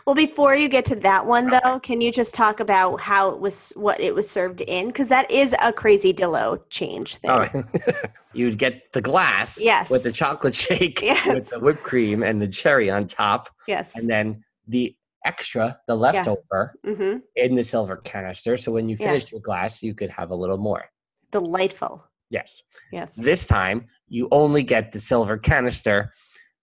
Well, 0.07 0.15
before 0.15 0.55
you 0.55 0.69
get 0.69 0.85
to 0.85 0.95
that 0.95 1.25
one, 1.25 1.49
though, 1.49 1.81
can 1.81 1.99
you 1.99 2.13
just 2.13 2.33
talk 2.33 2.61
about 2.61 3.01
how 3.01 3.29
it 3.29 3.39
was, 3.39 3.73
what 3.75 3.99
it 3.99 4.15
was 4.15 4.29
served 4.29 4.61
in? 4.61 4.87
Because 4.87 5.09
that 5.09 5.29
is 5.29 5.53
a 5.61 5.73
crazy 5.73 6.13
Dillo 6.13 6.61
change 6.69 7.15
thing. 7.17 7.29
Oh, 7.29 7.45
you'd 8.33 8.57
get 8.57 8.93
the 8.93 9.01
glass 9.01 9.59
Yes. 9.61 9.89
with 9.89 10.03
the 10.03 10.13
chocolate 10.13 10.55
shake 10.55 11.01
with 11.25 11.49
the 11.49 11.59
whipped 11.59 11.83
cream 11.83 12.23
and 12.23 12.41
the 12.41 12.47
cherry 12.47 12.89
on 12.89 13.05
top, 13.05 13.49
Yes. 13.67 13.97
and 13.97 14.09
then 14.09 14.45
the 14.65 14.95
extra, 15.25 15.77
the 15.87 15.95
leftover, 15.97 16.75
hmm 16.85 17.17
in 17.35 17.55
the 17.55 17.63
silver 17.65 17.97
canister. 17.97 18.55
So 18.55 18.71
when 18.71 18.87
you 18.87 18.95
Yeah. 18.97 19.19
your 19.29 19.41
glass, 19.41 19.83
you 19.83 19.93
could 19.93 20.09
have 20.11 20.31
a 20.31 20.35
little 20.35 20.57
more. 20.57 20.85
Delightful. 21.33 22.01
Yes. 22.29 22.63
Yes. 22.93 23.13
This 23.13 23.45
time, 23.45 23.87
you 24.07 24.29
only 24.31 24.63
get 24.63 24.93
the 24.93 24.99
silver 24.99 25.37
canister 25.37 26.13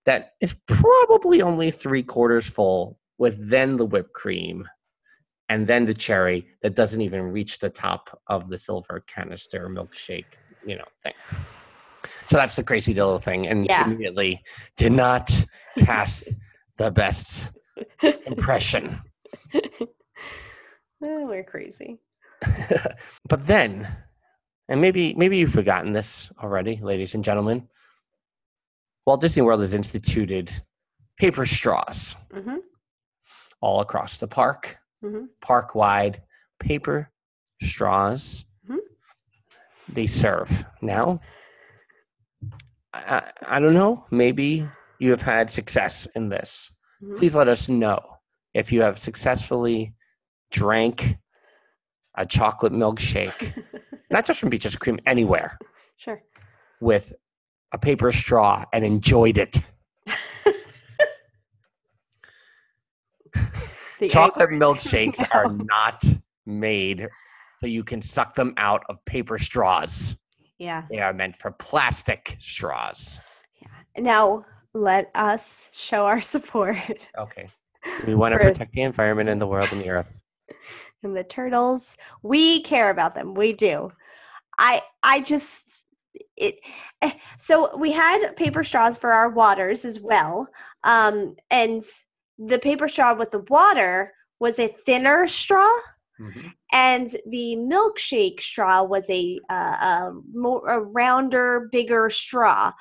that 0.06 0.30
is 0.40 0.56
probably 0.66 1.42
only 1.42 1.70
three 1.70 2.02
quarters 2.02 2.48
full, 2.48 2.98
with 3.18 3.48
then 3.50 3.76
the 3.76 3.84
whipped 3.84 4.12
cream 4.12 4.66
and 5.48 5.66
then 5.66 5.84
the 5.84 5.94
cherry 5.94 6.46
that 6.62 6.74
doesn't 6.74 7.00
even 7.00 7.22
reach 7.22 7.58
the 7.58 7.70
top 7.70 8.20
of 8.28 8.48
the 8.48 8.58
silver 8.58 9.04
canister 9.06 9.68
milkshake, 9.68 10.34
you 10.64 10.76
know, 10.76 10.84
thing. 11.02 11.12
So 12.28 12.36
that's 12.36 12.56
the 12.56 12.64
crazy 12.64 12.94
little 12.94 13.18
thing, 13.18 13.46
and 13.46 13.66
Yeah. 13.66 13.84
immediately 13.86 14.42
did 14.76 14.92
not 14.92 15.30
cast 15.78 16.28
the 16.76 16.90
best 16.90 17.52
impression. 18.26 18.98
Oh, 21.06 21.26
we're 21.26 21.44
crazy. 21.44 21.98
but 23.28 23.46
then, 23.46 23.86
and 24.70 24.80
maybe 24.80 25.12
maybe 25.14 25.36
you've 25.36 25.52
forgotten 25.52 25.92
this 25.92 26.30
already, 26.42 26.76
ladies 26.78 27.14
and 27.14 27.22
gentlemen. 27.22 27.68
Walt 29.04 29.20
Disney 29.20 29.42
World 29.42 29.60
has 29.60 29.74
instituted 29.74 30.50
paper 31.18 31.44
straws 31.44 32.16
hmm 32.32 32.56
all 33.64 33.80
across 33.80 34.18
the 34.18 34.28
park, 34.28 34.76
hmm 35.00 35.24
park 35.40 35.74
wide, 35.74 36.22
paper 36.60 37.10
straws 37.62 38.44
Mhm. 38.68 38.78
they 39.92 40.06
serve. 40.06 40.50
Now, 40.82 41.20
I, 42.92 43.30
I 43.46 43.60
don't 43.60 43.74
know. 43.74 44.06
Maybe 44.10 44.66
you 44.98 45.10
have 45.10 45.22
had 45.22 45.50
success 45.50 46.06
in 46.14 46.28
this. 46.28 46.70
Mhm. 47.02 47.16
Please 47.16 47.34
let 47.34 47.48
us 47.48 47.68
know 47.68 47.98
if 48.54 48.70
you 48.72 48.82
have 48.82 48.98
successfully 48.98 49.94
drank 50.50 51.16
a 52.16 52.24
chocolate 52.26 52.72
milkshake, 52.72 53.42
not 54.10 54.24
just 54.26 54.40
from 54.40 54.50
Beaches 54.50 54.76
Cream, 54.76 54.98
anywhere 55.06 55.58
Sure. 55.96 56.22
with 56.80 57.12
a 57.72 57.78
paper 57.78 58.12
straw 58.12 58.64
and 58.72 58.84
enjoyed 58.84 59.38
it. 59.38 59.56
The 64.00 64.08
Chocolate 64.08 64.50
anger. 64.50 64.64
milkshakes 64.66 65.24
are 65.34 65.52
not 65.52 66.02
made 66.46 67.08
so 67.60 67.66
you 67.68 67.84
can 67.84 68.02
suck 68.02 68.34
them 68.34 68.52
out 68.56 68.82
of 68.88 69.02
paper 69.04 69.38
straws. 69.38 70.16
Yeah. 70.58 70.82
They 70.90 70.98
are 70.98 71.12
meant 71.12 71.36
for 71.36 71.52
plastic 71.52 72.36
straws. 72.40 73.20
Yeah. 73.62 73.68
Now 74.02 74.44
let 74.74 75.10
us 75.14 75.70
show 75.74 76.06
our 76.06 76.20
support 76.20 76.76
Okay. 77.18 77.48
We 78.06 78.14
want 78.14 78.32
to 78.32 78.38
protect 78.38 78.72
the 78.72 78.82
environment 78.82 79.28
and 79.28 79.40
the 79.40 79.46
world 79.46 79.68
and 79.70 79.80
the 79.80 79.90
earth. 79.90 80.20
and 81.04 81.16
the 81.16 81.22
turtles. 81.24 81.96
We 82.22 82.62
care 82.62 82.90
about 82.90 83.14
them. 83.14 83.34
We 83.34 83.52
do. 83.52 83.92
I 84.58 84.82
I 85.02 85.20
just 85.20 85.84
it 86.36 86.56
eh, 87.02 87.12
so 87.38 87.76
we 87.76 87.92
had 87.92 88.34
paper 88.36 88.64
straws 88.64 88.98
for 88.98 89.12
our 89.12 89.28
waters 89.30 89.84
as 89.84 90.00
well. 90.00 90.48
Um 90.82 91.36
and 91.50 91.82
the 92.38 92.58
paper 92.58 92.88
straw 92.88 93.14
with 93.14 93.30
the 93.30 93.44
water 93.48 94.12
was 94.40 94.58
a 94.58 94.68
thinner 94.86 95.26
straw 95.26 95.70
and 96.72 97.08
the 97.26 97.56
milkshake 97.56 98.40
straw 98.40 98.82
was 98.82 99.08
a 99.10 99.38
uh, 99.50 99.54
a 99.54 100.12
more 100.32 100.68
a 100.68 100.80
rounder, 100.92 101.68
bigger 101.72 102.08
straw 102.10 102.72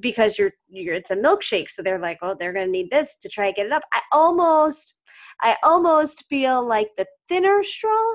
because 0.00 0.38
you're 0.38 0.52
you're 0.68 0.94
it's 0.94 1.10
a 1.10 1.16
milkshake, 1.16 1.68
so 1.70 1.82
they're 1.82 1.98
like, 1.98 2.18
oh, 2.22 2.34
they're 2.38 2.52
gonna 2.52 2.66
need 2.66 2.90
this 2.90 3.16
to 3.16 3.28
try 3.28 3.48
to 3.48 3.52
get 3.54 3.66
it 3.66 3.72
up. 3.72 3.82
I 3.92 4.00
almost 4.12 4.94
I 5.42 5.56
almost 5.62 6.24
feel 6.28 6.66
like 6.66 6.88
the 6.96 7.06
thinner 7.28 7.62
straw 7.62 8.14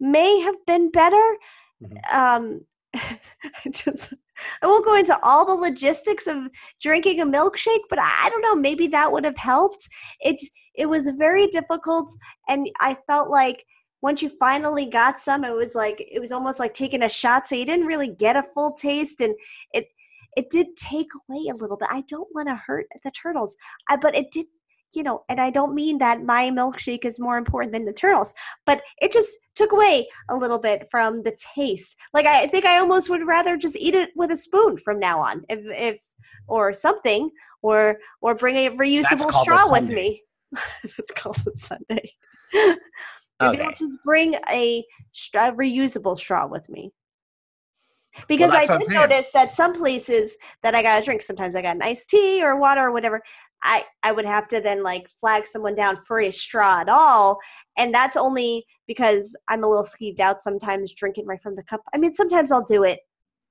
may 0.00 0.40
have 0.40 0.56
been 0.66 0.90
better. 0.90 1.36
Mhm. 1.82 2.14
Um, 2.14 2.60
I 2.94 3.70
just 3.70 4.14
I 4.62 4.66
won't 4.66 4.84
go 4.84 4.96
into 4.96 5.18
all 5.22 5.44
the 5.44 5.54
logistics 5.54 6.26
of 6.26 6.48
drinking 6.80 7.20
a 7.20 7.26
milkshake, 7.26 7.84
but 7.88 7.98
I 7.98 8.28
don't 8.30 8.42
know. 8.42 8.54
Maybe 8.54 8.86
that 8.88 9.10
would 9.10 9.24
have 9.24 9.36
helped. 9.36 9.88
It 10.20 10.40
it 10.74 10.86
was 10.86 11.08
very 11.18 11.46
difficult, 11.48 12.14
and 12.48 12.68
I 12.80 12.96
felt 13.06 13.30
like 13.30 13.64
once 14.02 14.22
you 14.22 14.30
finally 14.30 14.86
got 14.86 15.18
some, 15.18 15.44
it 15.44 15.54
was 15.54 15.74
like 15.74 16.06
it 16.10 16.20
was 16.20 16.32
almost 16.32 16.58
like 16.58 16.74
taking 16.74 17.02
a 17.02 17.08
shot. 17.08 17.46
So 17.46 17.54
you 17.54 17.66
didn't 17.66 17.86
really 17.86 18.08
get 18.08 18.36
a 18.36 18.42
full 18.42 18.72
taste, 18.72 19.20
and 19.20 19.34
it 19.72 19.86
it 20.36 20.50
did 20.50 20.76
take 20.76 21.08
away 21.28 21.48
a 21.50 21.56
little 21.56 21.76
bit. 21.76 21.88
I 21.90 22.02
don't 22.08 22.28
want 22.34 22.48
to 22.48 22.54
hurt 22.54 22.86
the 23.04 23.10
turtles, 23.10 23.56
I, 23.88 23.96
but 23.96 24.16
it 24.16 24.30
did. 24.32 24.46
You 24.92 25.04
know, 25.04 25.22
and 25.28 25.40
I 25.40 25.50
don't 25.50 25.72
mean 25.72 25.98
that 25.98 26.24
my 26.24 26.50
milkshake 26.50 27.04
is 27.04 27.20
more 27.20 27.38
important 27.38 27.72
than 27.72 27.84
the 27.84 27.92
turtles, 27.92 28.34
but 28.66 28.82
it 29.00 29.12
just 29.12 29.38
took 29.60 29.72
away 29.72 30.08
a 30.30 30.36
little 30.36 30.58
bit 30.58 30.88
from 30.90 31.22
the 31.22 31.36
taste. 31.54 31.96
Like 32.14 32.26
I 32.26 32.46
think 32.46 32.64
I 32.64 32.78
almost 32.78 33.10
would 33.10 33.26
rather 33.26 33.56
just 33.56 33.76
eat 33.76 33.94
it 33.94 34.10
with 34.16 34.30
a 34.30 34.36
spoon 34.36 34.78
from 34.78 34.98
now 34.98 35.20
on, 35.20 35.44
if 35.48 35.60
if 35.66 36.02
or 36.48 36.72
something, 36.72 37.30
or 37.62 37.98
or 38.22 38.34
bring 38.34 38.56
a 38.56 38.70
reusable 38.70 39.28
a 39.28 39.32
straw 39.32 39.70
with 39.70 39.88
me. 39.88 40.22
That's 40.82 41.12
called 41.12 41.38
a 41.46 41.56
Sunday. 41.56 42.12
Maybe 43.40 43.62
I'll 43.62 43.72
just 43.72 43.98
bring 44.04 44.34
a, 44.50 44.84
stra- 45.12 45.52
reusable 45.52 46.16
straw 46.16 46.46
with 46.46 46.68
me. 46.68 46.92
Because 48.28 48.50
I 48.52 48.66
I'm 48.68 48.80
did 48.80 48.90
notice 48.90 49.30
that 49.32 49.52
some 49.52 49.72
places 49.72 50.36
that 50.62 50.74
I 50.74 50.82
got 50.82 51.00
a 51.00 51.04
drink, 51.04 51.22
sometimes 51.22 51.54
I 51.54 51.62
got 51.62 51.76
an 51.76 51.82
iced 51.82 52.08
tea 52.08 52.42
or 52.42 52.56
water 52.56 52.82
or 52.82 52.92
whatever. 52.92 53.22
I 53.62 53.84
I 54.02 54.12
would 54.12 54.24
have 54.24 54.48
to 54.48 54.60
then 54.60 54.82
like 54.82 55.08
flag 55.20 55.46
someone 55.46 55.74
down 55.74 55.96
for 55.96 56.20
a 56.20 56.30
straw 56.30 56.80
at 56.80 56.88
all, 56.88 57.38
and 57.78 57.94
that's 57.94 58.16
only 58.16 58.66
because 58.86 59.36
I'm 59.48 59.64
a 59.64 59.68
little 59.68 59.84
skeeved 59.84 60.20
out 60.20 60.42
sometimes 60.42 60.94
drinking 60.94 61.26
right 61.26 61.42
from 61.42 61.56
the 61.56 61.62
cup. 61.62 61.82
I 61.94 61.98
mean, 61.98 62.14
sometimes 62.14 62.50
I'll 62.50 62.62
do 62.62 62.84
it, 62.84 63.00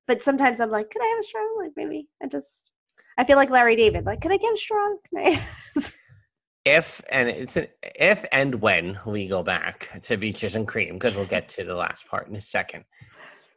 but 0.07 0.24
sometimes 0.24 0.60
I'm 0.60 0.72
like, 0.72 0.89
could 0.89 1.01
I 1.01 1.07
have 1.07 1.20
a 1.20 1.24
straw? 1.24 1.41
Like 1.57 1.72
maybe 1.76 2.07
I 2.22 2.28
just 2.28 2.74
I 3.18 3.24
feel 3.24 3.38
like 3.38 3.49
Larry 3.49 3.76
David. 3.76 4.05
Like, 4.05 4.22
could 4.22 4.32
I 4.32 4.38
get 4.38 4.53
a 4.53 4.57
straw? 4.57 4.88
Can 5.10 5.36
I? 5.36 5.41
If 6.66 7.01
and 7.10 7.30
it's 7.30 7.55
an, 7.55 7.68
if 7.82 8.26
and 8.32 8.55
when 8.55 8.99
we 9.05 9.28
go 9.28 9.43
back 9.43 9.89
to 10.03 10.18
beaches 10.18 10.55
and 10.55 10.68
cream, 10.68 10.95
because 10.95 11.16
we'll 11.16 11.26
get 11.26 11.47
to 11.49 11.64
the 11.64 11.74
last 11.74 12.05
part 12.07 12.28
in 12.28 12.36
a 12.36 12.41
second. 12.41 12.84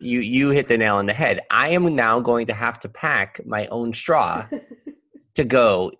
You 0.02 0.20
you 0.20 0.50
hit 0.50 0.68
the 0.68 0.76
nail 0.76 0.96
on 0.96 1.06
the 1.06 1.12
head. 1.12 1.40
I 1.50 1.68
am 1.70 1.94
now 1.94 2.20
going 2.20 2.46
to 2.48 2.52
have 2.54 2.78
to 2.80 2.88
pack 2.88 3.40
my 3.46 3.66
own 3.68 3.92
straw 3.92 4.46
to 5.34 5.44
go 5.44 5.92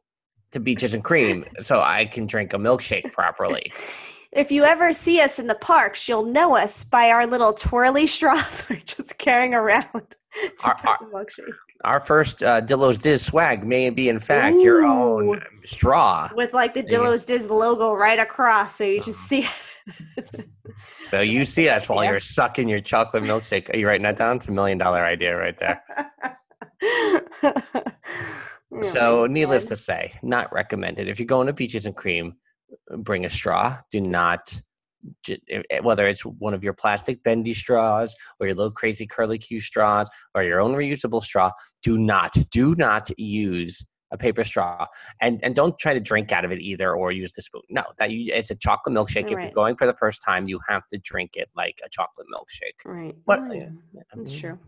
to 0.50 0.60
beaches 0.60 0.92
and 0.92 1.02
cream 1.04 1.44
so 1.62 1.80
I 1.80 2.04
can 2.06 2.26
drink 2.26 2.52
a 2.52 2.58
milkshake 2.58 3.12
properly. 3.12 3.72
If 4.34 4.50
you 4.50 4.64
ever 4.64 4.94
see 4.94 5.20
us 5.20 5.38
in 5.38 5.46
the 5.46 5.54
parks, 5.56 6.08
you'll 6.08 6.24
know 6.24 6.56
us 6.56 6.84
by 6.84 7.10
our 7.10 7.26
little 7.26 7.52
twirly 7.52 8.06
straws 8.06 8.64
we're 8.70 8.76
just 8.86 9.18
carrying 9.18 9.52
around. 9.52 9.84
to 9.92 10.64
Our- 10.64 10.80
our-. 10.86 11.26
Our 11.84 12.00
first 12.00 12.42
uh, 12.42 12.62
Dillo's 12.62 12.96
Diz 12.96 13.22
swag 13.22 13.62
may 13.66 13.90
be 13.90 14.08
in 14.08 14.18
fact 14.20 14.56
your 14.60 14.86
own 14.86 15.42
straw. 15.64 16.30
With 16.34 16.54
like 16.54 16.72
the. 16.72 16.82
Dillo's 16.82 17.26
Diz 17.26 17.50
logo 17.50 17.92
right 17.92 18.18
across, 18.18 18.76
so 18.76 18.84
you 18.84 19.02
just 19.02 19.30
Uh-huh. 19.30 19.46
see 20.16 20.22
it. 20.38 20.48
So 21.12 21.20
you 21.20 21.44
see 21.44 21.68
us 21.68 21.90
while 21.90 22.02
you're 22.06 22.20
sucking 22.20 22.70
your 22.70 22.80
chocolate 22.80 23.24
milkshake. 23.24 23.68
Are 23.74 23.76
you 23.76 23.86
writing 23.86 24.04
that 24.04 24.16
down? 24.16 24.38
It's 24.38 24.48
a 24.48 24.50
million 24.50 24.78
dollar 24.78 25.04
idea 25.04 25.36
right 25.36 25.58
there. 25.58 25.82
Oh 28.74 28.80
So, 28.80 29.26
needless 29.26 29.66
to 29.66 29.76
say, 29.76 30.14
not 30.22 30.50
recommended. 30.50 31.06
If 31.06 31.18
you're 31.18 31.26
going 31.26 31.46
to 31.46 31.52
Beaches 31.52 31.84
and 31.84 31.94
Cream, 31.94 32.36
bring 32.96 33.26
a 33.26 33.28
straw. 33.28 33.76
Do 33.90 34.00
not, 34.00 34.58
eh, 35.28 35.36
eh, 35.50 35.80
whether 35.80 36.08
it's 36.08 36.24
one 36.24 36.54
of 36.54 36.64
your 36.64 36.72
plastic 36.72 37.22
bendy 37.22 37.52
straws 37.52 38.16
or 38.40 38.46
your 38.46 38.56
little 38.56 38.72
crazy 38.72 39.06
curly 39.06 39.36
Q 39.36 39.60
straws 39.60 40.08
or 40.34 40.42
your 40.42 40.58
own 40.58 40.72
reusable 40.72 41.22
straw, 41.22 41.50
do 41.82 41.98
not, 41.98 42.32
do 42.50 42.74
not 42.76 43.10
use 43.18 43.84
a 44.12 44.16
paper 44.16 44.44
straw 44.44 44.86
and 45.20 45.42
and 45.42 45.54
don't 45.54 45.78
try 45.78 45.92
to 45.92 46.00
drink 46.00 46.32
out 46.32 46.44
of 46.44 46.52
it 46.52 46.60
either 46.60 46.94
or 46.94 47.12
use 47.12 47.32
the 47.32 47.42
spoon 47.42 47.62
no 47.70 47.82
that 47.98 48.10
you, 48.10 48.32
it's 48.32 48.50
a 48.50 48.54
chocolate 48.54 48.94
milkshake 48.94 49.24
if 49.24 49.30
you're 49.30 49.50
going 49.50 49.76
for 49.76 49.86
the 49.86 49.94
first 49.94 50.22
time 50.22 50.46
you 50.48 50.60
have 50.68 50.86
to 50.88 50.98
drink 50.98 51.32
it 51.34 51.48
like 51.56 51.80
a 51.84 51.88
chocolate 51.88 52.26
milkshake 52.34 52.84
right. 52.84 53.14
What- 53.24 53.40
Oh, 53.42 53.52
yeah, 53.52 53.70
That's 53.94 54.30
mm-hmm. 54.30 54.40
true. 54.40 54.58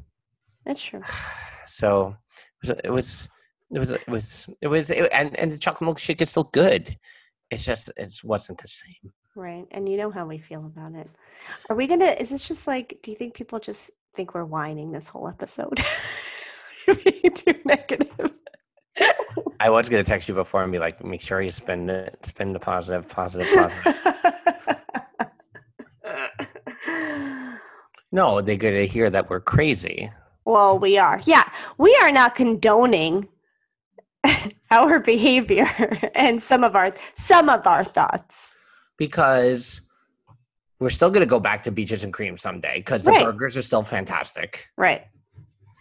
That's 0.67 0.83
true. 0.83 1.03
so 1.67 2.17
it 2.63 2.91
was 2.91 3.29
it 3.73 3.79
was 3.79 3.93
it 3.93 4.09
was 4.09 4.49
it 4.61 4.67
was 4.67 4.91
it, 4.91 5.09
and 5.13 5.39
and 5.39 5.53
the 5.53 5.59
chocolate 5.59 5.89
milkshake 5.89 6.21
is 6.21 6.31
still 6.31 6.51
good 6.53 6.97
it's 7.51 7.65
just 7.65 7.91
it 7.97 8.13
wasn't 8.25 8.61
the 8.61 8.69
same 8.69 9.13
Right. 9.37 9.67
And 9.73 9.89
you 9.89 9.97
know 9.97 10.11
how 10.11 10.27
we 10.27 10.39
feel 10.39 10.65
about 10.67 10.95
it. 10.95 11.11
Are 11.69 11.75
we 11.75 11.87
gonna 11.87 12.13
is 12.21 12.31
this 12.31 12.47
just 12.47 12.67
like 12.67 13.01
do 13.03 13.11
you 13.11 13.17
think 13.17 13.35
people 13.35 13.59
just 13.59 13.91
think 14.15 14.35
we're 14.35 14.45
whining 14.45 14.93
this 14.93 15.09
whole 15.09 15.29
episode? 15.29 15.81
Being 17.05 17.35
too 17.35 17.55
negative. 17.65 18.33
I 19.61 19.71
was 19.71 19.89
going 19.89 20.03
to 20.05 20.09
text 20.09 20.29
you 20.29 20.35
before 20.35 20.63
and 20.63 20.73
be 20.73 20.79
like 20.79 21.03
make 21.05 21.21
sure 21.23 21.41
you 21.41 21.51
spend 21.51 21.91
it 21.91 22.17
spend 22.25 22.55
the 22.55 22.59
positive 22.61 23.09
positive 23.09 23.49
positive 23.55 24.05
no 28.13 28.41
they're 28.41 28.57
going 28.57 28.75
to 28.75 28.87
hear 28.87 29.11
that 29.11 29.29
we're 29.31 29.41
crazy 29.41 30.11
well, 30.47 30.79
we 30.79 30.99
are. 30.99 31.23
Yeah. 31.25 31.49
We 31.79 31.99
are 32.03 32.13
not 32.13 32.35
condoning 32.35 33.29
our 34.71 35.01
behavior 35.01 35.67
and 36.15 36.43
some 36.43 36.63
of 36.65 36.77
our 36.77 36.93
some 37.15 37.49
of 37.49 37.67
our 37.67 37.83
thoughts. 37.83 38.55
because 38.99 39.81
we're 40.81 40.91
still 40.91 41.11
going 41.11 41.27
to 41.27 41.31
go 41.31 41.41
back 41.41 41.63
to 41.63 41.71
beaches 41.73 42.05
and 42.05 42.13
cream 42.13 42.37
someday 42.37 42.75
because 42.77 43.05
the 43.05 43.11
Right. 43.13 43.25
burgers 43.25 43.57
are 43.57 43.63
still 43.63 43.83
fantastic 43.83 44.69
Right. 44.77 45.05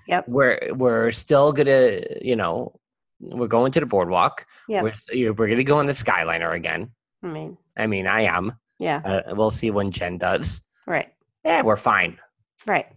Yep. 0.07 0.29
We're 0.29 0.59
we're 0.75 1.11
still 1.11 1.51
going 1.51 1.67
to 1.67 2.25
you 2.25 2.37
know 2.37 2.79
we're 3.19 3.47
going 3.47 3.71
to 3.71 3.79
the 3.79 3.85
boardwalk 3.85 4.45
Yeah. 4.67 4.81
we're, 4.81 4.93
we're 5.33 5.47
going 5.47 5.57
to 5.57 5.63
go 5.63 5.79
on 5.79 5.85
the 5.85 5.93
skyliner 5.93 6.55
again 6.55 6.91
I 7.23 7.27
mean, 7.27 7.57
i 7.77 7.87
mean 7.87 8.07
i 8.07 8.21
am 8.21 8.53
yeah. 8.79 9.01
Uh, 9.05 9.35
we'll 9.35 9.51
see 9.51 9.71
when 9.71 9.91
Jen 9.91 10.17
does. 10.17 10.61
Right. 10.85 11.13
Yeah, 11.45 11.61
we're 11.61 11.77
fine. 11.77 12.19
Right. 12.65 12.87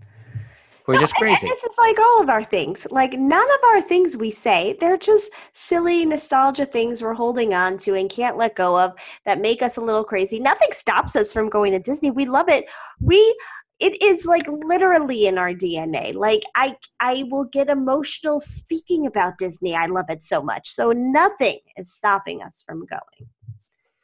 We're 0.86 0.94
No, 0.94 1.00
just 1.00 1.14
crazy. 1.14 1.46
This 1.46 1.64
is 1.64 1.74
like 1.78 1.98
all 1.98 2.22
of 2.22 2.30
our 2.30 2.42
things. 2.44 2.86
Like 2.90 3.12
none 3.12 3.44
of 3.44 3.58
our 3.72 3.80
things 3.80 4.16
we 4.16 4.30
say, 4.30 4.76
they're 4.80 4.96
just 4.96 5.30
silly 5.52 6.04
nostalgia 6.04 6.64
things 6.64 7.02
we're 7.02 7.14
holding 7.14 7.54
on 7.54 7.76
to 7.78 7.94
and 7.94 8.08
can't 8.08 8.36
let 8.36 8.54
go 8.54 8.78
of 8.78 8.92
that 9.24 9.40
make 9.40 9.62
us 9.62 9.76
a 9.76 9.80
little 9.80 10.04
crazy. 10.04 10.38
Nothing 10.40 10.68
stops 10.72 11.16
us 11.16 11.32
from 11.32 11.48
going 11.48 11.72
to 11.72 11.78
Disney. 11.78 12.10
We 12.10 12.26
love 12.26 12.48
it. 12.48 12.66
We 13.00 13.36
it 13.78 14.02
is 14.02 14.24
like 14.26 14.46
literally 14.48 15.26
in 15.26 15.38
our 15.38 15.52
DNA. 15.52 16.14
Like 16.14 16.42
I 16.54 16.76
I 17.00 17.24
will 17.30 17.44
get 17.44 17.68
emotional 17.68 18.40
speaking 18.40 19.06
about 19.06 19.38
Disney. 19.38 19.74
I 19.74 19.86
love 19.86 20.06
it 20.08 20.22
so 20.24 20.42
much. 20.42 20.68
So 20.70 20.92
nothing 20.92 21.58
is 21.76 21.92
stopping 21.92 22.42
us 22.42 22.62
from 22.66 22.86
going. 22.86 23.30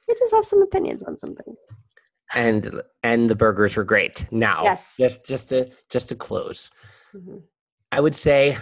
We 0.09 0.15
just 0.15 0.35
have 0.35 0.45
some 0.45 0.63
opinions 0.63 1.03
on 1.05 1.17
some 1.17 1.35
things. 1.35 1.59
and 2.35 2.83
and 3.03 3.29
the 3.29 3.35
burgers 3.35 3.77
were 3.77 3.85
great. 3.85 4.27
Now, 4.31 4.63
Yes. 4.65 4.95
just 4.99 5.27
just 5.27 5.49
to 5.51 5.71
just 5.91 6.09
to 6.11 6.15
close, 6.17 6.71
Mhm. 7.15 7.43
I 7.91 8.01
would 8.01 8.15
say 8.15 8.57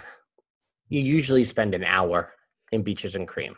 you 0.89 1.01
usually 1.01 1.45
spend 1.45 1.75
an 1.75 1.85
hour 1.85 2.33
in 2.73 2.83
Beaches 2.83 3.15
and 3.15 3.27
Cream. 3.29 3.57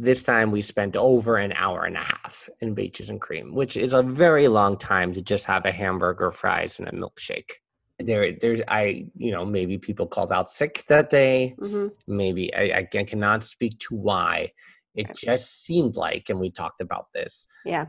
This 0.00 0.22
time 0.22 0.52
we 0.52 0.62
spent 0.62 0.96
over 0.96 1.38
an 1.38 1.52
hour 1.56 1.82
and 1.84 1.96
a 1.96 2.00
half 2.04 2.48
in 2.60 2.72
Beaches 2.72 3.10
and 3.10 3.20
Cream, 3.20 3.52
which 3.52 3.76
is 3.76 3.92
a 3.92 4.00
very 4.02 4.46
long 4.46 4.78
time 4.78 5.12
to 5.12 5.20
just 5.20 5.44
have 5.46 5.64
a 5.66 5.72
hamburger, 5.72 6.30
fries, 6.30 6.78
and 6.78 6.86
a 6.88 6.92
milkshake. 6.92 7.50
There, 7.98 8.30
there, 8.40 8.58
I, 8.68 9.06
you 9.16 9.32
know, 9.32 9.44
maybe 9.44 9.76
people 9.76 10.06
called 10.06 10.30
out 10.30 10.48
sick 10.50 10.84
that 10.88 11.10
day. 11.10 11.56
Mhm. 11.58 11.90
Maybe 12.06 12.54
I, 12.54 12.78
I 12.78 13.04
cannot 13.04 13.42
speak 13.42 13.80
to 13.88 13.96
why. 13.96 14.52
It 14.94 15.08
just 15.16 15.64
seemed 15.64 15.96
like, 15.96 16.30
and 16.30 16.38
we 16.38 16.52
talked 16.52 16.80
about 16.80 17.06
this, 17.12 17.48
Yeah. 17.64 17.86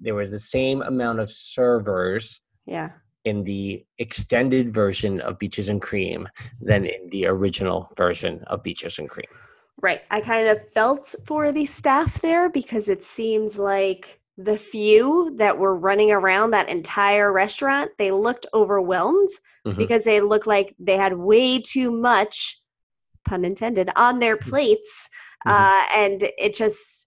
there 0.00 0.14
was 0.14 0.30
the 0.30 0.38
same 0.38 0.80
amount 0.80 1.20
of 1.20 1.28
servers 1.30 2.40
Yeah. 2.64 2.92
in 3.26 3.44
the 3.44 3.84
extended 3.98 4.72
version 4.72 5.20
of 5.20 5.38
Beaches 5.38 5.68
and 5.68 5.82
Cream 5.82 6.26
than 6.62 6.86
in 6.86 7.10
the 7.10 7.26
original 7.26 7.90
version 7.98 8.44
of 8.46 8.62
Beaches 8.62 8.98
and 8.98 9.10
Cream. 9.10 9.28
Right. 9.82 10.02
I 10.10 10.20
kind 10.20 10.48
of 10.48 10.68
felt 10.68 11.14
for 11.26 11.52
the 11.52 11.64
staff 11.66 12.20
there 12.20 12.48
because 12.48 12.88
it 12.88 13.02
seemed 13.02 13.56
like 13.56 14.20
the 14.36 14.58
few 14.58 15.34
that 15.36 15.58
were 15.58 15.76
running 15.76 16.10
around 16.12 16.50
that 16.50 16.68
entire 16.68 17.32
restaurant, 17.32 17.90
they 17.98 18.10
looked 18.10 18.46
overwhelmed 18.54 19.28
Mhm. 19.66 19.76
because 19.76 20.04
they 20.04 20.20
looked 20.20 20.46
like 20.46 20.74
they 20.78 20.96
had 20.96 21.16
way 21.16 21.60
too 21.60 21.90
much, 21.90 22.60
pun 23.26 23.44
intended, 23.44 23.90
on 23.96 24.18
their 24.18 24.36
plates. 24.36 25.08
Mhm. 25.46 25.52
Uh, 25.52 25.86
and 25.94 26.30
it 26.38 26.54
just, 26.54 27.06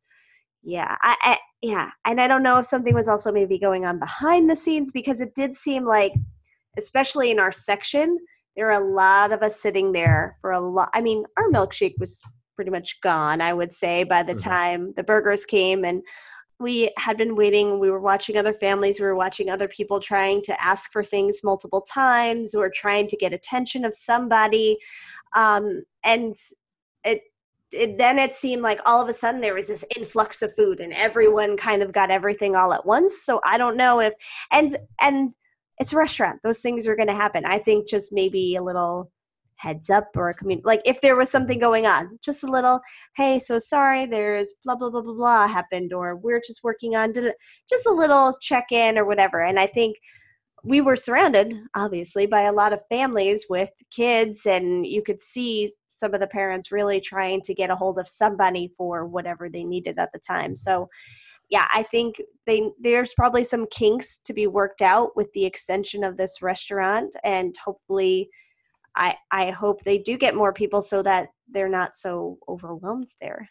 yeah, 0.62 0.96
I, 1.02 1.16
I, 1.22 1.38
yeah. 1.62 1.92
And 2.06 2.22
I 2.22 2.28
don't 2.28 2.44
know 2.44 2.60
if 2.60 2.66
something 2.68 2.94
was 2.94 3.08
also 3.08 3.32
maybe 3.32 3.58
going 3.58 3.86
on 3.86 4.00
behind 4.00 4.50
the 4.50 4.56
scenes 4.56 4.92
because 4.92 5.22
it 5.22 5.34
did 5.36 5.56
seem 5.56 5.86
like, 5.86 6.14
especially 6.78 7.32
in 7.32 7.40
our 7.40 7.52
section, 7.52 8.18
there 8.56 8.66
were 8.66 8.72
a 8.72 8.80
lot 8.80 9.32
of 9.32 9.42
us 9.42 9.60
sitting 9.60 9.92
there 9.92 10.38
for 10.40 10.52
a 10.52 10.60
lot. 10.60 10.90
I 10.94 11.02
mean, 11.02 11.26
our 11.38 11.50
milkshake 11.50 11.96
was 12.00 12.22
pretty 12.56 12.72
much 12.72 13.02
gone, 13.02 13.42
I 13.42 13.54
would 13.54 13.74
say, 13.74 14.04
by 14.04 14.24
the 14.24 14.36
Mhm. 14.36 14.44
time 14.44 14.94
the 14.96 15.04
burgers 15.04 15.46
came. 15.46 15.84
And 15.86 16.04
we 16.60 16.92
had 16.98 17.18
been 17.18 17.36
waiting. 17.36 17.80
We 17.80 17.90
were 17.90 18.00
watching 18.00 18.38
other 18.38 18.54
families. 18.54 19.00
We 19.00 19.06
were 19.06 19.16
watching 19.16 19.50
other 19.50 19.68
people 19.68 20.00
trying 20.00 20.42
to 20.44 20.64
ask 20.64 20.92
for 20.92 21.04
things 21.04 21.40
multiple 21.44 21.82
times 21.82 22.56
or 22.56 22.70
trying 22.70 23.08
to 23.08 23.18
get 23.18 23.34
attention 23.34 23.86
of 23.86 23.96
somebody. 23.96 24.78
Um, 25.36 25.84
and 26.04 26.36
it, 27.04 27.22
it 27.72 27.98
then 27.98 28.20
it 28.20 28.36
seemed 28.36 28.62
like 28.62 28.80
all 28.86 29.02
of 29.02 29.10
a 29.10 29.14
sudden 29.14 29.42
there 29.42 29.56
was 29.56 29.68
this 29.68 29.84
influx 29.98 30.42
of 30.42 30.56
food 30.56 30.80
and 30.80 30.94
everyone 30.94 31.58
kind 31.58 31.82
of 31.82 31.92
got 31.92 32.12
everything 32.12 32.56
all 32.56 32.72
at 32.72 32.86
once. 32.86 33.24
So 33.24 33.42
I 33.44 33.58
don't 33.58 33.78
know 33.78 34.00
if 34.00 34.14
and 34.52 34.78
and 35.02 35.34
it's 35.80 35.92
a 35.92 35.98
restaurant. 35.98 36.40
Those 36.44 36.60
things 36.60 36.88
are 36.88 36.96
going 36.96 37.08
to 37.08 37.16
happen. 37.16 37.46
I 37.46 37.58
think 37.58 37.90
just 37.90 38.14
maybe 38.14 38.56
a 38.56 38.62
little 38.62 39.12
heads 39.64 39.90
up 39.90 40.10
or 40.16 40.30
a 40.30 40.34
community 40.34 40.64
like 40.66 40.82
if 40.86 41.00
there 41.02 41.16
was 41.16 41.30
something 41.30 41.58
mm-hmm. 41.58 41.66
going 41.66 41.86
on 41.88 42.20
just 42.22 42.44
a 42.44 42.52
little 42.52 42.82
hey 43.16 43.40
so 43.40 43.58
sorry 43.58 44.06
there's 44.06 44.56
blah 44.66 44.76
blah 44.76 44.90
blah 44.90 45.02
blah 45.02 45.14
blah 45.14 45.48
happened 45.48 45.94
or 45.94 46.18
we're 46.18 46.42
just 46.46 46.64
working 46.64 46.96
on 46.96 47.14
da-da-da." 47.14 47.34
just 47.70 47.86
a 47.86 47.92
little 47.92 48.36
check 48.42 48.66
in 48.72 48.98
or 48.98 49.06
whatever 49.06 49.42
and 49.42 49.58
i 49.58 49.66
think 49.66 49.96
we 50.66 50.82
were 50.82 50.96
surrounded 50.96 51.54
obviously 51.76 52.26
by 52.26 52.42
a 52.42 52.52
lot 52.52 52.74
of 52.74 52.88
families 52.90 53.46
with 53.50 53.70
kids 53.90 54.46
and 54.46 54.86
you 54.86 55.02
could 55.02 55.22
see 55.22 55.70
some 55.88 56.14
of 56.14 56.20
the 56.20 56.28
parents 56.28 56.72
really 56.72 57.00
trying 57.00 57.42
to 57.42 57.54
get 57.54 57.70
a 57.70 57.76
hold 57.76 57.98
of 58.00 58.08
somebody 58.08 58.70
for 58.78 59.06
whatever 59.06 59.50
they 59.50 59.64
needed 59.64 59.98
at 59.98 60.12
the 60.12 60.20
time 60.20 60.58
so 60.58 60.90
yeah 61.50 61.68
i 61.72 61.84
think 61.84 62.22
they 62.46 62.70
there's 62.82 63.14
probably 63.14 63.46
some 63.46 63.66
kinks 63.68 64.20
to 64.26 64.34
be 64.34 64.48
worked 64.48 64.82
out 64.82 65.16
with 65.16 65.32
the 65.34 65.46
extension 65.46 66.04
of 66.04 66.18
this 66.18 66.42
restaurant 66.42 67.16
and 67.24 67.56
hopefully 67.64 68.30
i 68.96 69.16
i 69.32 69.52
hope 69.52 69.84
they 69.84 69.98
do 69.98 70.18
get 70.18 70.36
more 70.36 70.54
people 70.54 70.82
so 70.82 71.02
that 71.02 71.30
they're 71.50 71.70
not 71.70 71.96
so 71.96 72.38
overwhelmed 72.48 73.08
there 73.22 73.50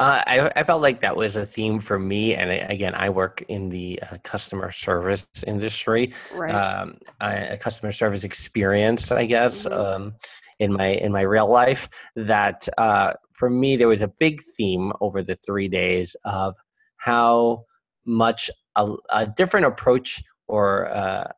Uh, 0.00 0.22
I, 0.26 0.50
I 0.56 0.64
felt 0.64 0.82
like 0.82 1.00
that 1.00 1.16
was 1.16 1.36
a 1.36 1.46
theme 1.46 1.78
for 1.80 1.98
me. 1.98 2.34
And 2.34 2.50
I, 2.50 2.56
again, 2.56 2.94
I 2.94 3.10
work 3.10 3.42
in 3.48 3.68
the 3.68 4.00
uh, 4.02 4.18
customer 4.22 4.70
service 4.70 5.28
industry. 5.46 6.12
right 6.34 6.54
um, 6.54 6.98
a 7.20 7.52
a 7.54 7.56
customer 7.56 7.92
service 7.92 8.24
experience, 8.24 9.10
I 9.12 9.24
guess, 9.24 9.66
Mhm. 9.66 9.72
um, 9.72 10.14
in 10.58 10.72
my 10.72 10.88
in 10.88 11.12
my 11.12 11.22
real 11.22 11.48
life. 11.48 11.88
That 12.16 12.68
uh, 12.78 13.14
for 13.32 13.48
me, 13.50 13.76
there 13.76 13.88
was 13.88 14.02
a 14.02 14.08
big 14.08 14.42
theme 14.56 14.92
over 15.00 15.22
the 15.22 15.36
three 15.46 15.68
days 15.68 16.16
of 16.24 16.54
how 16.96 17.64
much 18.04 18.50
a, 18.76 18.92
a 19.10 19.26
different 19.26 19.66
approach 19.66 20.22
or 20.48 20.88
uh, 20.94 21.28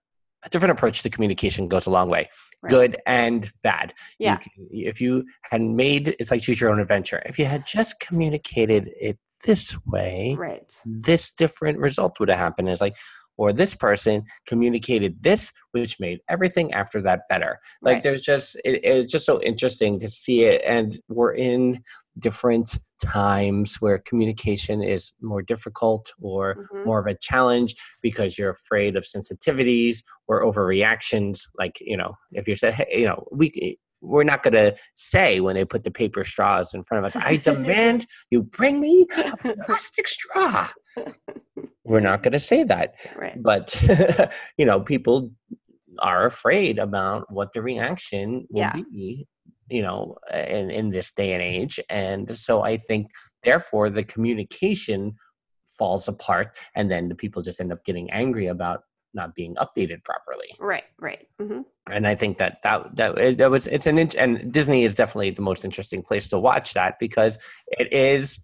a 0.47 0.49
different 0.49 0.73
approach 0.73 1.03
to 1.03 1.11
communication 1.11 1.69
goes 1.69 1.87
a 1.87 1.91
long 1.91 2.09
way, 2.09 2.29
Right. 2.63 2.71
good 2.71 2.97
and 3.07 3.51
bad. 3.63 3.93
You 4.19 4.27
Yeah. 4.27 4.37
can- 4.37 4.69
if 4.71 5.01
you 5.01 5.25
had 5.51 5.61
made 5.61 6.17
it's 6.19 6.31
like 6.31 6.41
choose 6.43 6.61
your 6.61 6.71
own 6.71 6.81
adventure. 6.81 7.23
If 7.27 7.39
you 7.39 7.45
had 7.45 7.67
just 7.67 8.01
communicated 8.01 8.91
it 9.01 9.19
this 9.45 9.77
way, 9.87 10.35
right 10.39 10.63
this 10.87 11.31
different 11.33 11.79
result 11.79 12.19
would 12.19 12.29
have 12.31 12.39
happened. 12.39 12.69
It's 12.69 12.81
like, 12.81 12.97
or 13.37 13.53
this 13.53 13.75
person 13.75 14.25
communicated 14.47 15.23
this, 15.23 15.53
which 15.73 15.99
made 16.01 16.21
everything 16.29 16.73
after 16.73 17.01
that 17.03 17.23
better. 17.29 17.59
Like, 17.83 17.95
Right. 17.97 18.03
there's 18.03 18.23
just, 18.23 18.57
it, 18.65 18.81
it's 18.85 19.13
just 19.13 19.27
so 19.27 19.41
interesting 19.43 19.99
to 20.01 20.09
see 20.09 20.45
it. 20.45 20.63
And 20.67 20.99
we're 21.09 21.35
in 21.35 21.83
different 22.19 22.79
times 23.05 23.77
where 23.81 23.99
communication 23.99 24.83
is 24.83 25.13
more 25.21 25.43
difficult 25.43 26.13
or 26.21 26.57
Mhm. 26.57 26.85
more 26.87 26.99
of 27.01 27.07
a 27.07 27.17
challenge 27.21 27.75
because 28.03 28.39
you're 28.39 28.51
afraid 28.51 28.97
of 28.97 29.05
sensitivities 29.05 29.99
or 30.27 30.43
overreactions. 30.43 31.43
Like, 31.59 31.77
you 31.81 31.97
know, 31.97 32.15
if 32.33 32.49
you 32.49 32.57
said, 32.57 32.73
hey, 32.75 32.87
you 32.91 33.07
know, 33.07 33.27
we, 33.33 33.79
we're 34.01 34.25
not 34.25 34.43
going 34.43 34.55
to 34.55 34.77
say 34.95 35.41
when 35.41 35.57
they 35.57 35.65
put 35.65 35.85
the 35.85 35.91
paper 35.91 36.25
straws 36.25 36.73
in 36.75 36.85
front 36.85 37.05
of 37.05 37.07
us, 37.07 37.17
I 37.17 37.37
demand 37.53 38.07
you 38.31 38.43
bring 38.43 38.81
me 38.81 39.07
a 39.45 39.55
plastic 39.67 40.09
straw. 40.09 40.69
We're 41.87 42.01
not 42.01 42.23
going 42.23 42.33
to 42.33 42.41
say 42.41 42.65
that. 42.65 42.95
right 43.17 43.41
But, 43.43 43.81
you 44.59 44.67
know, 44.67 44.81
people 44.81 45.31
are 46.01 46.27
afraid 46.27 46.79
about 46.79 47.31
what 47.33 47.53
the 47.53 47.63
reaction 47.63 48.47
will 48.51 48.63
Yeah. 48.63 48.73
be, 48.93 49.27
you 49.69 49.83
know, 49.83 50.17
in, 50.33 50.71
in 50.71 50.91
this 50.91 51.13
day 51.13 51.33
and 51.33 51.43
age. 51.43 51.81
And 51.89 52.37
so 52.37 52.63
I 52.63 52.77
think, 52.77 53.09
therefore, 53.43 53.89
the 53.91 54.05
communication 54.05 55.15
falls 55.79 56.09
apart. 56.09 56.57
And 56.75 56.91
then 56.91 57.09
the 57.09 57.15
people 57.15 57.43
just 57.43 57.61
end 57.61 57.73
up 57.73 57.85
getting 57.85 58.11
angry 58.11 58.47
about 58.47 58.81
not 59.15 59.35
being 59.35 59.55
updated 59.55 60.05
properly 60.05 60.49
right 60.59 60.85
right 60.99 61.27
hmm 61.41 61.63
and 61.91 62.07
I 62.07 62.15
think 62.15 62.37
that 62.37 62.59
that 62.65 62.97
that 62.97 63.39
that 63.39 63.51
was 63.51 63.67
it's 63.69 63.87
an 63.87 63.97
int- 63.97 64.15
and 64.17 64.53
Disney 64.53 64.85
is 64.85 64.95
definitely 64.95 65.31
the 65.31 65.41
most 65.41 65.65
interesting 65.65 66.03
place 66.03 66.29
to 66.29 66.39
watch 66.39 66.75
that 66.75 66.99
because 67.01 67.39
it 67.69 67.91
is 67.93 68.39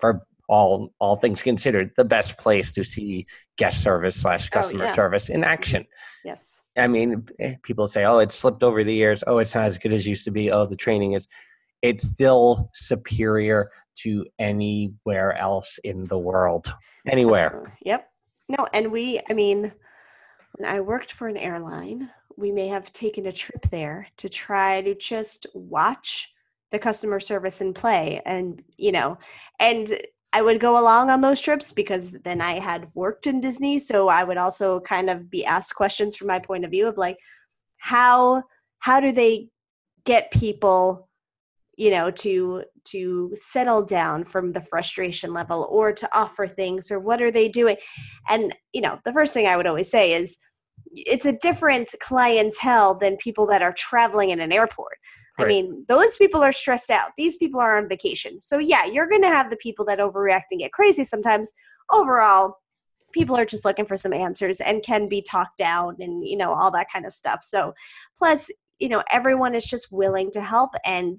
for 0.00 0.26
all 0.48 0.92
all 0.98 1.16
things 1.16 1.42
considered 1.42 1.90
the 1.96 2.04
best 2.04 2.38
place 2.38 2.72
to 2.72 2.84
see 2.84 3.26
guest 3.56 3.82
service 3.82 4.20
slash 4.20 4.48
customer 4.50 4.84
Oh, 4.84 4.86
yeah. 4.86 4.94
service 4.94 5.28
in 5.28 5.44
action. 5.44 5.86
yes 6.24 6.60
I 6.78 6.88
mean, 6.88 7.26
eh, 7.40 7.54
people 7.62 7.86
say, 7.86 8.04
"Oh, 8.04 8.18
it's 8.18 8.34
slipped 8.34 8.62
over 8.62 8.84
the 8.84 8.92
years. 8.94 9.24
Oh, 9.26 9.38
it's 9.38 9.54
not 9.54 9.64
as 9.64 9.78
good 9.78 9.94
as 9.94 10.06
it 10.06 10.10
used 10.10 10.26
to 10.26 10.30
be. 10.30 10.50
Oh, 10.52 10.66
the 10.66 10.76
training 10.76 11.12
is." 11.12 11.26
It's 11.80 12.06
still 12.06 12.68
superior 12.74 13.70
to 14.02 14.26
anywhere 14.38 15.32
else 15.38 15.78
in 15.84 16.04
the 16.04 16.18
world. 16.18 16.74
Anywhere. 17.06 17.46
Absolutely. 17.46 17.72
Yep. 17.82 18.10
No, 18.50 18.68
and 18.74 18.92
we, 18.92 19.20
I 19.30 19.32
mean, 19.32 19.72
when 20.58 20.70
I 20.70 20.80
worked 20.80 21.12
for 21.12 21.28
an 21.28 21.36
airline, 21.38 22.10
we 22.36 22.52
may 22.52 22.68
have 22.68 22.92
taken 22.92 23.26
a 23.26 23.32
trip 23.32 23.62
there 23.70 24.06
to 24.18 24.28
try 24.28 24.82
to 24.82 24.94
just 24.94 25.46
watch 25.54 26.30
the 26.72 26.78
customer 26.78 27.20
service 27.20 27.60
in 27.60 27.72
play. 27.72 28.20
And, 28.26 28.62
you 28.76 28.92
know, 28.92 29.16
and 29.60 29.96
I 30.36 30.42
would 30.42 30.60
go 30.60 30.78
along 30.78 31.08
on 31.08 31.22
those 31.22 31.40
trips 31.40 31.72
because 31.72 32.10
then 32.10 32.42
I 32.42 32.58
had 32.58 32.88
worked 32.92 33.26
in 33.26 33.40
Disney. 33.40 33.78
So 33.78 34.08
I 34.08 34.22
would 34.22 34.36
also 34.36 34.80
kind 34.80 35.08
of 35.08 35.30
be 35.30 35.46
asked 35.46 35.74
questions 35.74 36.14
from 36.14 36.26
my 36.28 36.38
point 36.38 36.62
of 36.62 36.70
view 36.70 36.86
of 36.86 36.98
like, 36.98 37.16
how, 37.78 38.42
how 38.80 39.00
do 39.00 39.12
they 39.12 39.48
get 40.04 40.30
people 40.30 41.08
you 41.78 41.90
know 41.90 42.10
to 42.10 42.62
to 42.84 43.32
settle 43.34 43.84
down 43.84 44.24
from 44.24 44.52
the 44.52 44.60
frustration 44.60 45.32
level 45.34 45.68
or 45.70 45.92
to 45.92 46.08
offer 46.16 46.46
things 46.46 46.90
or 46.90 46.98
what 47.00 47.20
are 47.20 47.30
they 47.30 47.48
doing 47.48 47.76
and 48.30 48.54
you 48.72 48.80
know 48.80 48.98
the 49.04 49.12
first 49.12 49.34
thing 49.34 49.46
i 49.46 49.56
would 49.58 49.66
always 49.66 49.90
say 49.90 50.14
is 50.14 50.38
it's 50.92 51.26
a 51.26 51.36
different 51.42 51.94
clientele 52.00 52.94
than 52.94 53.16
people 53.18 53.46
that 53.46 53.60
are 53.60 53.74
traveling 53.74 54.30
in 54.30 54.40
an 54.40 54.52
airport 54.52 54.96
i 55.38 55.44
mean 55.44 55.84
those 55.88 56.16
people 56.16 56.42
are 56.42 56.52
stressed 56.52 56.90
out. 56.90 57.10
These 57.16 57.36
people 57.36 57.60
are 57.60 57.78
on 57.78 57.88
vacation. 57.88 58.40
So 58.40 58.58
yeah 58.58 58.84
you're 58.84 59.08
going 59.08 59.22
to 59.22 59.28
have 59.28 59.50
the 59.50 59.56
people 59.56 59.84
that 59.86 59.98
overreact 59.98 60.44
and 60.50 60.60
get 60.60 60.72
crazy 60.72 61.04
sometimes. 61.04 61.52
Overall 61.90 62.58
people 63.12 63.36
are 63.36 63.46
just 63.46 63.64
looking 63.64 63.86
for 63.86 63.96
some 63.96 64.12
answers 64.12 64.60
and 64.60 64.82
can 64.82 65.08
be 65.08 65.22
talked 65.22 65.58
down 65.58 65.96
and 66.00 66.26
you 66.26 66.36
know 66.36 66.52
all 66.52 66.70
that 66.70 66.90
kind 66.92 67.06
of 67.06 67.14
stuff. 67.14 67.40
So 67.42 67.74
plus 68.18 68.50
you 68.78 68.88
know 68.88 69.02
everyone 69.10 69.54
is 69.54 69.66
just 69.66 69.90
willing 69.90 70.30
to 70.32 70.40
help 70.40 70.70
and 70.84 71.18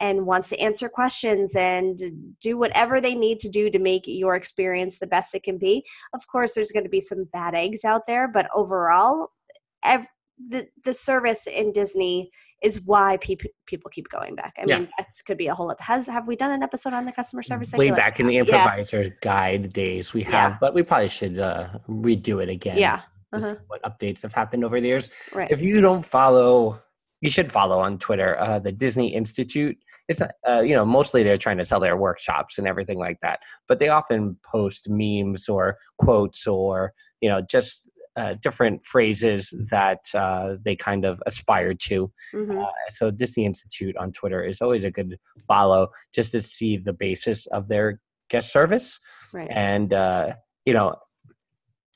and 0.00 0.26
wants 0.26 0.50
to 0.50 0.58
answer 0.58 0.88
questions 0.88 1.56
and 1.56 1.98
do 2.40 2.58
whatever 2.58 3.00
they 3.00 3.14
need 3.14 3.40
to 3.40 3.48
do 3.48 3.70
to 3.70 3.78
make 3.78 4.02
your 4.06 4.34
experience 4.34 4.98
the 4.98 5.06
best 5.06 5.34
it 5.34 5.42
can 5.42 5.56
be. 5.58 5.84
Of 6.14 6.26
course, 6.28 6.54
there's 6.54 6.70
going 6.70 6.84
to 6.84 6.90
be 6.90 7.00
some 7.00 7.24
bad 7.32 7.54
eggs 7.54 7.84
out 7.84 8.06
there, 8.06 8.28
but 8.28 8.48
overall, 8.54 9.28
ev- 9.84 10.06
the 10.48 10.68
the 10.84 10.92
service 10.92 11.46
in 11.46 11.72
Disney 11.72 12.30
is 12.62 12.80
why 12.82 13.16
people 13.18 13.50
people 13.66 13.90
keep 13.90 14.08
going 14.08 14.34
back. 14.34 14.54
I 14.58 14.64
Yeah. 14.66 14.78
mean, 14.80 14.88
that 14.98 15.08
could 15.26 15.38
be 15.38 15.46
a 15.48 15.54
whole. 15.54 15.70
ep- 15.70 15.80
Has 15.80 16.06
have 16.06 16.26
we 16.26 16.36
done 16.36 16.52
an 16.52 16.62
episode 16.62 16.92
on 16.92 17.04
the 17.04 17.12
customer 17.12 17.42
service? 17.42 17.72
Way 17.72 17.90
like- 17.90 17.98
back 17.98 18.20
in 18.20 18.26
the 18.26 18.34
Yeah. 18.34 19.10
guide 19.20 19.72
days, 19.72 20.12
we 20.14 20.22
have, 20.22 20.52
Yeah. 20.52 20.58
but 20.60 20.74
we 20.74 20.82
probably 20.82 21.08
should 21.08 21.38
uh, 21.38 21.68
redo 21.88 22.42
it 22.42 22.48
again. 22.48 22.78
Yeah. 22.78 23.02
Uh-huh. 23.32 23.56
What 23.66 23.82
updates 23.82 24.22
have 24.22 24.32
happened 24.32 24.64
over 24.64 24.80
the 24.80 24.86
years? 24.86 25.10
Right. 25.34 25.50
If 25.50 25.60
you 25.60 25.80
don't 25.80 26.04
follow, 26.04 26.80
you 27.20 27.28
should 27.30 27.50
follow 27.50 27.78
on 27.80 27.98
Twitter 27.98 28.38
uh, 28.40 28.58
the 28.58 28.72
Disney 28.72 29.08
Institute. 29.14 29.76
It's 30.08 30.20
not, 30.20 30.30
uh, 30.48 30.60
you 30.60 30.74
know, 30.74 30.84
mostly 30.84 31.22
they're 31.22 31.36
trying 31.36 31.58
to 31.58 31.64
sell 31.64 31.80
their 31.80 31.96
workshops 31.96 32.58
and 32.58 32.66
everything 32.68 32.98
like 32.98 33.18
that, 33.22 33.40
but 33.68 33.78
they 33.78 33.88
often 33.88 34.38
post 34.44 34.88
memes 34.88 35.48
or 35.48 35.76
quotes 35.98 36.46
or 36.46 36.92
you 37.20 37.28
know 37.28 37.40
just 37.42 37.90
uh, 38.16 38.34
different 38.40 38.84
phrases 38.84 39.54
that 39.70 40.00
uh, 40.14 40.56
they 40.64 40.74
kind 40.74 41.04
of 41.04 41.22
aspire 41.26 41.74
to. 41.74 42.10
Mhm. 42.34 42.64
Uh, 42.64 42.70
so 42.88 43.10
Disney 43.10 43.44
Institute 43.44 43.96
on 43.96 44.12
Twitter 44.12 44.42
is 44.42 44.60
always 44.60 44.84
a 44.84 44.90
good 44.90 45.18
follow 45.46 45.88
just 46.14 46.32
to 46.32 46.40
see 46.40 46.76
the 46.76 46.92
basis 46.92 47.46
of 47.46 47.68
their 47.68 48.00
guest 48.30 48.52
service. 48.52 48.98
Right. 49.32 49.48
And 49.50 49.92
uh, 49.92 50.34
you 50.64 50.72
know, 50.72 50.96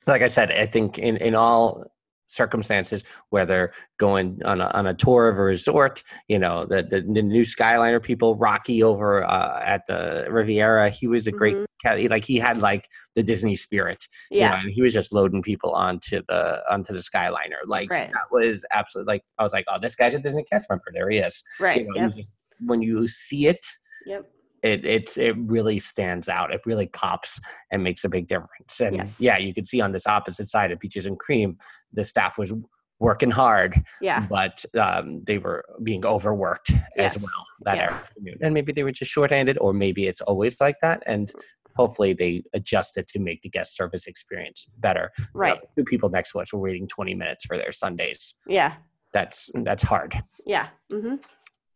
like 0.07 0.23
I 0.23 0.29
said, 0.29 0.51
I 0.53 0.66
think 0.66 0.99
in 0.99 1.16
in 1.16 1.35
all 1.35 1.85
circumstances, 2.31 3.03
whether 3.31 3.72
going 3.99 4.39
on 4.45 4.61
a, 4.61 4.66
on 4.68 4.87
a 4.87 4.95
tour 4.95 5.28
of 5.28 5.39
a 5.39 5.43
resort, 5.43 6.03
you 6.28 6.39
know, 6.39 6.64
the 6.64 6.83
the, 6.83 7.01
the 7.03 7.22
new 7.22 7.43
Skyliner 7.43 8.03
people, 8.03 8.37
Rocky 8.37 8.83
over 8.83 9.24
uh, 9.24 9.61
at 9.64 9.83
the 9.87 10.26
Riviera, 10.31 10.91
he 10.91 11.07
was 11.07 11.26
a 11.26 11.33
great 11.33 11.57
Mhm. 11.57 12.11
Like 12.11 12.24
he 12.24 12.37
had 12.37 12.61
like 12.61 12.89
the 13.14 13.22
Disney 13.22 13.57
spirit, 13.57 14.07
you 14.31 14.41
Yeah. 14.41 14.51
know, 14.51 14.57
and 14.57 14.70
he 14.70 14.83
was 14.83 14.93
just 14.93 15.14
loading 15.14 15.41
people 15.43 15.72
onto 15.72 16.20
the 16.28 16.62
onto 16.70 16.93
the 16.93 16.99
Skyliner. 16.99 17.62
Like 17.64 17.91
Right. 17.91 18.11
that 18.12 18.31
was 18.31 18.66
absolutely 18.70 19.14
like 19.14 19.22
I 19.39 19.45
was 19.45 19.53
like, 19.55 19.64
oh, 19.68 19.78
this 19.81 19.95
guy's 19.97 20.12
a 20.12 20.18
Disney 20.18 20.45
cast 20.45 20.68
member. 20.68 20.85
There 20.93 21.09
he 21.09 21.18
is. 21.18 21.43
Right. 21.59 21.81
You 21.81 21.87
know, 21.89 21.95
Yep. 21.97 22.11
you 22.11 22.16
just, 22.22 22.37
when 22.61 22.83
you 22.83 23.09
see 23.09 23.47
it, 23.47 23.64
Yep. 24.07 24.31
It 24.62 24.84
it's 24.84 25.16
it 25.16 25.36
really 25.38 25.78
stands 25.78 26.28
out. 26.28 26.52
It 26.52 26.61
really 26.66 26.86
pops 26.88 27.40
and 27.70 27.82
makes 27.82 28.04
a 28.04 28.08
big 28.08 28.26
difference. 28.26 28.80
And 28.80 28.96
Yes. 28.96 29.20
yeah, 29.20 29.38
you 29.38 29.54
can 29.54 29.64
see 29.64 29.80
on 29.80 29.92
this 29.92 30.06
opposite 30.06 30.48
side 30.48 30.70
of 30.70 30.78
Beaches 30.80 31.06
and 31.06 31.18
Cream, 31.18 31.56
the 31.92 32.04
staff 32.04 32.38
was 32.38 32.52
working 32.98 33.30
hard, 33.30 33.74
Yeah. 34.02 34.26
but 34.28 34.62
um, 34.78 35.24
they 35.24 35.38
were 35.38 35.64
being 35.82 36.04
overworked 36.04 36.70
Yes. 36.96 37.16
as 37.16 37.22
well 37.22 37.46
that 37.62 37.76
Yes. 37.78 37.90
afternoon. 37.92 38.36
And 38.42 38.52
maybe 38.52 38.72
they 38.72 38.82
were 38.82 38.92
just 38.92 39.11
shorthanded, 39.11 39.56
or 39.58 39.72
maybe 39.72 40.06
it's 40.06 40.20
always 40.20 40.61
like 40.61 40.76
that. 40.82 41.02
And 41.06 41.32
hopefully 41.76 42.12
they 42.12 42.42
adjusted 42.52 43.08
to 43.08 43.18
make 43.18 43.40
the 43.40 43.48
guest 43.48 43.74
service 43.74 44.06
experience 44.06 44.66
better. 44.78 45.11
You 45.18 45.24
know, 45.24 45.30
Right. 45.40 45.61
two 45.78 45.84
people 45.84 46.11
next 46.11 46.32
to 46.32 46.40
us 46.40 46.52
were 46.52 46.58
waiting 46.61 46.86
20 46.88 47.14
minutes 47.14 47.46
for 47.46 47.56
their 47.56 47.72
sundaes. 47.72 48.34
Yeah. 48.46 48.74
That's 49.14 49.50
that's 49.54 49.82
hard. 49.82 50.14
Yeah. 50.44 50.68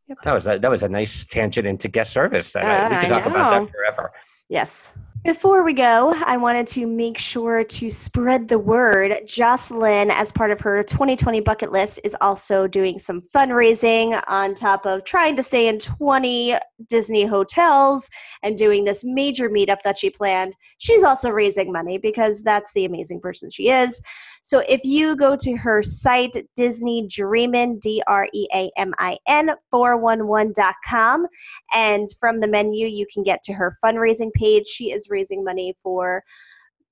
Hmm 0.08 0.14
That 0.24 0.32
was 0.34 0.46
a, 0.46 0.58
that 0.58 0.70
was 0.70 0.82
a 0.82 0.88
nice 0.88 1.26
tangent 1.26 1.66
into 1.66 1.88
guest 1.88 2.12
service. 2.12 2.52
That 2.52 2.64
I, 2.64 2.88
we 2.88 2.96
Uh, 2.96 3.00
could 3.00 3.10
I 3.10 3.18
talk 3.20 3.26
about 3.26 3.50
that 3.50 3.70
forever. 3.70 4.12
Yes. 4.48 4.94
Before 5.24 5.64
we 5.64 5.72
go, 5.72 6.12
I 6.26 6.36
wanted 6.36 6.66
to 6.66 6.86
make 6.86 7.16
sure 7.16 7.64
to 7.64 7.90
spread 7.90 8.46
the 8.46 8.58
word. 8.58 9.22
Jocelyn, 9.26 10.10
as 10.10 10.30
part 10.30 10.50
of 10.50 10.60
her 10.60 10.82
2020 10.82 11.40
bucket 11.40 11.72
list, 11.72 11.98
is 12.04 12.14
also 12.20 12.66
doing 12.66 12.98
some 12.98 13.22
fundraising 13.34 14.22
on 14.28 14.54
top 14.54 14.84
of 14.84 15.06
trying 15.06 15.34
to 15.36 15.42
stay 15.42 15.66
in 15.66 15.78
20 15.78 16.56
Disney 16.90 17.24
hotels 17.24 18.10
and 18.42 18.58
doing 18.58 18.84
this 18.84 19.02
major 19.02 19.48
meetup 19.48 19.78
that 19.82 19.96
she 19.96 20.10
planned. 20.10 20.54
She's 20.76 21.02
also 21.02 21.30
raising 21.30 21.72
money 21.72 21.96
because 21.96 22.42
that's 22.42 22.74
the 22.74 22.84
amazing 22.84 23.22
person 23.22 23.50
she 23.50 23.70
is. 23.70 24.02
So 24.42 24.62
if 24.68 24.84
you 24.84 25.16
go 25.16 25.36
to 25.36 25.56
her 25.56 25.82
site, 25.82 26.36
Disney 26.54 27.08
Dreamin, 27.08 27.78
D 27.78 28.02
R 28.06 28.28
E 28.34 28.46
A 28.54 28.70
M 28.76 28.92
I 28.98 29.16
N 29.26 29.52
411.com, 29.72 31.26
and 31.72 32.08
from 32.20 32.40
the 32.40 32.48
menu, 32.48 32.86
you 32.86 33.06
can 33.10 33.22
get 33.22 33.42
to 33.44 33.54
her 33.54 33.72
fundraising 33.82 34.30
page. 34.34 34.66
She 34.66 34.92
is 34.92 35.08
raising 35.14 35.44
money 35.44 35.74
for 35.80 36.24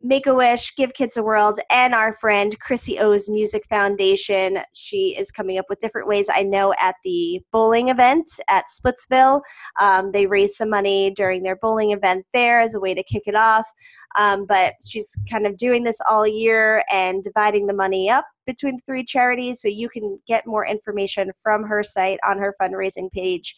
Make 0.04 0.26
a 0.26 0.34
Wish, 0.34 0.74
Give 0.74 0.92
Kids 0.92 1.16
a 1.16 1.22
World, 1.22 1.60
and 1.70 1.94
our 1.94 2.12
friend 2.12 2.58
Chrissy 2.58 2.98
O's 2.98 3.28
Music 3.28 3.64
Foundation. 3.68 4.58
She 4.72 5.14
is 5.16 5.30
coming 5.30 5.58
up 5.58 5.66
with 5.68 5.78
different 5.78 6.08
ways. 6.08 6.26
I 6.28 6.42
know 6.42 6.74
at 6.80 6.96
the 7.04 7.40
bowling 7.52 7.88
event 7.88 8.28
at 8.48 8.64
Splitsville, 8.66 9.42
um, 9.80 10.10
they 10.10 10.26
raised 10.26 10.56
some 10.56 10.70
money 10.70 11.12
during 11.12 11.44
their 11.44 11.54
bowling 11.54 11.92
event 11.92 12.26
there 12.32 12.58
as 12.58 12.74
a 12.74 12.80
way 12.80 12.94
to 12.94 13.02
kick 13.04 13.22
it 13.26 13.36
off. 13.36 13.70
Um, 14.18 14.44
but 14.44 14.74
she's 14.84 15.14
kind 15.30 15.46
of 15.46 15.56
doing 15.56 15.84
this 15.84 16.00
all 16.10 16.26
year 16.26 16.82
and 16.90 17.22
dividing 17.22 17.68
the 17.68 17.74
money 17.74 18.10
up 18.10 18.24
between 18.44 18.76
the 18.76 18.82
three 18.84 19.04
charities. 19.04 19.60
So 19.60 19.68
you 19.68 19.88
can 19.88 20.18
get 20.26 20.48
more 20.48 20.66
information 20.66 21.30
from 21.40 21.62
her 21.62 21.84
site 21.84 22.18
on 22.26 22.38
her 22.38 22.56
fundraising 22.60 23.08
page 23.12 23.54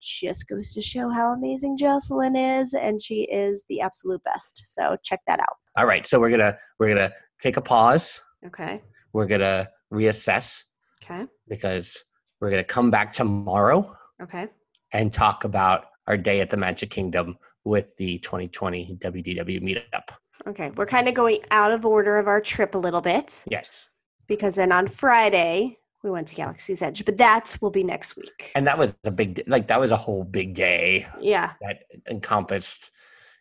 just 0.00 0.48
goes 0.48 0.72
to 0.74 0.82
show 0.82 1.08
how 1.10 1.32
amazing 1.32 1.76
Jocelyn 1.76 2.36
is, 2.36 2.74
and 2.74 3.00
she 3.02 3.22
is 3.30 3.64
the 3.68 3.80
absolute 3.80 4.22
best. 4.24 4.62
So 4.74 4.96
check 5.02 5.20
that 5.26 5.40
out. 5.40 5.56
All 5.76 5.86
right, 5.86 6.06
so 6.06 6.18
we're 6.20 6.30
gonna 6.30 6.56
we're 6.78 6.88
gonna 6.88 7.12
take 7.40 7.56
a 7.56 7.60
pause. 7.62 8.20
Okay. 8.46 8.80
We're 9.12 9.26
gonna 9.26 9.68
reassess 9.92 10.64
Okay. 11.02 11.24
because 11.48 12.04
we're 12.40 12.50
gonna 12.50 12.64
come 12.64 12.90
back 12.90 13.12
tomorrow 13.12 13.96
Okay. 14.22 14.46
and 14.92 15.12
talk 15.12 15.44
about 15.44 15.86
our 16.06 16.16
day 16.16 16.40
at 16.40 16.50
the 16.50 16.56
Magic 16.56 16.90
Kingdom 16.90 17.36
with 17.64 17.96
the 17.96 18.18
2020 18.18 18.96
WDW 18.98 19.60
meetup. 19.62 20.08
Okay. 20.46 20.70
We're 20.70 20.86
kind 20.86 21.08
of 21.08 21.14
going 21.14 21.40
out 21.50 21.72
of 21.72 21.84
order 21.84 22.18
of 22.18 22.28
our 22.28 22.40
trip 22.40 22.74
a 22.74 22.78
little 22.78 23.00
bit 23.00 23.44
Yes, 23.50 23.88
because 24.26 24.54
then 24.54 24.72
on 24.72 24.86
Friday 24.88 25.78
we 26.04 26.10
went 26.10 26.28
to 26.28 26.34
Galaxy's 26.34 26.80
Edge, 26.82 27.04
but 27.04 27.16
that 27.18 27.56
will 27.60 27.70
be 27.70 27.82
next 27.82 28.16
week. 28.16 28.52
and 28.54 28.66
that 28.66 28.78
was 28.78 28.96
a 29.04 29.10
big 29.10 29.42
like 29.46 29.66
that 29.68 29.80
was 29.80 29.90
a 29.90 29.96
whole 29.96 30.24
big 30.24 30.54
day 30.54 31.06
Yeah. 31.20 31.52
that 31.62 31.78
encompassed, 32.08 32.90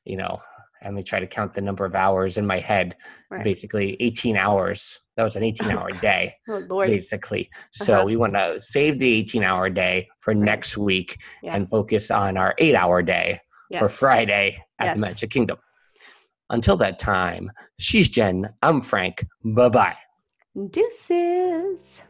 you 0.06 0.18
know. 0.18 0.40
Let 0.84 0.94
me 0.94 1.02
try 1.02 1.20
to 1.20 1.26
count 1.28 1.56
the 1.56 1.62
number 1.62 1.86
of 1.86 1.96
hours 1.96 2.38
in 2.38 2.46
my 2.46 2.60
head. 2.60 2.96
Right. 3.32 3.44
Basically, 3.44 3.98
18 4.00 4.38
hours. 4.38 5.00
That 5.16 5.24
was 5.24 5.36
an 5.36 5.42
18 5.52 5.72
hour 5.72 5.90
day. 5.92 6.36
Oh 6.48 6.60
Lord. 6.70 6.88
basically. 6.90 7.50
So 7.72 7.96
Uh-huh. 7.96 8.06
we 8.06 8.16
want 8.16 8.34
to 8.36 8.60
save 8.60 9.00
the 9.00 9.12
18 9.12 9.44
hour 9.44 9.70
day 9.70 10.08
for 10.20 10.34
next 10.36 10.78
week 10.78 11.18
Yeah. 11.42 11.56
and 11.56 11.68
focus 11.68 12.12
on 12.12 12.38
our 12.38 12.54
eight 12.60 12.76
hour 12.76 13.02
day 13.02 13.40
for 13.80 13.90
Friday 13.90 14.64
at 14.80 14.86
Yes. 14.86 14.96
the 14.96 15.02
Magic 15.02 15.30
Kingdom. 15.32 15.58
Until 16.52 16.78
that 16.78 17.00
time, 17.00 17.52
she's 17.80 18.08
Jen. 18.08 18.48
I'm 18.62 18.80
Frank. 18.82 19.26
Bye 19.44 19.70
bye. 19.70 19.98
Deuces. 20.70 22.04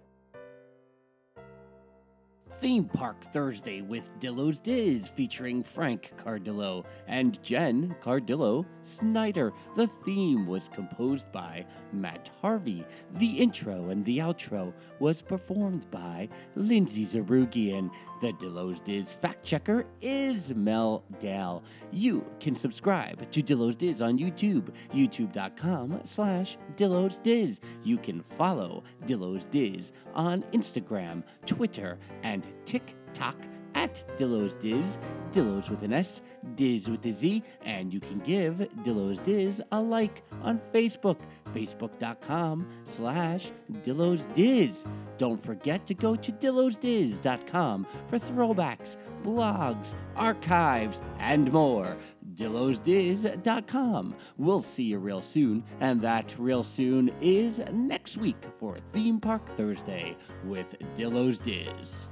Theme 2.60 2.86
Park 2.86 3.22
Thursday 3.22 3.82
with 3.82 4.03
Dillo's 4.20 4.58
Diz 4.58 5.08
featuring 5.08 5.62
Frank 5.62 6.12
Cardillo 6.18 6.86
and 7.08 7.41
Jen 7.43 7.95
Cardillo 8.01 8.66
Snyder. 8.82 9.53
The 9.76 9.86
theme 9.86 10.47
was 10.47 10.68
composed 10.68 11.32
by 11.32 11.68
Matt 11.93 12.32
Harvey. 12.41 12.84
The 13.14 13.30
intro 13.30 13.89
and 13.89 14.03
the 14.05 14.18
outro 14.18 14.74
was 14.99 15.22
performed 15.22 15.89
by 15.91 16.30
Lindsay 16.55 17.05
Zarugian. 17.05 17.91
The 18.22 18.34
Dillo's 18.34 18.80
Diz 18.80 19.14
fact 19.14 19.43
checker 19.43 19.86
is 20.01 20.55
Mel 20.55 21.03
Dell. 21.20 21.64
You 21.91 22.26
can 22.39 22.55
subscribe 22.55 23.30
to 23.30 23.43
Dillo's 23.43 23.76
Diz 23.76 24.01
on 24.01 24.18
YouTube, 24.18 24.74
youtube.com 24.91 26.01
slash 26.05 26.58
Dillo's 26.76 27.20
Diz. 27.20 27.60
You 27.84 27.99
can 27.99 28.24
follow 28.24 28.84
Dillo's 29.05 29.45
Diz 29.45 29.91
on 30.16 30.41
Instagram, 30.53 31.24
Twitter, 31.45 31.99
and 32.24 32.47
TikTok 32.66 33.36
at 33.78 34.04
Dillo's 34.18 34.56
Diz, 34.56 34.98
Dillo's 35.32 35.70
with 35.70 35.84
an 35.84 35.93
S, 35.93 36.22
Diz 36.56 36.89
with 36.89 37.06
a 37.06 37.12
Z, 37.12 37.43
and 37.64 37.93
you 37.93 38.00
can 38.00 38.20
give 38.20 38.68
Dillo's 38.84 39.20
Diz 39.20 39.62
a 39.72 39.80
like 39.80 40.24
on 40.41 40.60
Facebook, 40.74 41.18
facebook.com 41.54 42.68
slash 42.86 43.52
Dillo's 43.84 44.26
Diz. 44.34 44.84
Don't 45.20 45.41
forget 45.41 45.86
to 45.88 45.93
go 45.93 46.16
to 46.16 46.32
dillosdiz.com 46.32 47.88
for 48.08 48.18
throwbacks, 48.20 48.98
blogs, 49.24 49.93
archives, 50.16 51.00
and 51.20 51.52
more. 51.52 51.95
dillosdiz.com. 52.34 54.16
We'll 54.38 54.62
see 54.64 54.84
you 54.84 54.98
real 54.98 55.22
soon, 55.22 55.64
and 55.80 56.02
that 56.02 56.34
real 56.39 56.64
soon 56.64 57.12
is 57.22 57.62
next 57.72 58.18
week 58.18 58.43
for 58.60 58.78
Theme 58.91 59.20
Park 59.20 59.48
Thursday 59.56 60.18
with 60.45 60.68
Dillo's 60.95 61.38
Diz. 61.39 62.08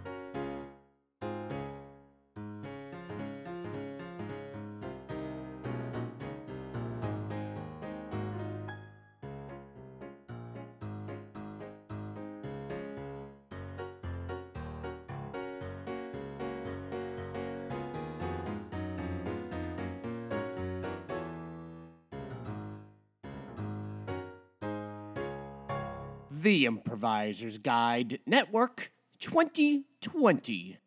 The 26.46 26.68
Improviser's 26.68 27.58
Guide 27.58 28.20
Network 28.28 28.91
2020. 29.18 30.78